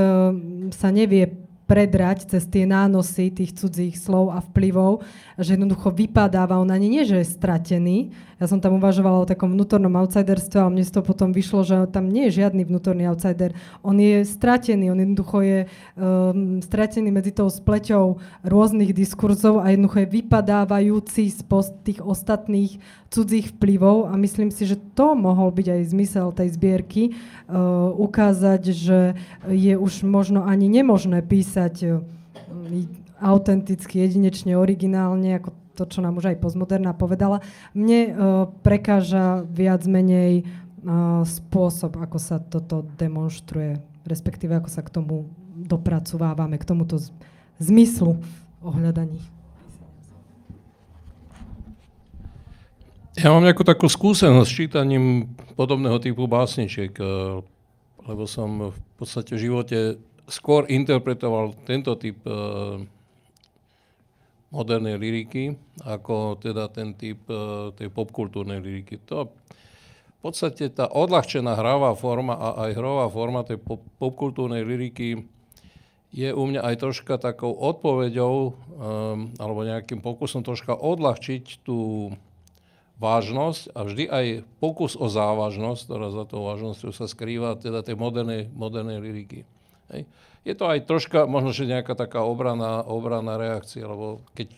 sa 0.71 0.88
nevie 0.89 1.44
predrať 1.66 2.30
cez 2.30 2.45
tie 2.45 2.70
nánosy 2.70 3.34
tých 3.34 3.57
cudzích 3.57 3.97
slov 3.97 4.34
a 4.34 4.39
vplyvov, 4.41 5.01
že 5.41 5.57
jednoducho 5.57 5.89
vypadáva, 5.89 6.61
on 6.61 6.70
ani 6.70 6.88
nie, 6.88 7.03
že 7.03 7.22
je 7.22 7.34
stratený. 7.34 7.97
Ja 8.36 8.51
som 8.51 8.59
tam 8.59 8.75
uvažovala 8.75 9.23
o 9.23 9.29
takom 9.29 9.55
vnútornom 9.55 9.95
outsiderstve, 9.95 10.59
ale 10.59 10.73
mne 10.75 10.83
z 10.83 10.91
toho 10.91 11.07
potom 11.07 11.31
vyšlo, 11.31 11.63
že 11.63 11.88
tam 11.88 12.11
nie 12.11 12.27
je 12.27 12.43
žiadny 12.43 12.67
vnútorný 12.67 13.07
outsider. 13.07 13.55
On 13.79 13.95
je 13.95 14.27
stratený, 14.27 14.91
on 14.91 14.99
jednoducho 14.99 15.39
je 15.39 15.59
um, 15.95 16.59
stratený 16.59 17.15
medzi 17.15 17.31
tou 17.31 17.47
spleťou 17.47 18.19
rôznych 18.43 18.91
diskurzov 18.91 19.63
a 19.63 19.71
jednoducho 19.71 20.03
je 20.03 20.13
vypadávajúci 20.19 21.31
z 21.31 21.39
tých 21.88 22.03
ostatných 22.03 22.75
cudzích 23.07 23.55
vplyvov 23.55 24.11
a 24.11 24.19
myslím 24.19 24.51
si, 24.51 24.67
že 24.67 24.83
to 24.99 25.15
mohol 25.15 25.47
byť 25.55 25.67
aj 25.71 25.81
zmysel 25.95 26.36
tej 26.36 26.51
zbierky, 26.59 27.15
uh, 27.47 27.88
ukázať, 27.95 28.61
že 28.75 29.15
je 29.47 29.79
už 29.79 30.03
možno 30.03 30.43
ani 30.43 30.67
nemožné 30.67 31.23
písať 31.23 31.75
uh, 31.88 32.03
autenticky, 33.23 34.03
jedinečne, 34.03 34.59
originálne, 34.59 35.39
ako 35.39 35.55
to, 35.76 35.84
čo 35.84 35.99
nám 35.99 36.17
už 36.17 36.32
aj 36.32 36.41
postmoderná 36.41 36.95
povedala. 36.95 37.43
Mne 37.76 37.99
uh, 38.07 38.13
prekáža 38.63 39.43
viac 39.43 39.84
menej 39.84 40.47
uh, 40.47 41.21
spôsob, 41.28 41.99
ako 41.99 42.17
sa 42.17 42.39
toto 42.39 42.88
demonstruje, 42.95 43.84
respektíve 44.07 44.55
ako 44.55 44.69
sa 44.71 44.82
k 44.82 44.89
tomu 44.89 45.28
dopracovávame, 45.55 46.55
k 46.55 46.67
tomuto 46.67 46.95
zmyslu 47.59 48.19
ohľadaní. 48.63 49.19
Ja 53.15 53.32
mám 53.32 53.47
nejakú 53.47 53.63
takú 53.63 53.88
skúsenosť 53.88 54.49
s 54.49 54.57
čítaním 54.59 55.32
podobného 55.55 55.95
typu 56.03 56.28
básničiek, 56.28 56.91
eh, 56.99 57.05
lebo 58.05 58.23
som 58.28 58.76
v 58.76 58.80
podstate 58.99 59.39
v 59.39 59.43
živote 59.47 59.80
skôr 60.28 60.67
interpretoval 60.67 61.55
tento 61.63 61.95
typ 61.95 62.17
modernej 64.55 64.95
liriky, 64.95 65.59
ako 65.83 66.39
teda 66.39 66.71
ten 66.71 66.95
typ 66.95 67.27
eh, 67.27 67.75
tej 67.75 67.91
popkultúrnej 67.91 68.63
liriky. 68.63 69.03
To 69.11 69.35
v 70.15 70.19
podstate 70.23 70.71
tá 70.71 70.87
odľahčená 70.89 71.53
hravá 71.53 71.93
forma 71.93 72.33
a 72.33 72.65
aj 72.65 72.71
hrová 72.79 73.05
forma 73.11 73.43
tej 73.43 73.61
popkultúrnej 73.99 74.65
liriky 74.65 75.27
je 76.15 76.31
u 76.31 76.43
mňa 76.47 76.63
aj 76.63 76.75
troška 76.79 77.19
takou 77.19 77.51
odpoveďou 77.51 78.35
um, 78.39 78.53
alebo 79.35 79.67
nejakým 79.67 79.99
pokusom 79.99 80.47
troška 80.47 80.71
odľahčiť 80.71 81.61
tú 81.67 82.09
vážnosť 82.95 83.75
a 83.75 83.79
vždy 83.83 84.05
aj 84.07 84.25
pokus 84.63 84.95
o 84.95 85.11
závažnosť, 85.11 85.81
ktorá 85.83 86.07
za 86.15 86.23
tou 86.23 86.47
vážnosťou 86.47 86.95
sa 86.95 87.11
skrýva, 87.11 87.59
teda 87.59 87.83
tej 87.83 87.99
modernej, 87.99 88.47
modernej 88.55 89.03
liriky. 89.03 89.43
Hej. 89.91 90.07
Je 90.45 90.53
to 90.53 90.69
aj 90.69 90.85
troška, 90.85 91.25
možno, 91.25 91.49
že 91.51 91.65
nejaká 91.65 91.97
taká 91.97 92.21
obraná, 92.21 92.85
obraná 92.85 93.35
reakcia, 93.35 93.81
lebo 93.89 94.21
keď 94.37 94.53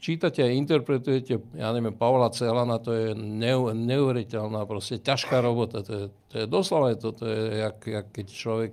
čítate 0.00 0.40
a 0.40 0.48
interpretujete, 0.48 1.36
ja 1.52 1.68
neviem, 1.76 1.92
Pavla 1.92 2.32
Celana, 2.32 2.80
to 2.80 2.96
je 2.96 3.08
neu, 3.12 3.70
neuveriteľná, 3.76 4.64
proste 4.64 4.96
ťažká 4.96 5.44
robota. 5.44 5.84
To 5.84 5.92
je, 5.92 6.04
to 6.32 6.34
je 6.40 6.46
doslova 6.48 6.96
to, 6.96 7.12
to 7.12 7.24
je, 7.28 7.40
jak, 7.60 7.78
jak 7.84 8.06
keď 8.08 8.26
človek 8.32 8.72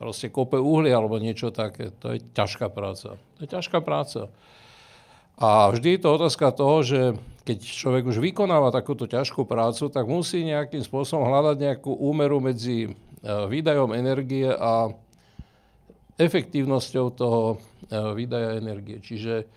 proste 0.00 0.32
kope 0.32 0.56
uhlie 0.56 0.96
alebo 0.96 1.20
niečo 1.20 1.52
také. 1.52 1.92
To 2.00 2.16
je 2.16 2.24
ťažká 2.32 2.72
práca. 2.72 3.20
To 3.20 3.40
je 3.44 3.48
ťažká 3.52 3.84
práca. 3.84 4.32
A 5.36 5.68
vždy 5.72 5.96
je 5.96 6.00
to 6.00 6.16
otázka 6.16 6.56
toho, 6.56 6.80
že 6.80 7.00
keď 7.44 7.58
človek 7.60 8.04
už 8.08 8.20
vykonáva 8.20 8.72
takúto 8.72 9.04
ťažkú 9.08 9.44
prácu, 9.44 9.88
tak 9.92 10.04
musí 10.08 10.44
nejakým 10.44 10.84
spôsobom 10.84 11.28
hľadať 11.28 11.56
nejakú 11.60 11.92
úmeru 11.96 12.40
medzi 12.40 12.88
e, 12.88 12.90
výdajom 13.24 13.96
energie 13.96 14.48
a 14.48 14.92
efektívnosťou 16.20 17.06
toho 17.16 17.40
e, 17.48 17.56
výdaja 18.12 18.60
energie. 18.60 19.00
Čiže 19.00 19.48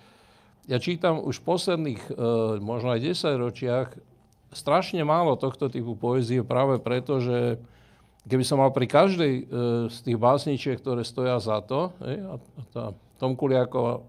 ja 0.71 0.79
čítam 0.79 1.19
už 1.19 1.43
v 1.43 1.47
posledných 1.51 2.01
e, 2.07 2.11
možno 2.63 2.95
aj 2.95 3.03
10 3.03 3.43
ročiach 3.43 3.87
strašne 4.55 5.03
málo 5.03 5.35
tohto 5.35 5.67
typu 5.67 5.99
poezie 5.99 6.39
práve 6.45 6.79
preto, 6.79 7.19
že 7.19 7.59
keby 8.23 8.43
som 8.47 8.63
mal 8.63 8.71
pri 8.71 8.87
každej 8.87 9.33
z 9.89 9.97
tých 10.05 10.15
básničiek, 10.15 10.77
ktoré 10.79 11.03
stoja 11.03 11.41
za 11.41 11.59
to, 11.65 11.91
a 11.99 12.37
tá 12.71 12.95
Tom 13.17 13.33
Kuliakova 13.33 14.05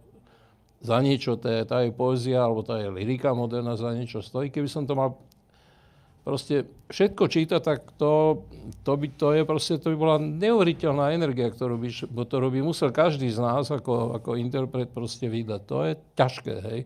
za 0.84 1.00
niečo, 1.00 1.40
tá, 1.40 1.64
tá 1.64 1.80
je 1.80 1.96
poézia, 1.96 2.44
alebo 2.44 2.61
tá 2.61 2.76
je 2.76 2.92
lyrika 2.92 3.32
moderná 3.32 3.72
za 3.72 3.96
niečo 3.96 4.20
stojí. 4.20 4.52
Keby 4.52 4.68
som 4.68 4.84
to 4.84 4.92
mal 4.92 5.16
proste 6.25 6.64
všetko 6.89 7.29
čítať, 7.29 7.61
tak 7.61 7.81
to, 8.01 8.43
to, 8.81 8.93
by, 8.97 9.07
to, 9.12 9.29
je 9.37 9.43
proste, 9.45 9.77
to 9.77 9.93
by 9.93 9.97
bola 10.01 10.16
neuveriteľná 10.16 11.12
energia, 11.12 11.53
ktorú 11.53 11.77
by, 11.77 11.89
ktorú 12.09 12.49
by 12.49 12.61
musel 12.64 12.89
každý 12.89 13.29
z 13.29 13.45
nás 13.45 13.68
ako, 13.68 14.16
ako 14.16 14.41
interpret 14.41 14.89
proste 14.89 15.29
vydať. 15.29 15.61
To 15.68 15.85
je 15.85 15.93
ťažké, 16.16 16.55
hej. 16.64 16.81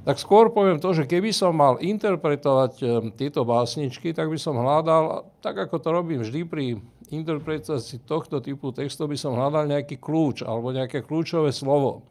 Tak 0.00 0.16
skôr 0.16 0.48
poviem 0.48 0.80
to, 0.80 0.96
že 0.96 1.04
keby 1.04 1.28
som 1.28 1.52
mal 1.52 1.76
interpretovať 1.76 2.72
um, 2.80 2.88
tieto 3.12 3.44
básničky, 3.44 4.16
tak 4.16 4.32
by 4.32 4.40
som 4.40 4.56
hľadal, 4.56 5.28
tak 5.44 5.60
ako 5.60 5.76
to 5.76 5.88
robím 5.92 6.24
vždy 6.24 6.40
pri 6.48 6.80
interpretácii 7.12 8.00
tohto 8.08 8.40
typu 8.40 8.72
textov, 8.72 9.12
by 9.12 9.20
som 9.20 9.36
hľadal 9.36 9.68
nejaký 9.68 10.00
kľúč 10.00 10.40
alebo 10.40 10.72
nejaké 10.72 11.04
kľúčové 11.04 11.52
slovo. 11.52 12.08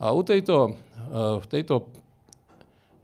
A 0.00 0.16
u 0.16 0.24
tejto, 0.24 0.72
eh, 1.12 1.44
v 1.44 1.46
tejto 1.50 1.92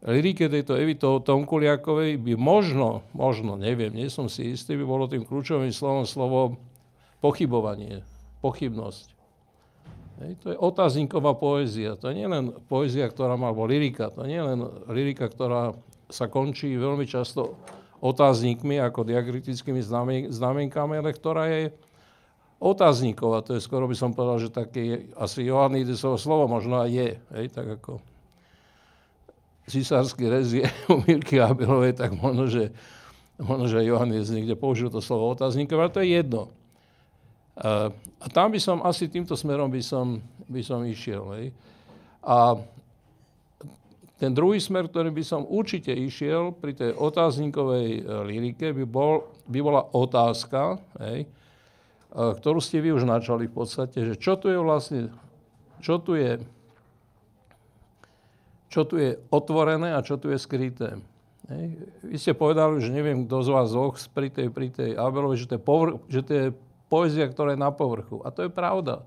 lirike 0.06 0.46
tejto 0.46 0.78
Evy 0.78 0.94
Tomkuliakovej 0.96 2.16
by 2.22 2.32
možno, 2.38 3.02
možno, 3.10 3.58
neviem, 3.58 3.90
nie 3.90 4.06
som 4.06 4.30
si 4.30 4.54
istý, 4.54 4.78
by 4.78 4.86
bolo 4.86 5.10
tým 5.10 5.26
kľúčovým 5.26 5.74
slovom 5.74 6.06
slovo 6.06 6.62
pochybovanie, 7.18 8.06
pochybnosť. 8.38 9.06
Hej, 10.16 10.32
to 10.40 10.46
je 10.54 10.56
otázniková 10.56 11.36
poézia. 11.36 11.98
To 12.00 12.08
nie 12.14 12.24
je 12.24 12.32
len 12.32 12.44
poézia, 12.70 13.04
ktorá 13.10 13.36
má, 13.36 13.52
alebo 13.52 13.68
lyrika, 13.68 14.08
to 14.08 14.24
nie 14.24 14.38
je 14.38 14.46
len 14.46 14.60
lyrika, 14.88 15.28
ktorá 15.28 15.76
sa 16.08 16.30
končí 16.30 16.72
veľmi 16.72 17.04
často 17.04 17.58
otáznikmi, 18.00 18.78
ako 18.80 19.04
diakritickými 19.04 19.82
znamienkami, 20.30 20.94
ale 21.02 21.10
ktorá 21.12 21.50
je 21.50 21.74
otáznikov, 22.62 23.36
a 23.36 23.44
to 23.44 23.58
je 23.58 23.60
skoro 23.60 23.84
by 23.84 23.96
som 23.98 24.16
povedal, 24.16 24.40
že 24.40 24.54
také 24.54 25.12
asi 25.18 25.44
Johannidesovo 25.44 26.16
slovo 26.16 26.48
možno 26.48 26.80
aj 26.80 26.88
je, 26.88 27.08
hej, 27.36 27.46
tak 27.52 27.66
ako 27.80 28.00
cisársky 29.66 30.30
rez 30.30 30.54
je 30.54 30.66
u 30.94 31.02
Mirky 31.02 31.42
Abelovej, 31.42 31.98
tak 31.98 32.14
možno, 32.14 32.46
že, 32.46 32.70
možno, 33.38 33.66
že 33.66 33.86
Johannides 33.86 34.30
niekde 34.30 34.54
použil 34.54 34.88
to 34.88 35.02
slovo 35.02 35.34
otáznikov, 35.34 35.82
ale 35.82 35.92
to 35.92 36.00
je 36.00 36.14
jedno. 36.16 36.48
A, 37.56 37.90
a 38.20 38.26
tam 38.30 38.54
by 38.54 38.60
som, 38.62 38.80
asi 38.86 39.10
týmto 39.10 39.34
smerom 39.34 39.68
by 39.68 39.82
som, 39.82 40.22
by 40.46 40.62
som 40.62 40.84
išiel. 40.86 41.34
Hej. 41.36 41.46
A 42.22 42.60
ten 44.16 44.32
druhý 44.32 44.56
smer, 44.56 44.88
ktorý 44.88 45.12
by 45.12 45.24
som 45.24 45.44
určite 45.44 45.92
išiel 45.92 46.56
pri 46.56 46.72
tej 46.72 46.96
otáznikovej 46.96 48.00
e, 48.00 48.02
lirike, 48.24 48.72
by, 48.72 48.84
bol, 48.88 49.28
by 49.44 49.60
bola 49.60 49.82
otázka, 49.92 50.80
hej, 51.04 51.28
ktorú 52.16 52.64
ste 52.64 52.80
vy 52.80 52.96
už 52.96 53.04
načali 53.04 53.44
v 53.44 53.60
podstate, 53.60 54.00
že 54.00 54.14
čo 54.16 54.40
tu 54.40 54.48
je 54.48 54.56
vlastne, 54.56 55.12
čo 55.84 56.00
tu 56.00 56.16
je, 56.16 56.40
čo 58.76 58.84
tu 58.84 59.00
je 59.00 59.16
otvorené 59.32 59.96
a 59.96 60.04
čo 60.04 60.20
tu 60.20 60.28
je 60.28 60.36
skryté. 60.36 61.00
Hej. 61.48 61.66
Vy 62.04 62.16
ste 62.20 62.36
povedali, 62.36 62.76
že 62.84 62.92
neviem, 62.92 63.24
kto 63.24 63.40
z 63.40 63.48
vás 63.48 63.72
dvoch 63.72 63.96
pri 64.12 64.28
tej, 64.28 64.52
pri 64.52 64.68
tej 64.68 64.92
Abelovi, 65.00 65.40
že 65.40 65.48
to, 65.48 65.56
je 65.56 65.62
povr- 65.64 65.96
že 66.12 66.20
to 66.20 66.32
je 66.36 66.46
poézia, 66.92 67.24
ktorá 67.24 67.56
je 67.56 67.64
na 67.64 67.72
povrchu. 67.72 68.20
A 68.20 68.28
to 68.28 68.44
je 68.44 68.52
pravda. 68.52 69.00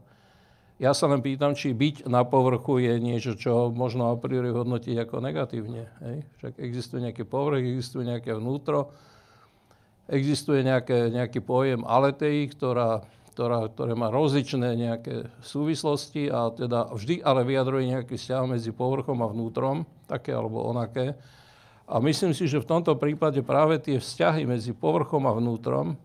Ja 0.81 0.97
sa 0.97 1.05
len 1.05 1.21
pýtam, 1.21 1.53
či 1.53 1.75
byť 1.77 2.09
na 2.09 2.25
povrchu 2.25 2.81
je 2.81 2.97
niečo, 2.97 3.37
čo 3.37 3.69
možno 3.69 4.09
a 4.09 4.17
priori 4.17 4.49
hodnotiť 4.49 4.95
ako 5.05 5.21
negatívne. 5.21 5.85
Hej. 6.01 6.17
Však 6.41 6.53
existuje 6.57 7.05
nejaký 7.05 7.29
povrch, 7.29 7.61
existuje 7.61 8.09
nejaké 8.09 8.33
vnútro, 8.33 8.89
existuje 10.09 10.65
nejaké, 10.65 11.13
nejaký 11.13 11.45
pojem 11.45 11.85
aletei, 11.85 12.49
ktorá, 12.49 13.05
ktorá, 13.39 13.71
ktoré 13.71 13.95
má 13.95 14.11
rozličné 14.11 14.75
nejaké 14.75 15.31
súvislosti 15.39 16.27
a 16.27 16.51
teda 16.51 16.91
vždy 16.91 17.23
ale 17.23 17.47
vyjadruje 17.47 17.87
nejaký 17.87 18.19
vzťah 18.19 18.43
medzi 18.51 18.75
povrchom 18.75 19.15
a 19.23 19.31
vnútrom, 19.31 19.87
také 20.11 20.35
alebo 20.35 20.67
onaké. 20.67 21.15
A 21.87 22.03
myslím 22.03 22.35
si, 22.35 22.51
že 22.51 22.59
v 22.59 22.67
tomto 22.67 22.99
prípade 22.99 23.39
práve 23.39 23.79
tie 23.79 23.95
vzťahy 23.95 24.43
medzi 24.43 24.75
povrchom 24.75 25.23
a 25.23 25.31
vnútrom, 25.31 25.95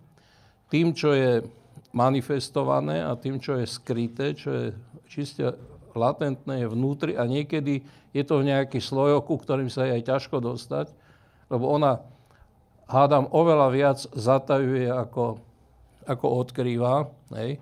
tým, 0.71 0.95
čo 0.95 1.11
je 1.11 1.43
manifestované 1.91 3.03
a 3.03 3.19
tým, 3.19 3.43
čo 3.43 3.59
je 3.59 3.67
skryté, 3.67 4.39
čo 4.39 4.55
je 4.55 4.67
čiste 5.11 5.43
latentné, 5.91 6.63
je 6.63 6.71
vnútri 6.71 7.19
a 7.19 7.27
niekedy 7.27 7.83
je 8.15 8.23
to 8.23 8.47
v 8.47 8.55
nejakých 8.55 8.95
slojoch, 8.95 9.27
ku 9.27 9.43
ktorým 9.43 9.75
sa 9.75 9.91
je 9.91 9.99
aj 9.99 10.07
ťažko 10.07 10.39
dostať, 10.39 10.87
lebo 11.51 11.67
ona, 11.67 11.99
hádam, 12.87 13.27
oveľa 13.27 13.69
viac 13.75 13.99
zatajuje 14.15 14.87
ako, 14.87 15.43
ako 16.07 16.45
odkrýva. 16.45 17.09
Hej. 17.37 17.61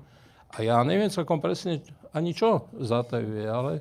A 0.53 0.57
ja 0.61 0.77
neviem 0.85 1.09
celkom 1.09 1.41
presne 1.41 1.81
ani 2.13 2.37
čo 2.37 2.69
zatajuje, 2.77 3.45
ale 3.49 3.81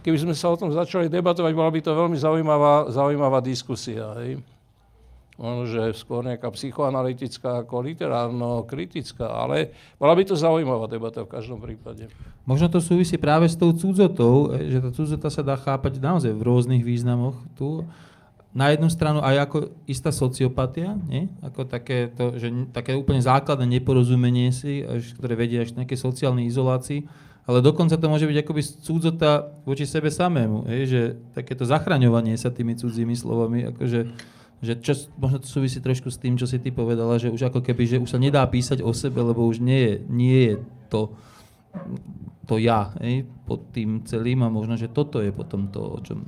keby 0.00 0.18
sme 0.18 0.34
sa 0.34 0.50
o 0.50 0.56
tom 0.56 0.72
začali 0.72 1.12
debatovať, 1.12 1.52
bola 1.52 1.70
by 1.70 1.80
to 1.84 1.92
veľmi 1.92 2.16
zaujímavá, 2.16 2.88
zaujímavá 2.88 3.44
diskusia. 3.44 4.16
Hej. 4.24 4.40
Možno, 5.40 5.64
že 5.64 5.96
skôr 5.96 6.22
nejaká 6.22 6.52
psychoanalytická 6.52 7.64
ako 7.64 7.82
literárno-kritická, 7.88 9.26
ale 9.26 9.72
bola 9.96 10.12
by 10.12 10.22
to 10.28 10.36
zaujímavá 10.36 10.86
debata 10.86 11.24
v 11.24 11.32
každom 11.32 11.56
prípade. 11.58 12.06
Možno 12.44 12.68
to 12.68 12.84
súvisí 12.84 13.16
práve 13.16 13.48
s 13.48 13.56
tou 13.56 13.72
cudzotou, 13.72 14.52
že 14.54 14.78
tá 14.78 14.92
cudzota 14.92 15.28
sa 15.32 15.40
dá 15.40 15.56
chápať 15.56 15.98
naozaj 15.98 16.32
v 16.36 16.42
rôznych 16.46 16.84
významoch 16.84 17.36
tu 17.56 17.82
na 18.52 18.68
jednu 18.68 18.92
stranu 18.92 19.24
aj 19.24 19.48
ako 19.48 19.58
istá 19.88 20.12
sociopatia, 20.12 20.92
nie? 21.08 21.32
ako 21.40 21.64
také, 21.64 22.12
to, 22.12 22.36
že, 22.36 22.52
také 22.76 22.92
úplne 22.92 23.24
základné 23.24 23.80
neporozumenie 23.80 24.52
si, 24.52 24.84
až, 24.84 25.16
ktoré 25.16 25.34
vedie 25.40 25.64
až 25.64 25.72
k 25.72 25.84
nejakej 25.84 25.98
sociálnej 25.98 26.44
izolácii, 26.52 27.08
ale 27.48 27.58
dokonca 27.64 27.96
to 27.96 28.06
môže 28.12 28.28
byť 28.28 28.38
akoby 28.44 28.62
cudzota 28.62 29.50
voči 29.64 29.88
sebe 29.88 30.12
samému, 30.12 30.68
je? 30.68 30.80
že 30.84 31.00
takéto 31.32 31.64
zachraňovanie 31.64 32.36
sa 32.36 32.52
tými 32.52 32.76
cudzími 32.76 33.16
slovami, 33.16 33.72
akože, 33.72 34.00
že 34.60 34.72
čo, 34.84 35.08
možno 35.16 35.40
to 35.40 35.48
súvisí 35.48 35.80
trošku 35.80 36.12
s 36.12 36.20
tým, 36.20 36.36
čo 36.36 36.44
si 36.44 36.60
ty 36.60 36.68
povedala, 36.68 37.16
že 37.16 37.32
už 37.32 37.48
ako 37.48 37.64
keby, 37.64 37.88
že 37.88 37.96
už 38.04 38.14
sa 38.14 38.20
nedá 38.20 38.44
písať 38.44 38.84
o 38.84 38.92
sebe, 38.92 39.24
lebo 39.24 39.48
už 39.48 39.64
nie 39.64 39.80
je, 39.80 39.94
nie 40.12 40.38
je 40.52 40.54
to, 40.92 41.16
to 42.44 42.60
ja 42.60 42.92
je? 43.00 43.24
pod 43.48 43.64
tým 43.72 44.04
celým 44.04 44.44
a 44.44 44.52
možno, 44.52 44.76
že 44.76 44.92
toto 44.92 45.24
je 45.24 45.32
potom 45.32 45.72
to, 45.72 45.80
o 45.80 45.98
čom 46.04 46.20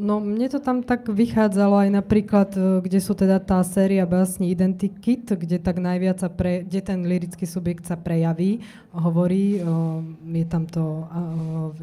No 0.00 0.16
mne 0.16 0.48
to 0.48 0.64
tam 0.64 0.80
tak 0.80 1.12
vychádzalo 1.12 1.84
aj 1.84 1.90
napríklad, 1.92 2.48
e, 2.56 2.80
kde 2.80 3.04
sú 3.04 3.12
teda 3.12 3.36
tá 3.36 3.60
séria 3.60 4.08
básni 4.08 4.48
Identikit, 4.48 5.36
kde 5.36 5.60
tak 5.60 5.76
najviac 5.76 6.24
sa 6.24 6.32
pre, 6.32 6.64
kde 6.64 6.80
ten 6.80 7.04
lirický 7.04 7.44
subjekt 7.44 7.84
sa 7.84 8.00
prejaví, 8.00 8.64
hovorí, 8.96 9.60
o, 9.60 10.00
je 10.24 10.46
tam 10.48 10.64
to 10.64 10.80
o, 10.80 11.04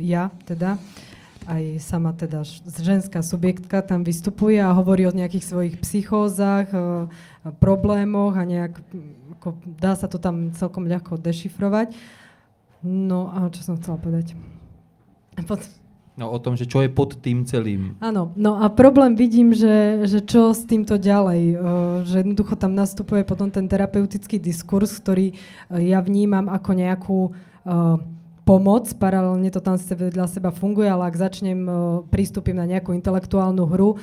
ja 0.01 0.33
teda, 0.49 0.81
aj 1.45 1.77
sama 1.77 2.09
teda 2.17 2.41
ženská 2.81 3.21
subjektka 3.21 3.85
tam 3.85 4.01
vystupuje 4.01 4.57
a 4.57 4.73
hovorí 4.73 5.05
o 5.05 5.13
nejakých 5.13 5.45
svojich 5.45 5.75
psychózach, 5.85 6.73
o, 6.73 7.13
problémoch 7.61 8.33
a 8.33 8.49
nejak, 8.49 8.81
ako, 9.37 9.61
dá 9.77 9.93
sa 9.93 10.09
to 10.09 10.17
tam 10.17 10.57
celkom 10.57 10.89
ľahko 10.89 11.21
dešifrovať. 11.21 11.93
No 12.81 13.29
a 13.29 13.45
čo 13.53 13.61
som 13.61 13.77
chcela 13.77 14.01
povedať? 14.01 14.33
Pod... 15.45 15.61
No 16.17 16.33
o 16.33 16.41
tom, 16.41 16.57
že 16.57 16.65
čo 16.65 16.81
je 16.81 16.89
pod 16.89 17.21
tým 17.21 17.45
celým. 17.45 17.93
Áno, 18.01 18.33
no 18.33 18.57
a 18.57 18.73
problém 18.73 19.13
vidím, 19.13 19.53
že, 19.53 20.01
že 20.09 20.25
čo 20.25 20.49
s 20.49 20.65
týmto 20.65 20.97
ďalej, 20.97 21.61
že 22.09 22.25
jednoducho 22.25 22.57
tam 22.57 22.73
nastupuje 22.73 23.21
potom 23.21 23.53
ten 23.53 23.69
terapeutický 23.69 24.41
diskurs, 24.41 24.97
ktorý 24.97 25.37
uh, 25.37 25.77
ja 25.77 26.01
vnímam 26.01 26.49
ako 26.49 26.69
nejakú 26.73 27.19
uh, 27.29 28.01
pomoc, 28.47 28.87
paralelne 28.95 29.51
to 29.51 29.59
tam 29.59 29.75
vedľa 29.75 30.31
seba 30.31 30.55
funguje, 30.55 30.87
ale 30.87 31.11
ak 31.11 31.19
začnem, 31.19 31.59
uh, 31.67 31.75
prístupím 32.07 32.55
na 32.55 32.63
nejakú 32.63 32.95
intelektuálnu 32.95 33.67
hru 33.67 33.89
uh, 33.91 33.99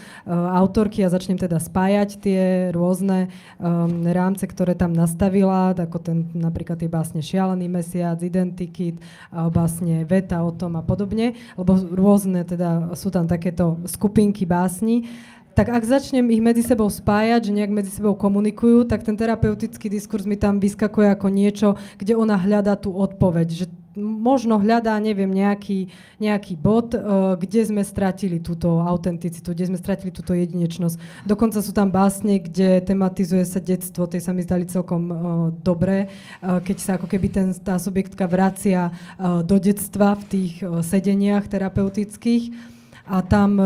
autorky 0.60 1.00
a 1.00 1.08
začnem 1.08 1.40
teda 1.40 1.56
spájať 1.56 2.20
tie 2.20 2.40
rôzne 2.76 3.32
um, 3.56 4.04
rámce, 4.04 4.44
ktoré 4.44 4.76
tam 4.76 4.92
nastavila, 4.92 5.72
ako 5.72 5.96
ten 5.96 6.28
napríklad 6.36 6.76
tie 6.76 6.92
básne 6.92 7.24
Šialený 7.24 7.72
mesiac, 7.72 8.20
Identikit, 8.20 9.00
básne 9.32 10.04
Veta 10.04 10.44
o 10.44 10.52
tom 10.52 10.76
a 10.76 10.82
podobne, 10.84 11.32
lebo 11.56 11.72
rôzne 11.78 12.44
teda 12.44 12.92
sú 12.92 13.08
tam 13.08 13.24
takéto 13.24 13.80
skupinky 13.88 14.44
básni, 14.44 15.08
tak 15.54 15.70
ak 15.70 15.86
začnem 15.86 16.26
ich 16.34 16.42
medzi 16.42 16.66
sebou 16.66 16.90
spájať, 16.90 17.46
že 17.48 17.54
nejak 17.54 17.70
medzi 17.70 17.94
sebou 17.94 18.18
komunikujú, 18.18 18.90
tak 18.90 19.06
ten 19.06 19.14
terapeutický 19.14 19.86
diskurs 19.86 20.26
mi 20.26 20.34
tam 20.34 20.58
vyskakuje 20.58 21.14
ako 21.14 21.30
niečo, 21.30 21.68
kde 21.94 22.18
ona 22.18 22.34
hľadá 22.34 22.74
tú 22.74 22.90
odpoveď. 22.90 23.48
Že 23.62 23.66
možno 23.98 24.58
hľadá, 24.58 24.98
neviem, 24.98 25.30
nejaký, 25.30 25.88
nejaký 26.18 26.54
bod, 26.58 26.94
uh, 26.94 27.38
kde 27.38 27.62
sme 27.66 27.82
stratili 27.86 28.42
túto 28.42 28.82
autenticitu, 28.82 29.54
kde 29.54 29.70
sme 29.70 29.78
stratili 29.78 30.10
túto 30.10 30.34
jedinečnosť. 30.34 31.26
Dokonca 31.26 31.62
sú 31.62 31.70
tam 31.70 31.88
básne, 31.94 32.42
kde 32.42 32.82
tematizuje 32.82 33.46
sa 33.46 33.62
detstvo, 33.62 34.10
tie 34.10 34.18
sa 34.18 34.34
mi 34.34 34.42
zdali 34.42 34.66
celkom 34.66 35.02
uh, 35.08 35.16
dobré, 35.62 36.10
uh, 36.42 36.58
keď 36.58 36.76
sa 36.78 36.90
ako 36.98 37.06
keby 37.06 37.26
ten, 37.30 37.48
tá 37.54 37.78
subjektka 37.78 38.26
vracia 38.26 38.90
do 39.20 39.56
detstva 39.62 40.18
v 40.18 40.24
tých 40.26 40.52
uh, 40.60 40.82
sedeniach 40.82 41.46
terapeutických 41.46 42.74
a 43.04 43.20
tam 43.20 43.60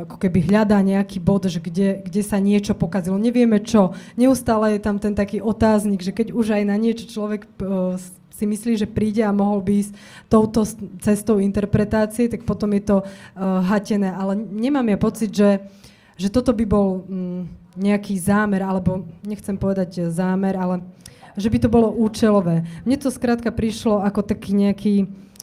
ako 0.00 0.16
keby 0.16 0.48
hľadá 0.48 0.80
nejaký 0.80 1.20
bod, 1.20 1.44
že 1.44 1.60
kde, 1.60 2.00
kde 2.00 2.22
sa 2.24 2.40
niečo 2.40 2.72
pokazilo. 2.72 3.20
Nevieme 3.20 3.60
čo. 3.60 3.92
Neustále 4.16 4.76
je 4.76 4.80
tam 4.80 4.96
ten 4.96 5.12
taký 5.12 5.44
otáznik, 5.44 6.00
že 6.00 6.16
keď 6.16 6.32
už 6.32 6.56
aj 6.56 6.64
na 6.64 6.80
niečo 6.80 7.04
človek 7.04 7.44
si 8.40 8.48
myslí, 8.48 8.80
že 8.80 8.88
príde 8.88 9.20
a 9.20 9.36
mohol 9.36 9.60
by 9.60 9.72
ísť 9.84 9.92
touto 10.32 10.64
cestou 11.04 11.36
interpretácie, 11.44 12.32
tak 12.32 12.48
potom 12.48 12.72
je 12.72 12.82
to 12.88 12.96
uh, 13.04 13.60
hatené. 13.68 14.08
Ale 14.16 14.32
nemám 14.40 14.88
ja 14.88 14.96
pocit, 14.96 15.28
že, 15.28 15.60
že 16.16 16.32
toto 16.32 16.56
by 16.56 16.64
bol 16.64 17.04
um, 17.04 17.44
nejaký 17.76 18.16
zámer, 18.16 18.64
alebo 18.64 19.04
nechcem 19.20 19.60
povedať 19.60 20.08
zámer, 20.08 20.56
ale 20.56 20.80
že 21.36 21.52
by 21.52 21.58
to 21.60 21.68
bolo 21.68 21.92
účelové. 21.92 22.64
Mne 22.88 22.96
to 22.96 23.12
skrátka 23.12 23.52
prišlo 23.52 24.00
ako 24.00 24.24
taký 24.24 24.56
nejaký 24.56 24.94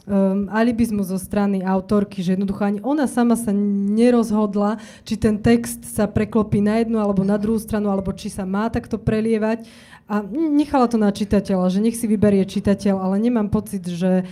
um, 0.08 0.48
alibizmu 0.48 1.04
zo 1.04 1.20
strany 1.20 1.60
autorky, 1.60 2.24
že 2.24 2.34
jednoducho 2.34 2.64
ani 2.64 2.80
ona 2.80 3.04
sama 3.04 3.36
sa 3.36 3.52
nerozhodla, 3.52 4.80
či 5.04 5.20
ten 5.20 5.36
text 5.36 5.84
sa 5.84 6.08
preklopí 6.08 6.64
na 6.64 6.80
jednu 6.80 6.96
alebo 6.96 7.20
na 7.22 7.36
druhú 7.36 7.60
stranu, 7.60 7.92
alebo 7.92 8.16
či 8.16 8.32
sa 8.32 8.48
má 8.48 8.72
takto 8.72 8.96
prelievať. 8.96 9.68
A 10.08 10.24
nechala 10.32 10.88
to 10.88 10.96
na 10.96 11.12
čitateľa, 11.12 11.68
že 11.68 11.84
nech 11.84 11.92
si 11.92 12.08
vyberie 12.08 12.48
čitateľ, 12.48 12.96
ale 12.96 13.20
nemám 13.20 13.52
pocit, 13.52 13.84
že 13.84 14.24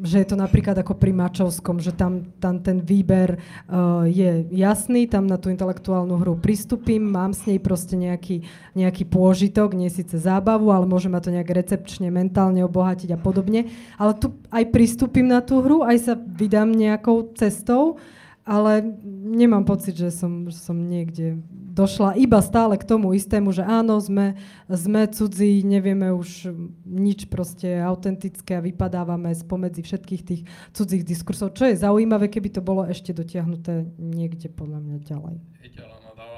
že 0.00 0.16
je 0.24 0.26
to 0.26 0.36
napríklad 0.38 0.72
ako 0.80 0.96
pri 0.96 1.12
Mačovskom, 1.12 1.76
že 1.76 1.92
tam, 1.92 2.32
tam 2.40 2.64
ten 2.64 2.80
výber 2.80 3.36
uh, 3.36 4.08
je 4.08 4.48
jasný, 4.48 5.04
tam 5.04 5.28
na 5.28 5.36
tú 5.36 5.52
intelektuálnu 5.52 6.16
hru 6.16 6.40
pristúpim, 6.40 7.04
mám 7.04 7.36
s 7.36 7.44
nej 7.44 7.60
proste 7.60 8.00
nejaký, 8.00 8.48
nejaký 8.72 9.04
pôžitok, 9.04 9.76
nie 9.76 9.92
síce 9.92 10.16
zábavu, 10.16 10.72
ale 10.72 10.88
môže 10.88 11.12
ma 11.12 11.20
to 11.20 11.28
nejak 11.28 11.52
recepčne, 11.52 12.08
mentálne 12.08 12.64
obohatiť 12.64 13.12
a 13.12 13.18
podobne. 13.20 13.68
Ale 14.00 14.16
tu 14.16 14.32
aj 14.48 14.64
pristúpim 14.72 15.28
na 15.28 15.44
tú 15.44 15.60
hru, 15.60 15.84
aj 15.84 15.96
sa 16.00 16.14
vydám 16.16 16.72
nejakou 16.72 17.36
cestou, 17.36 18.00
ale 18.44 18.82
nemám 19.06 19.68
pocit, 19.68 20.00
že 20.00 20.08
som, 20.08 20.48
že 20.48 20.56
som 20.56 20.74
niekde 20.74 21.38
došla 21.52 22.16
iba 22.16 22.40
stále 22.40 22.80
k 22.80 22.88
tomu 22.88 23.12
istému, 23.12 23.52
že 23.52 23.62
áno, 23.62 24.00
sme, 24.00 24.40
sme 24.66 25.06
cudzí, 25.06 25.60
nevieme 25.62 26.10
už 26.10 26.50
nič 26.88 27.28
proste 27.28 27.78
autentické 27.78 28.58
a 28.58 28.64
vypadávame 28.64 29.30
spomedzi 29.36 29.84
všetkých 29.84 30.22
tých 30.24 30.42
cudzích 30.72 31.04
diskursov, 31.04 31.52
čo 31.52 31.68
je 31.68 31.78
zaujímavé, 31.78 32.32
keby 32.32 32.48
to 32.48 32.64
bolo 32.64 32.88
ešte 32.88 33.12
dotiahnuté 33.12 33.86
niekde 34.00 34.48
podľa 34.48 34.80
mňa 34.82 34.96
ďalej. 35.04 35.36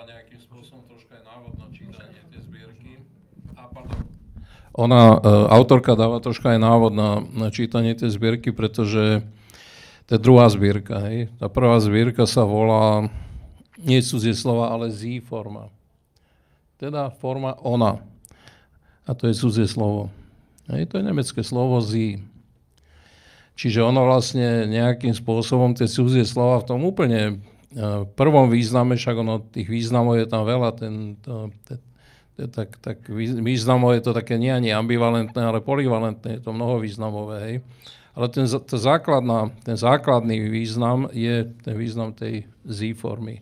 nejakým 0.03 0.41
spôsobom 0.43 0.83
troška 0.91 1.17
aj 1.17 1.23
návod 1.23 1.53
na 1.57 1.67
čítanie 1.71 2.21
tej 2.29 2.41
zbierky. 2.45 2.93
A 3.57 3.63
Ona, 4.75 5.01
e, 5.17 5.19
autorka 5.55 5.95
dáva 5.95 6.19
troška 6.19 6.53
aj 6.53 6.61
návod 6.61 6.93
na, 6.93 7.11
na 7.31 7.49
čítanie 7.55 7.95
tej 7.95 8.11
zbierky, 8.11 8.51
pretože 8.51 9.23
to 10.07 10.19
je 10.19 10.21
druhá 10.21 10.51
zbierka. 10.51 10.99
Hej. 11.09 11.31
Tá 11.39 11.47
prvá 11.47 11.79
zbierka 11.79 12.27
sa 12.27 12.43
volá 12.43 13.09
nie 13.83 13.99
cudzie 14.03 14.35
slova, 14.35 14.71
ale 14.71 14.91
z 14.95 15.19
forma. 15.23 15.69
Teda 16.79 17.11
forma 17.11 17.59
ona. 17.63 18.03
A 19.07 19.15
to 19.15 19.27
je 19.27 19.35
cudzie 19.35 19.67
slovo. 19.67 20.11
Hej, 20.71 20.91
to 20.91 20.99
je 20.99 21.05
nemecké 21.05 21.43
slovo 21.43 21.83
z. 21.83 22.23
Čiže 23.59 23.83
ono 23.83 24.07
vlastne 24.07 24.71
nejakým 24.71 25.13
spôsobom 25.13 25.75
tie 25.75 25.91
cudzie 25.91 26.23
slova 26.25 26.63
v 26.63 26.69
tom 26.71 26.81
úplne 26.87 27.21
e, 27.21 27.35
prvom 28.17 28.49
význame, 28.49 28.97
však 28.97 29.17
ono 29.19 29.43
tých 29.43 29.69
významov 29.69 30.19
je 30.19 30.27
tam 30.27 30.43
veľa, 30.49 30.71
ten, 30.79 31.21
to, 31.21 31.53
to, 31.69 31.75
to, 32.39 32.43
tak, 32.49 32.81
tak 32.81 32.99
významov 33.13 33.93
je 33.99 34.03
to 34.03 34.17
také 34.17 34.41
nie 34.41 34.49
ani 34.49 34.73
ambivalentné, 34.73 35.43
ale 35.43 35.61
polivalentné, 35.61 36.41
je 36.41 36.43
to 36.43 36.57
mnoho 36.57 36.81
významové. 36.81 37.37
Hej. 37.45 37.55
Ale 38.13 38.29
ten, 38.29 38.45
to 38.45 38.77
základná, 38.77 39.49
ten 39.65 39.77
základný 39.77 40.53
význam 40.53 41.09
je 41.17 41.49
ten 41.65 41.75
význam 41.77 42.13
tej 42.13 42.45
Z 42.69 42.93
formy. 42.93 43.41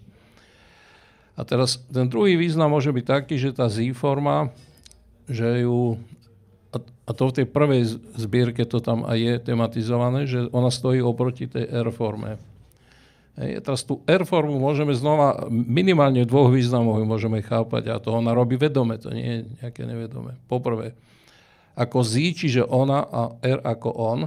A 1.34 1.42
teraz 1.42 1.82
ten 1.90 2.06
druhý 2.06 2.38
význam 2.38 2.70
môže 2.70 2.94
byť 2.94 3.04
taký, 3.06 3.34
že 3.40 3.50
tá 3.50 3.66
Z 3.66 3.90
forma, 3.96 4.54
že 5.26 5.66
ju, 5.66 5.98
a 7.06 7.10
to 7.10 7.22
v 7.26 7.42
tej 7.42 7.46
prvej 7.50 7.82
zbierke 8.14 8.62
to 8.62 8.78
tam 8.78 9.02
aj 9.02 9.18
je 9.18 9.34
tematizované, 9.42 10.30
že 10.30 10.46
ona 10.54 10.70
stojí 10.70 11.02
oproti 11.02 11.50
tej 11.50 11.66
R-forme. 11.66 12.38
Hej, 13.40 13.66
teraz 13.66 13.82
tú 13.82 14.04
R-formu 14.06 14.62
môžeme 14.62 14.94
znova, 14.94 15.50
minimálne 15.50 16.22
v 16.22 16.30
dvoch 16.30 16.54
významoch 16.54 17.02
môžeme 17.02 17.42
chápať 17.42 17.90
a 17.90 17.98
to 17.98 18.14
ona 18.14 18.30
robí 18.30 18.54
vedome, 18.54 19.00
to 19.00 19.10
nie 19.10 19.26
je 19.26 19.40
nejaké 19.64 19.82
nevedome. 19.88 20.38
Poprvé, 20.46 20.94
ako 21.74 22.04
Z, 22.06 22.36
čiže 22.36 22.62
ona 22.62 23.02
a 23.06 23.34
R 23.42 23.58
ako 23.64 23.90
on. 23.90 24.20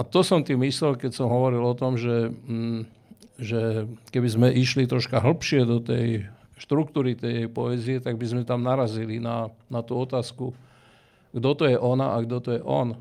A 0.00 0.04
to 0.08 0.24
som 0.24 0.40
tým 0.40 0.64
myslel, 0.64 0.96
keď 0.96 1.12
som 1.12 1.28
hovoril 1.28 1.60
o 1.60 1.76
tom, 1.76 2.00
že, 2.00 2.32
mm, 2.32 2.88
že 3.36 3.84
keby 4.08 4.28
sme 4.32 4.48
išli 4.48 4.88
troška 4.88 5.20
hĺbšie 5.20 5.68
do 5.68 5.76
tej 5.76 6.24
štruktúry 6.56 7.12
tej 7.12 7.52
poézie, 7.52 8.00
tak 8.00 8.16
by 8.16 8.24
sme 8.24 8.42
tam 8.48 8.64
narazili 8.64 9.20
na, 9.20 9.52
na 9.68 9.84
tú 9.84 10.00
otázku, 10.00 10.56
kto 11.36 11.50
to 11.52 11.64
je 11.68 11.76
ona 11.76 12.16
a 12.16 12.24
kto 12.24 12.36
to 12.40 12.50
je 12.56 12.62
on. 12.64 12.96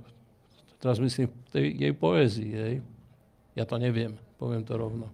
Teraz 0.84 1.00
myslím 1.00 1.32
tej 1.56 1.72
jej 1.72 1.94
poézii. 1.96 2.52
Hej. 2.52 2.76
Ja 3.56 3.64
to 3.64 3.80
neviem, 3.80 4.20
poviem 4.36 4.68
to 4.68 4.76
rovno. 4.76 5.08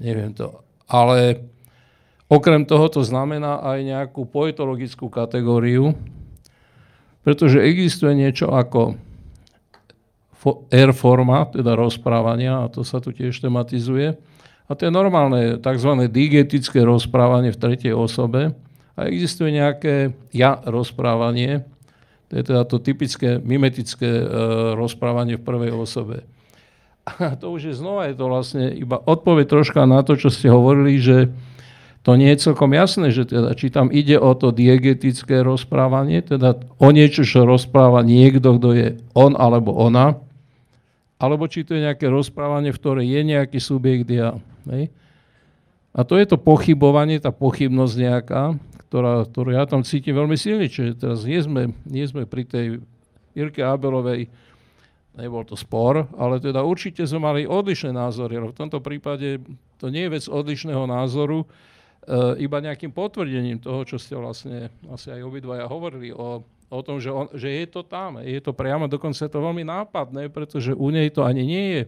Neviem 0.00 0.32
to. 0.32 0.64
Ale 0.88 1.44
okrem 2.28 2.64
toho 2.64 2.88
to 2.88 3.04
znamená 3.04 3.60
aj 3.60 3.78
nejakú 3.84 4.24
poetologickú 4.24 5.12
kategóriu, 5.12 5.92
pretože 7.20 7.60
existuje 7.60 8.16
niečo 8.16 8.48
ako 8.48 8.96
R 10.70 10.90
forma, 10.94 11.48
teda 11.50 11.74
rozprávania, 11.74 12.66
a 12.66 12.70
to 12.70 12.86
sa 12.86 13.02
tu 13.02 13.10
tiež 13.10 13.34
tematizuje, 13.42 14.14
a 14.66 14.74
to 14.74 14.90
je 14.90 14.92
normálne 14.92 15.62
tzv. 15.62 16.10
digetické 16.10 16.82
rozprávanie 16.82 17.54
v 17.54 17.60
tretej 17.60 17.94
osobe. 17.94 18.58
A 18.96 19.06
existuje 19.06 19.54
nejaké 19.54 20.16
ja 20.34 20.58
rozprávanie, 20.64 21.68
to 22.26 22.32
je 22.40 22.42
teda 22.42 22.66
to 22.66 22.82
typické 22.82 23.38
mimetické 23.38 24.08
e, 24.08 24.24
rozprávanie 24.74 25.38
v 25.38 25.46
prvej 25.46 25.72
osobe. 25.76 26.26
A 27.06 27.38
to 27.38 27.54
už 27.54 27.70
je 27.70 27.74
znova, 27.78 28.10
je 28.10 28.18
to 28.18 28.26
vlastne 28.26 28.66
iba 28.74 28.98
odpoveď 28.98 29.46
troška 29.46 29.86
na 29.86 30.02
to, 30.02 30.18
čo 30.18 30.26
ste 30.26 30.50
hovorili, 30.50 30.98
že 30.98 31.30
to 32.02 32.18
nie 32.18 32.34
je 32.34 32.50
celkom 32.50 32.74
jasné, 32.74 33.14
že 33.14 33.30
teda, 33.30 33.54
či 33.54 33.70
tam 33.70 33.94
ide 33.94 34.18
o 34.18 34.34
to 34.34 34.50
diegetické 34.50 35.46
rozprávanie, 35.46 36.22
teda 36.26 36.58
o 36.82 36.88
niečo, 36.90 37.22
čo 37.22 37.46
rozpráva 37.46 38.02
niekto, 38.02 38.58
kto 38.58 38.68
je 38.74 38.88
on 39.14 39.38
alebo 39.38 39.70
ona, 39.70 40.18
alebo 41.16 41.48
či 41.48 41.64
to 41.64 41.72
je 41.76 41.84
nejaké 41.88 42.06
rozprávanie, 42.12 42.72
v 42.72 42.80
ktorej 42.80 43.06
je 43.08 43.20
nejaký 43.24 43.58
subjekt 43.60 44.08
ja. 44.12 44.36
Hej. 44.68 44.92
A 45.96 46.04
to 46.04 46.20
je 46.20 46.28
to 46.28 46.36
pochybovanie, 46.36 47.16
tá 47.16 47.32
pochybnosť 47.32 47.94
nejaká, 47.96 48.42
ktorá, 48.88 49.24
ktorú 49.24 49.56
ja 49.56 49.64
tam 49.64 49.80
cítim 49.80 50.12
veľmi 50.12 50.36
silne. 50.36 50.68
Čiže 50.68 51.00
teraz 51.00 51.24
nie 51.24 51.40
sme, 51.40 51.72
nie 51.88 52.04
sme 52.04 52.28
pri 52.28 52.44
tej 52.44 52.66
Irke 53.32 53.64
Abelovej, 53.64 54.28
nebol 55.16 55.40
to 55.48 55.56
spor, 55.56 56.04
ale 56.20 56.36
teda 56.36 56.60
určite 56.60 57.00
sme 57.08 57.24
mali 57.24 57.48
odlišné 57.48 57.96
názory. 57.96 58.36
Ale 58.36 58.52
v 58.52 58.58
tomto 58.60 58.84
prípade 58.84 59.40
to 59.80 59.88
nie 59.88 60.04
je 60.04 60.20
vec 60.20 60.24
odlišného 60.28 60.84
názoru, 60.84 61.48
iba 62.38 62.62
nejakým 62.62 62.94
potvrdením 62.94 63.58
toho, 63.58 63.82
čo 63.82 63.98
ste 63.98 64.14
vlastne 64.14 64.70
asi 64.90 65.10
aj 65.10 65.26
obidvaja 65.26 65.66
hovorili 65.66 66.14
o, 66.14 66.46
o 66.70 66.80
tom, 66.86 67.02
že, 67.02 67.10
on, 67.10 67.26
že 67.34 67.50
je 67.50 67.66
to 67.66 67.82
tam. 67.82 68.22
Je 68.22 68.38
to 68.38 68.54
priamo, 68.54 68.86
dokonca 68.86 69.18
je 69.18 69.32
to 69.32 69.42
veľmi 69.42 69.66
nápadné, 69.66 70.30
pretože 70.30 70.70
u 70.70 70.88
nej 70.94 71.10
to 71.10 71.26
ani 71.26 71.42
nie 71.42 71.66
je 71.74 71.84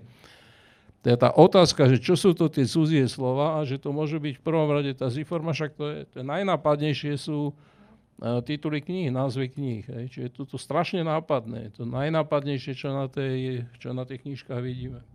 to 0.99 1.15
je 1.15 1.16
tá 1.16 1.31
otázka, 1.31 1.86
že 1.95 2.03
čo 2.03 2.19
sú 2.19 2.35
to 2.35 2.51
tie 2.51 2.66
cudzie 2.66 3.07
slova 3.07 3.62
a 3.62 3.65
že 3.65 3.78
to 3.78 3.95
môže 3.95 4.19
byť 4.19 4.35
v 4.39 4.45
prvom 4.45 4.69
rade 4.69 4.93
tá 4.99 5.07
ziforma, 5.07 5.55
však 5.55 5.70
to 5.78 5.85
je, 5.86 5.99
to 6.11 6.15
je 6.20 6.27
najnápadnejšie 6.27 7.15
sú 7.15 7.55
uh, 7.55 8.43
tituly 8.43 8.82
kníh, 8.82 9.15
názvy 9.15 9.47
kníh. 9.55 9.86
Hej. 9.86 10.05
Čiže 10.11 10.24
je 10.27 10.32
to 10.43 10.59
strašne 10.59 11.07
nápadné. 11.07 11.70
To 11.78 11.86
najnápadnejšie, 11.86 12.74
čo 12.74 12.90
na, 12.90 13.07
tej, 13.07 13.62
čo 13.78 13.95
na 13.95 14.03
tých 14.03 14.27
knížkach 14.27 14.59
vidíme. 14.59 15.07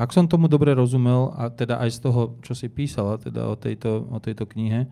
Ak 0.00 0.16
som 0.16 0.24
tomu 0.24 0.48
dobre 0.48 0.72
rozumel, 0.72 1.28
a 1.36 1.52
teda 1.52 1.76
aj 1.76 1.90
z 1.92 1.98
toho, 2.08 2.40
čo 2.40 2.56
si 2.56 2.72
písala 2.72 3.20
teda 3.20 3.52
o 3.52 3.56
tejto, 3.56 4.08
o 4.08 4.16
tejto 4.16 4.48
knihe, 4.48 4.88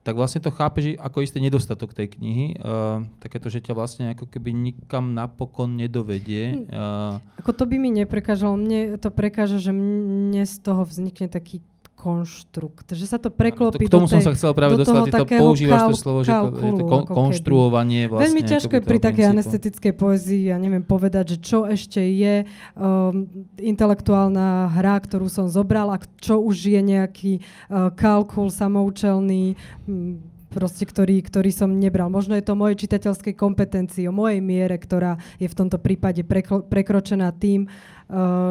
tak 0.00 0.16
vlastne 0.16 0.40
to 0.40 0.48
chápeš 0.48 0.96
ako 0.96 1.20
istý 1.20 1.36
nedostatok 1.36 1.92
tej 1.92 2.16
knihy. 2.16 2.56
Uh, 2.64 3.04
takéto, 3.20 3.52
že 3.52 3.60
ťa 3.60 3.76
vlastne 3.76 4.16
ako 4.16 4.24
keby 4.24 4.56
nikam 4.56 5.12
napokon 5.12 5.76
nedovedie. 5.76 6.64
Uh, 6.72 7.20
ako 7.36 7.52
to 7.52 7.68
by 7.68 7.76
mi 7.76 7.92
neprekážalo. 7.92 8.56
Mne 8.56 8.96
to 8.96 9.12
prekáža, 9.12 9.60
že 9.60 9.76
mne 9.76 10.48
z 10.48 10.56
toho 10.64 10.88
vznikne 10.88 11.28
taký 11.28 11.60
konštrukt, 11.98 12.94
že 12.94 13.10
sa 13.10 13.18
to 13.18 13.26
preklopí 13.26 13.90
to, 13.90 13.90
K 13.90 13.94
tomu 13.98 14.06
som 14.06 14.22
sa 14.22 14.30
chcel 14.30 14.54
práve 14.54 14.78
dostať, 14.78 15.10
ty 15.10 15.12
to 15.18 15.26
používaš 15.26 15.82
to 15.90 15.94
slovo, 15.98 16.18
že 16.22 16.30
to, 16.30 16.46
je 16.54 16.72
to 16.78 16.84
kon, 16.86 17.02
konštruovanie 17.10 18.06
vlastne. 18.06 18.30
Veľmi 18.30 18.42
ťažko 18.46 18.72
je 18.78 18.82
pri 18.86 18.98
takej 19.02 19.26
anestetickej 19.34 19.92
poezii, 19.98 20.54
ja 20.54 20.56
neviem 20.62 20.86
povedať, 20.86 21.34
že 21.34 21.38
čo 21.42 21.66
ešte 21.66 21.98
je 21.98 22.46
um, 22.78 23.26
intelektuálna 23.58 24.78
hra, 24.78 24.94
ktorú 25.02 25.26
som 25.26 25.50
zobral 25.50 25.90
a 25.90 25.98
čo 26.22 26.38
už 26.38 26.70
je 26.70 26.80
nejaký 26.86 27.32
uh, 27.42 27.90
kalkul 27.90 28.54
samoučelný, 28.54 29.58
um, 29.90 30.22
proste, 30.48 30.86
ktorý, 30.86 31.20
ktorý 31.26 31.50
som 31.50 31.76
nebral. 31.76 32.08
Možno 32.08 32.38
je 32.38 32.46
to 32.46 32.54
moje 32.54 32.78
čitateľskej 32.78 33.34
kompetencii, 33.36 34.06
o 34.06 34.14
mojej 34.14 34.38
miere, 34.38 34.78
ktorá 34.78 35.18
je 35.36 35.50
v 35.50 35.58
tomto 35.58 35.82
prípade 35.82 36.22
prekro, 36.22 36.62
prekročená 36.62 37.34
tým, 37.34 37.66
uh, 37.66 37.97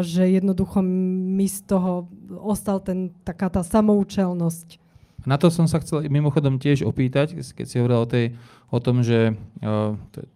že 0.05 0.23
jednoducho 0.29 0.85
mi 0.85 1.49
z 1.49 1.65
toho 1.65 2.05
ostal 2.37 2.77
ten, 2.77 3.09
taká 3.25 3.49
tá 3.49 3.65
samoučelnosť. 3.65 4.77
Na 5.25 5.35
to 5.35 5.49
som 5.49 5.65
sa 5.65 5.81
chcel 5.81 6.05
mimochodom 6.07 6.61
tiež 6.61 6.85
opýtať, 6.85 7.35
keď 7.41 7.65
si 7.65 7.75
hovoril 7.81 7.99
o, 7.99 8.07
tej, 8.07 8.25
o 8.69 8.79
tom, 8.79 9.01
že, 9.03 9.35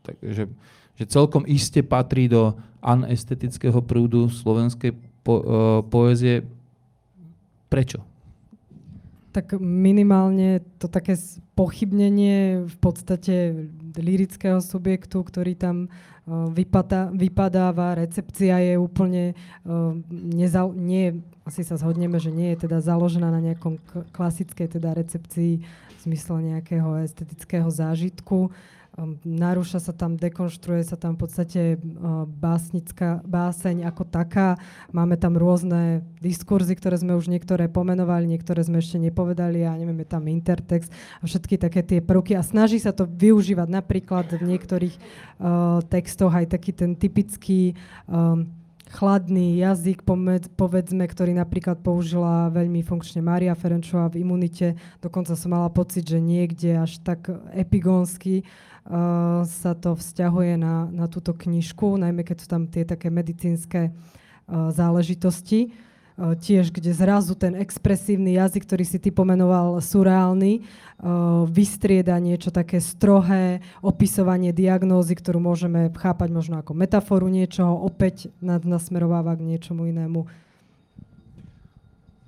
tak, 0.03 0.15
že, 0.19 0.51
že 0.99 1.03
celkom 1.07 1.45
iste 1.47 1.85
patrí 1.85 2.27
do 2.27 2.57
anestetického 2.81 3.79
prúdu 3.85 4.27
slovenskej 4.27 4.97
po, 5.21 5.33
uh, 5.37 5.43
poézie. 5.85 6.43
Prečo? 7.69 8.03
Tak 9.31 9.55
minimálne 9.61 10.59
to 10.75 10.91
také 10.91 11.15
pochybnenie 11.61 12.65
v 12.65 12.77
podstate 12.81 13.53
lirického 13.93 14.57
subjektu, 14.57 15.21
ktorý 15.21 15.53
tam 15.53 15.93
vypadá, 16.25 17.13
vypadáva, 17.13 18.01
recepcia 18.01 18.57
je 18.57 18.81
úplne 18.81 19.37
nezal, 20.09 20.73
nie, 20.73 21.21
asi 21.45 21.61
sa 21.61 21.77
zhodneme, 21.77 22.17
že 22.17 22.33
nie 22.33 22.53
je 22.53 22.65
teda 22.65 22.81
založená 22.81 23.29
na 23.29 23.41
nejakom 23.41 23.77
klasickej 24.09 24.81
teda 24.81 24.97
recepcii 24.97 25.61
v 25.61 25.99
zmysle 26.01 26.41
nejakého 26.41 26.97
estetického 27.05 27.69
zážitku. 27.69 28.49
Ehm, 28.49 28.80
narúša 29.23 29.79
sa 29.79 29.95
tam, 29.95 30.19
dekonštruuje 30.19 30.83
sa 30.83 30.99
tam 30.99 31.15
v 31.15 31.23
podstate 31.23 31.61
ehm, 31.79 32.27
básnická 32.27 33.23
báseň 33.23 33.87
ako 33.87 34.03
taká. 34.03 34.59
Máme 34.91 35.15
tam 35.15 35.39
rôzne 35.39 36.03
diskurzy, 36.19 36.75
ktoré 36.75 36.99
sme 36.99 37.15
už 37.15 37.31
niektoré 37.31 37.71
pomenovali, 37.71 38.27
niektoré 38.27 38.59
sme 38.67 38.83
ešte 38.83 38.99
nepovedali 38.99 39.63
a 39.63 39.79
neviem, 39.79 40.03
je 40.03 40.09
tam 40.11 40.27
intertext 40.27 40.91
a 41.19 41.25
všetky 41.25 41.55
také 41.55 41.81
tie 41.87 41.99
prvky 42.03 42.35
a 42.35 42.43
snaží 42.43 42.83
sa 42.83 42.91
to 42.91 43.07
využívať 43.07 43.67
napríklad 43.71 44.27
v 44.35 44.43
niektorých 44.43 44.95
uh, 45.39 45.79
textoch 45.87 46.35
aj 46.35 46.51
taký 46.51 46.75
ten 46.75 46.91
typický 46.99 47.79
um, 48.11 48.51
chladný 48.91 49.63
jazyk, 49.63 50.03
povedzme, 50.59 51.07
ktorý 51.07 51.31
napríklad 51.31 51.79
použila 51.79 52.51
veľmi 52.51 52.83
funkčne 52.83 53.23
Mária 53.23 53.55
Ferenčová 53.55 54.11
v 54.11 54.27
imunite. 54.27 54.75
Dokonca 54.99 55.31
som 55.39 55.55
mala 55.55 55.71
pocit, 55.71 56.03
že 56.03 56.19
niekde 56.19 56.75
až 56.75 56.99
tak 56.99 57.31
epigónsky 57.55 58.43
uh, 58.43 58.70
sa 59.45 59.71
to 59.77 59.93
vzťahuje 59.93 60.57
na, 60.57 60.89
na 60.89 61.05
túto 61.05 61.37
knižku, 61.37 62.01
najmä 62.01 62.25
keď 62.25 62.37
sú 62.41 62.47
tam 62.49 62.65
tie 62.65 62.81
také 62.81 63.13
medicínske 63.13 63.93
záležitosti. 64.49 65.73
Tiež, 66.21 66.69
kde 66.69 66.93
zrazu 66.93 67.33
ten 67.33 67.57
expresívny 67.57 68.37
jazyk, 68.37 68.67
ktorý 68.67 68.85
si 68.85 69.01
ty 69.01 69.09
pomenoval 69.09 69.81
surreálny, 69.81 70.61
vystrieda 71.49 72.13
niečo 72.21 72.53
také 72.53 72.77
strohé, 72.77 73.63
opisovanie 73.81 74.53
diagnózy, 74.53 75.17
ktorú 75.17 75.41
môžeme 75.41 75.89
chápať 75.89 76.29
možno 76.29 76.61
ako 76.61 76.77
metaforu 76.77 77.25
niečoho, 77.25 77.73
opäť 77.73 78.29
nasmerováva 78.43 79.33
k 79.33 79.55
niečomu 79.55 79.89
inému. 79.89 80.29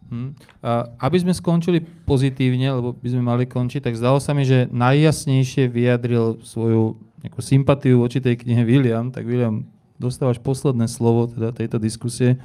Hmm. 0.09 0.37
A 0.61 0.89
aby 1.09 1.17
sme 1.21 1.33
skončili 1.33 1.81
pozitívne, 1.81 2.69
lebo 2.73 2.93
by 2.93 3.09
sme 3.09 3.23
mali 3.23 3.43
končiť, 3.49 3.81
tak 3.83 3.97
zdalo 3.97 4.19
sa 4.21 4.35
mi, 4.37 4.45
že 4.45 4.69
najjasnejšie 4.69 5.69
vyjadril 5.69 6.43
svoju 6.45 6.97
nejakú 7.23 7.39
sympatiu 7.39 8.03
voči 8.03 8.19
tej 8.19 8.39
knihe 8.43 8.67
William. 8.67 9.09
Tak 9.09 9.23
William, 9.23 9.63
dostávaš 9.97 10.43
posledné 10.43 10.91
slovo 10.91 11.31
teda 11.31 11.55
tejto 11.55 11.79
diskusie. 11.79 12.37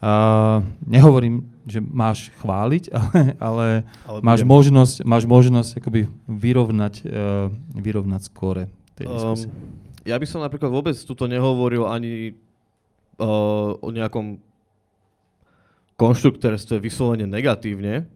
A 0.00 0.64
nehovorím, 0.84 1.44
že 1.68 1.84
máš 1.84 2.32
chváliť, 2.40 2.88
ale, 2.96 3.20
ale, 3.36 3.68
ale 4.08 4.18
máš, 4.24 4.40
možnosť, 4.48 4.96
máš 5.04 5.24
možnosť 5.28 5.70
akoby 5.80 6.08
vyrovnať, 6.24 6.94
uh, 7.04 7.52
vyrovnať 7.76 8.20
skóre 8.28 8.72
tej 8.96 9.12
diskusie. 9.12 9.48
Um, 9.48 9.80
ja 10.08 10.16
by 10.16 10.26
som 10.28 10.40
napríklad 10.40 10.72
vôbec 10.72 10.96
tuto 10.96 11.28
nehovoril 11.28 11.84
ani 11.84 12.32
uh, 13.20 13.76
o 13.76 13.88
nejakom 13.92 14.40
konštruktérstve 16.00 16.80
vyslovene 16.80 17.28
negatívne, 17.28 18.08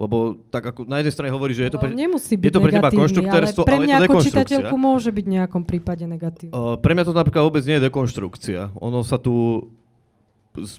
Lebo 0.00 0.32
tak 0.48 0.64
ako 0.64 0.88
na 0.88 1.04
jednej 1.04 1.12
strane 1.12 1.28
hovorí, 1.28 1.52
že 1.52 1.68
je 1.68 1.76
to 1.76 1.80
pre, 1.80 1.92
No, 1.92 2.00
nemusí 2.00 2.32
byť 2.32 2.48
je 2.48 2.54
to 2.56 2.64
pre 2.64 2.72
teba 2.72 2.88
konštruktérstvo, 2.88 3.60
ale 3.60 3.68
pre 3.68 3.76
ale 3.76 3.84
je 3.84 3.84
mňa 3.84 3.98
to 4.00 4.04
ako 4.08 4.20
čitateľku 4.24 4.76
môže 4.80 5.10
byť 5.12 5.24
v 5.28 5.32
nejakom 5.36 5.62
prípade 5.68 6.04
negatívny. 6.08 6.56
Uh, 6.56 6.80
pre 6.80 6.96
mňa 6.96 7.04
to 7.04 7.12
napríklad 7.12 7.44
vôbec 7.44 7.60
nie 7.68 7.76
je 7.76 7.84
dekonštrukcia. 7.84 8.72
Ono 8.80 9.04
sa 9.04 9.20
tu... 9.20 9.68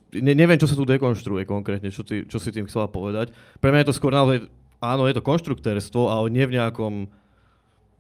Ne, 0.10 0.34
neviem, 0.34 0.58
čo 0.58 0.66
sa 0.66 0.74
tu 0.74 0.90
dekonštruuje 0.90 1.46
konkrétne, 1.46 1.94
čo, 1.94 2.02
ty, 2.02 2.26
čo 2.26 2.42
si 2.42 2.50
tým 2.50 2.66
chcela 2.66 2.90
povedať. 2.90 3.30
Pre 3.62 3.70
mňa 3.70 3.86
je 3.86 3.90
to 3.94 3.98
skôr 4.02 4.10
naozaj... 4.10 4.50
Áno, 4.82 5.06
je 5.06 5.14
to 5.14 5.22
konštruktérstvo, 5.22 6.10
ale 6.10 6.34
nie 6.34 6.50
v 6.50 6.58
nejakom 6.58 7.06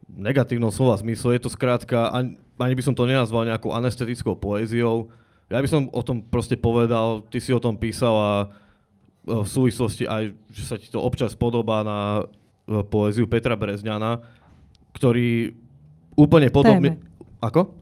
negatívnom 0.09 0.73
slova 0.73 0.97
zmysle. 0.97 1.37
Je 1.37 1.45
to 1.45 1.53
skrátka, 1.53 2.09
ani, 2.09 2.41
ani 2.57 2.73
by 2.73 2.81
som 2.81 2.97
to 2.97 3.05
nenazval 3.05 3.45
nejakou 3.45 3.69
anestetickou 3.77 4.33
poéziou. 4.33 5.13
Ja 5.51 5.59
by 5.59 5.67
som 5.67 5.91
o 5.91 6.01
tom 6.01 6.23
proste 6.23 6.55
povedal, 6.55 7.27
ty 7.27 7.43
si 7.43 7.51
o 7.51 7.59
tom 7.59 7.75
písal 7.75 8.15
a 8.15 8.31
e, 8.39 8.47
v 9.43 9.47
súvislosti 9.47 10.07
aj, 10.07 10.31
že 10.47 10.63
sa 10.63 10.75
ti 10.79 10.87
to 10.87 11.03
občas 11.03 11.35
podobá 11.35 11.83
na 11.83 12.23
e, 12.23 12.81
poéziu 12.87 13.27
Petra 13.27 13.59
Brezňana, 13.59 14.23
ktorý 14.95 15.51
úplne 16.15 16.47
podobne... 16.47 16.97
Ako? 17.43 17.73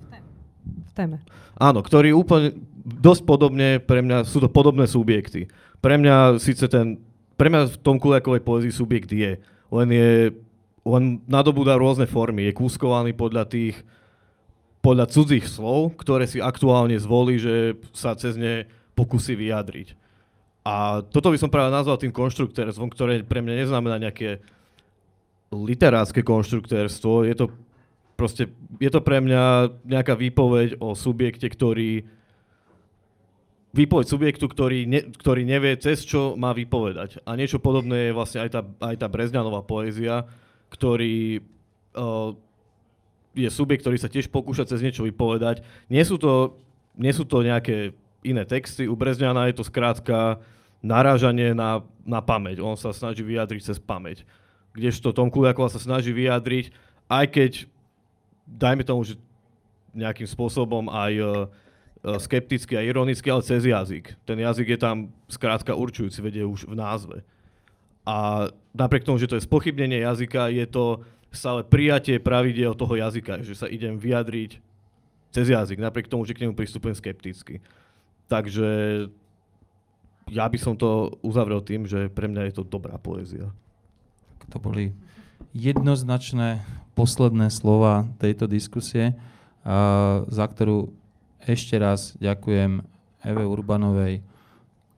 V 0.65 0.91
téme. 0.97 1.21
Áno, 1.59 1.83
ktorý 1.83 2.15
úplne 2.15 2.55
dosť 2.83 3.21
podobne, 3.27 3.77
pre 3.77 4.01
mňa 4.01 4.25
sú 4.25 4.41
to 4.41 4.49
podobné 4.49 4.89
subjekty. 4.89 5.51
Pre 5.83 5.95
mňa 5.99 6.39
síce 6.41 6.65
ten, 6.71 6.97
pre 7.37 7.51
mňa 7.51 7.75
v 7.75 7.77
tom 7.85 8.01
Kuliakovej 8.01 8.41
poezii 8.41 8.73
subjekt 8.73 9.11
je, 9.13 9.37
len 9.69 9.89
je, 9.91 10.33
len 10.87 11.03
nadobúda 11.29 11.77
rôzne 11.77 12.09
formy, 12.09 12.49
je 12.49 12.57
kúskovaný 12.57 13.13
podľa 13.13 13.45
tých, 13.45 13.77
podľa 14.89 15.05
cudzích 15.05 15.45
slov, 15.45 16.01
ktoré 16.01 16.25
si 16.25 16.41
aktuálne 16.41 16.97
zvolí, 16.97 17.37
že 17.37 17.77
sa 17.93 18.17
cez 18.17 18.33
ne 18.33 18.65
pokusí 18.97 19.37
vyjadriť. 19.37 19.93
A 20.65 21.05
toto 21.05 21.29
by 21.29 21.37
som 21.37 21.53
práve 21.53 21.69
nazval 21.69 22.01
tým 22.01 22.09
konštruktérstvom, 22.09 22.89
ktoré 22.89 23.21
pre 23.21 23.45
mňa 23.45 23.61
neznamená 23.65 24.01
nejaké 24.01 24.41
literárske 25.53 26.25
konštruktérstvo, 26.25 27.21
je 27.29 27.37
to 27.37 27.45
proste, 28.17 28.49
je 28.81 28.89
to 28.89 29.05
pre 29.05 29.21
mňa 29.21 29.77
nejaká 29.85 30.17
výpoveď 30.17 30.81
o 30.81 30.97
subjekte, 30.97 31.45
ktorý 31.45 32.09
výpoveď 33.69 34.05
subjektu, 34.09 34.49
ktorý, 34.49 34.89
ne, 34.89 35.05
ktorý 35.13 35.45
nevie, 35.45 35.77
cez 35.77 36.01
čo 36.01 36.33
má 36.33 36.49
vypovedať. 36.57 37.21
A 37.29 37.37
niečo 37.37 37.61
podobné 37.61 38.09
je 38.09 38.17
vlastne 38.17 38.41
aj 38.41 38.49
tá, 38.49 38.61
aj 38.65 38.95
tá 38.97 39.05
Brezňanová 39.05 39.61
poézia, 39.61 40.25
ktorý 40.73 41.45
uh, 41.93 42.33
je 43.37 43.49
subjekt, 43.49 43.85
ktorý 43.85 43.97
sa 44.01 44.09
tiež 44.09 44.29
pokúša 44.33 44.65
cez 44.65 44.81
niečo 44.81 45.05
vypovedať. 45.05 45.61
Nie 45.87 46.01
sú 46.03 46.17
to, 46.17 46.57
nie 46.97 47.13
sú 47.13 47.23
to 47.25 47.45
nejaké 47.45 47.93
iné 48.25 48.43
texty. 48.43 48.89
U 48.89 48.97
Brezňana 48.97 49.47
je 49.49 49.61
to 49.61 49.67
skrátka 49.67 50.41
narážanie 50.79 51.51
na, 51.51 51.83
na 52.07 52.19
pamäť. 52.23 52.63
On 52.63 52.75
sa 52.75 52.95
snaží 52.95 53.23
vyjadriť 53.23 53.61
cez 53.63 53.77
pamäť. 53.79 54.23
Kdežto 54.75 55.11
Tom 55.11 55.27
Kuliakova 55.27 55.67
sa 55.67 55.81
snaží 55.81 56.13
vyjadriť, 56.15 56.71
aj 57.09 57.25
keď, 57.29 57.51
dajme 58.45 58.83
tomu, 58.85 59.01
že 59.03 59.19
nejakým 59.91 60.29
spôsobom 60.29 60.87
aj 60.87 61.13
uh, 61.19 61.31
skepticky 62.21 62.77
a 62.77 62.85
ironicky, 62.85 63.27
ale 63.27 63.43
cez 63.43 63.65
jazyk. 63.65 64.13
Ten 64.23 64.39
jazyk 64.39 64.77
je 64.77 64.79
tam 64.79 64.97
skrátka 65.27 65.75
určujúci, 65.75 66.21
vedie 66.21 66.45
už 66.45 66.69
v 66.69 66.77
názve. 66.77 67.17
A 68.07 68.47
napriek 68.71 69.03
tomu, 69.03 69.19
že 69.19 69.27
to 69.27 69.35
je 69.35 69.45
spochybnenie 69.45 70.01
jazyka, 70.05 70.53
je 70.53 70.65
to 70.69 71.03
stále 71.29 71.61
prijatie 71.61 72.17
pravidel 72.17 72.73
toho 72.73 72.97
jazyka, 72.97 73.45
že 73.45 73.53
sa 73.53 73.69
idem 73.69 73.97
vyjadriť 73.97 74.57
cez 75.29 75.45
jazyk, 75.45 75.77
napriek 75.77 76.09
tomu, 76.09 76.25
že 76.25 76.33
k 76.33 76.41
nemu 76.45 76.57
pristupujem 76.57 76.97
skepticky. 76.97 77.61
Takže 78.25 78.69
ja 80.29 80.45
by 80.45 80.57
som 80.57 80.73
to 80.77 81.17
uzavrel 81.21 81.61
tým, 81.61 81.85
že 81.85 82.09
pre 82.09 82.29
mňa 82.29 82.49
je 82.49 82.53
to 82.61 82.63
dobrá 82.65 82.97
poézia. 82.97 83.49
To 84.49 84.57
boli 84.57 84.93
jednoznačné 85.53 86.65
posledné 86.97 87.53
slova 87.53 88.09
tejto 88.17 88.49
diskusie, 88.49 89.13
za 90.25 90.45
ktorú 90.49 90.89
ešte 91.45 91.77
raz 91.77 92.17
ďakujem 92.17 92.81
Eve 93.21 93.45
Urbanovej, 93.45 94.21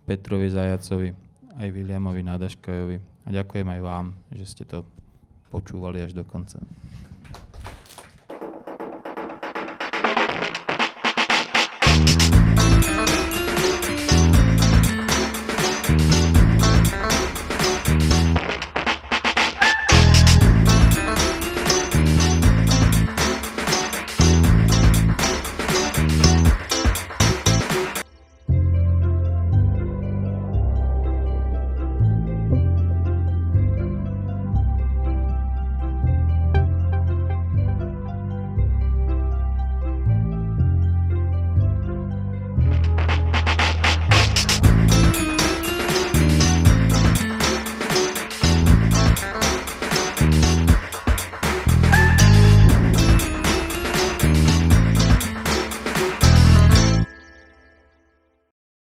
Petrovi 0.08 0.48
Zajacovi, 0.52 1.12
aj 1.60 1.68
Williamovi 1.72 2.24
Nadaškajovi. 2.24 2.98
A 3.00 3.28
ďakujem 3.30 3.68
aj 3.68 3.82
vám, 3.84 4.06
že 4.34 4.46
ste 4.48 4.64
to 4.64 4.88
počúvali 5.52 6.00
až 6.00 6.16
do 6.16 6.24
konca. 6.24 6.64